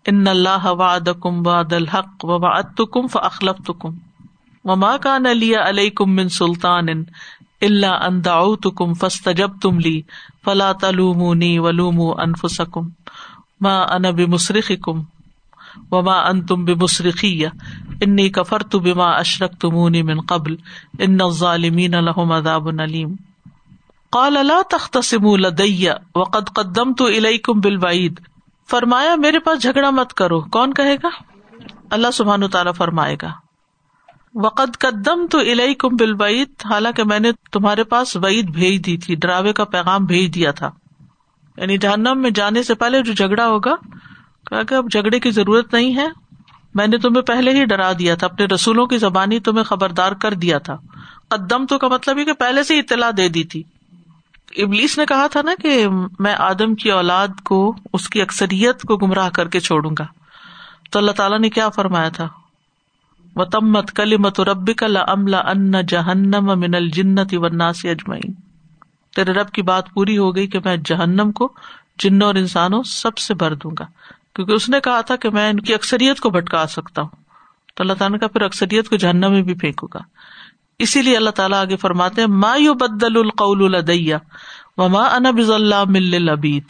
ان 0.06 0.28
اللہ 0.28 0.66
واد 0.66 1.08
کم 1.22 1.46
واد 1.46 1.72
الحق 1.72 2.24
و 2.24 2.86
کم 2.86 3.06
فخلف 3.06 3.70
کم 3.80 4.07
وما 4.64 4.96
کان 4.96 5.26
علی 5.26 5.54
علیہ 5.54 5.90
کم 5.90 6.14
من 6.16 6.28
سلطان 6.28 6.88
اللہ 7.60 7.86
انداؤ 7.86 8.54
کم 8.56 8.94
فست 8.94 9.28
جب 9.36 9.50
تم 9.62 9.78
لی 9.78 10.02
فلا 10.44 10.72
تلومونی 10.72 11.58
ولوم 11.58 12.00
انفسکم 12.00 12.88
ما 13.60 13.82
انا 13.82 14.10
بمصرخ 14.10 14.72
کم 14.82 15.00
وما 15.92 16.20
ان 16.20 16.46
تم 16.46 16.64
بمصرخی 16.64 17.46
انی 18.00 18.28
کفر 18.28 18.62
تو 18.62 18.78
بما 18.78 19.10
اشرک 19.10 19.58
تمونی 19.60 20.02
من 20.02 20.20
قبل. 20.20 20.54
ان 20.98 21.20
الظالمین 21.20 21.94
لهم 21.94 22.32
عذاب 22.32 22.68
علیم 22.80 23.14
قال 24.12 24.46
لا 24.46 24.62
تختصموا 24.70 25.36
لدي 25.38 25.90
وقد 26.14 26.48
قدمت 26.48 27.02
اليكم 27.02 27.60
بالبعید 27.60 28.20
فرمایا 28.70 29.14
میرے 29.14 29.38
پاس 29.38 29.62
جھگڑا 29.62 29.90
مت 29.90 30.14
کرو. 30.14 30.40
کون 30.40 30.74
کہے 30.74 30.94
گا؟ 30.94 31.08
اللہ 31.90 32.10
سبحان 32.10 32.48
تعالیٰ 32.48 32.72
فرمائے 32.74 33.16
گا. 33.22 33.32
وقت 34.34 34.78
قدم 34.78 35.26
تو 35.26 35.38
الہی 35.38 35.74
کم 35.74 35.96
بل 35.96 36.14
بعید 36.14 36.48
حالانکہ 36.64 37.04
میں 37.04 37.18
نے 37.18 37.32
تمہارے 37.52 37.84
پاس 37.84 38.16
وعید 38.16 38.50
بھیج 38.50 38.86
دی 38.86 38.96
تھی، 38.96 39.14
ڈراوے 39.14 39.52
کا 39.52 39.64
پیغام 39.64 40.04
بھیج 40.04 40.34
دیا 40.34 40.50
تھا۔ 40.50 40.70
یعنی 41.56 41.78
جہنم 41.78 42.18
میں 42.22 42.30
جانے 42.30 42.62
سے 42.62 42.74
پہلے 42.74 43.02
جو 43.02 43.12
جھگڑا 43.12 43.46
ہوگا 43.46 43.74
کہ 44.62 44.74
اب 44.74 44.90
جھگڑے 44.92 45.20
کی 45.20 45.30
ضرورت 45.30 45.74
نہیں 45.74 45.96
ہے، 45.96 46.06
میں 46.74 46.86
نے 46.86 46.98
تمہیں 46.98 47.22
پہلے 47.22 47.50
ہی 47.50 47.64
ڈرا 47.64 47.92
دیا 47.98 48.14
تھا، 48.14 48.26
اپنے 48.26 48.46
رسولوں 48.46 48.86
کی 48.86 48.98
زبانی 48.98 49.40
تمہیں 49.40 49.64
خبردار 49.64 50.12
کر 50.12 50.34
دیا 50.34 50.58
تھا۔ 50.58 50.76
قدم 51.28 51.66
تو 51.66 51.78
کا 51.78 51.88
مطلب 51.88 52.18
یہ 52.18 52.24
کہ 52.24 52.32
پہلے 52.32 52.62
سے 52.62 52.78
اطلاع 52.78 53.10
دے 53.16 53.28
دی 53.28 53.44
تھی۔ 53.44 53.62
ابلیس 54.56 54.98
نے 54.98 55.06
کہا 55.06 55.26
تھا 55.26 55.42
نا 55.42 55.54
کہ 55.62 55.86
میں 56.18 56.34
آدم 56.38 56.74
کی 56.74 56.90
اولاد 56.90 57.28
کو، 57.44 57.76
اس 57.92 58.08
کی 58.08 58.22
اکثریت 58.22 58.82
کو 58.82 58.96
گمراہ 58.96 59.30
کر 59.30 59.48
کے 59.48 59.60
چھوڑوں 59.60 59.90
گا۔ 59.98 60.04
تو 60.90 60.98
اللہ 60.98 61.10
تعالیٰ 61.10 61.38
نے 61.38 61.50
کیا 61.50 61.68
فرمایا 61.68 62.08
تھا؟ 62.08 62.28
و 63.38 63.44
تمت 63.44 63.92
کلی 63.92 64.16
مت 64.16 64.40
رب 64.40 64.70
کل 64.76 64.96
املا 65.08 65.38
ان 65.38 65.72
جہنم 65.88 66.60
من 66.60 66.74
الجنت 66.74 67.28
ورناس 67.32 67.84
اجمعین۔ 67.84 68.32
تیرے 69.16 69.32
رب 69.32 69.50
کی 69.50 69.62
بات 69.62 69.84
پوری 69.94 70.18
ہو 70.18 70.36
گئی 70.36 70.46
کہ 70.46 70.58
میں 70.64 70.76
جہنم 70.76 71.32
کو 71.32 71.52
جنوں 71.98 72.26
اور 72.26 72.34
انسانوں 72.34 72.82
سب 72.82 73.18
سے 73.18 73.34
بھر 73.34 73.54
دوں 73.54 73.70
گا۔ 73.78 73.84
کیونکہ 74.34 74.52
اس 74.52 74.68
نے 74.68 74.80
کہا 74.80 75.00
تھا 75.00 75.16
کہ 75.16 75.30
میں 75.30 75.50
ان 75.50 75.60
کی 75.60 75.74
اکثریت 75.74 76.20
کو 76.20 76.30
بھٹکا 76.30 76.66
سکتا 76.66 77.02
ہوں۔ 77.02 77.16
تو 77.74 77.82
اللہ 77.82 77.92
تعالیٰ 77.92 78.18
کا 78.18 78.28
پھر 78.28 78.42
اکثریت 78.42 78.88
کو 78.88 78.96
جہنم 78.96 79.30
میں 79.30 79.42
بھی 79.42 79.54
پھینکوں 79.54 79.88
گا۔ 79.94 79.98
اسی 80.78 81.02
لیے 81.02 81.16
اللہ 81.16 81.30
تعالیٰ 81.30 81.60
آگے 81.60 81.76
فرماتے 81.76 82.20
ہیں، 82.20 82.28
ما 82.28 82.56
یو 82.56 82.74
بدل 82.74 83.16
القول 83.16 83.74
الدیا 83.74 84.18
و 84.76 84.88
ماں 84.88 85.10
انب 85.10 85.52
اللہ 85.54 85.84
مل 85.86 86.28
ابید 86.28 86.64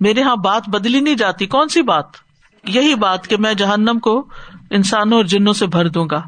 میرے 0.00 0.20
یہاں 0.20 0.36
بات 0.36 0.68
بدلی 0.68 1.00
نہیں 1.00 1.14
جاتی۔ 1.14 1.46
کون 1.46 1.68
سی 1.68 1.82
بات؟ 1.82 2.25
یہی 2.68 2.94
بات 2.94 3.28
کہ 3.28 3.36
میں 3.36 3.54
جہنم 3.54 3.98
کو 3.98 4.26
انسانوں 4.70 5.16
اور 5.16 5.24
جنوں 5.24 5.52
سے 5.52 5.66
بھر 5.66 5.88
دوں 5.88 6.06
گا۔ 6.10 6.22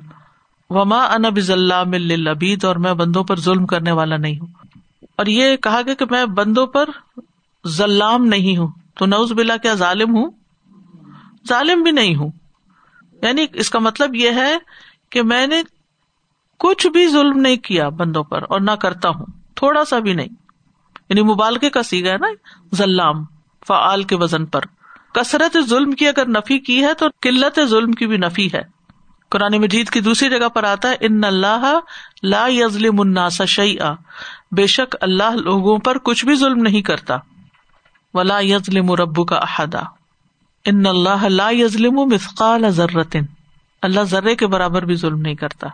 وما 0.71 0.99
انب 0.99 1.39
اللہ 1.49 1.85
مل 1.87 2.29
ابید 2.29 2.65
اور 2.65 2.77
میں 2.77 2.95
بندوں 2.95 3.25
پر 3.25 3.37
ظلم 3.37 3.67
کرنے 3.67 3.93
والا 3.93 4.17
نہیں 4.17 4.39
ہوں۔ 4.39 4.47
اور 5.17 5.27
یہ 5.27 5.57
کہا 5.57 5.81
گیا 5.87 5.95
کہ 5.95 6.05
میں 6.11 6.25
بندوں 6.25 6.67
پر 6.67 6.89
ضلام 7.65 8.25
نہیں 8.25 8.57
ہوں۔ 8.57 8.69
تو 8.95 9.07
نوز 9.07 9.33
بلا 9.33 9.57
کیا 9.57 9.75
ظالم 9.75 10.17
ہوں؟ 10.17 10.31
ظالم 11.49 11.83
بھی 11.83 11.91
نہیں 11.91 12.15
ہوں۔ 12.15 12.31
یعنی 13.23 13.47
اس 13.53 13.71
کا 13.71 13.79
مطلب 13.79 14.15
یہ 14.15 14.31
ہے 14.31 14.57
کہ 15.11 15.23
میں 15.23 15.47
نے 15.47 15.63
کچھ 16.59 16.87
بھی 16.87 17.09
ظلم 17.09 17.41
نہیں 17.41 17.57
کیا 17.57 17.89
بندوں 17.89 18.25
پر 18.25 18.43
اور 18.49 18.61
نہ 18.61 18.71
کرتا 18.71 19.09
ہوں۔ 19.09 19.27
تھوڑا 19.55 19.85
سا 19.85 19.99
بھی 19.99 20.13
نہیں۔ 20.13 20.29
یعنی 21.09 21.23
مبالکے 21.23 21.71
کا 21.71 21.83
سیگا 21.83 22.13
ہے 22.13 22.19
نا 22.19 22.27
ذلام 22.75 23.25
فعال 23.69 24.03
کے 24.03 24.17
وزن 24.17 24.47
پر۔ 24.47 24.61
کثرت 25.15 25.57
ظلم 25.69 25.93
کی 25.93 26.09
اگر 26.09 26.29
نفی 26.29 26.59
کی 26.59 26.85
ہے 26.85 26.95
تو 26.95 27.07
قلت 27.21 27.61
ظلم 27.65 27.93
کی 27.93 28.07
بھی 28.07 28.17
نفی 28.17 28.49
ہے۔ 28.55 28.79
قرآن 29.31 29.61
مجید 29.61 29.91
کی 29.91 30.01
دوسری 30.01 30.31
جگہ 30.31 30.49
پر 30.49 30.65
آتا 30.65 30.91
ہے، 30.91 30.97
ان 31.01 31.25
اللہ 31.25 31.79
لا 32.23 32.47
یزلم 32.49 33.01
الناس 33.01 33.43
شیئا۔ 33.43 33.95
بے 34.53 34.67
شک 34.67 34.97
اللہ 35.01 35.37
لوگوں 35.37 35.79
پر 35.79 35.99
کچھ 35.99 36.25
بھی 36.25 36.35
ظلم 36.35 36.59
نہیں 36.59 36.83
کرتا۔ 36.83 37.17
ولا 38.15 38.41
یزلم 38.41 38.93
ربو 38.93 39.25
کا 39.25 39.37
احدا۔ 39.37 39.81
ان 40.65 40.87
اللہ 40.87 41.25
لا 41.25 41.51
یزلم 41.51 41.95
مثقال 41.95 42.71
ذرۃ 42.71 43.19
اللہ 43.83 44.01
ذرے 44.01 44.37
کے 44.37 44.47
برابر 44.47 44.85
بھی 44.85 44.95
ظلم 44.95 45.21
نہیں 45.21 45.35
کرتا۔ 45.35 45.69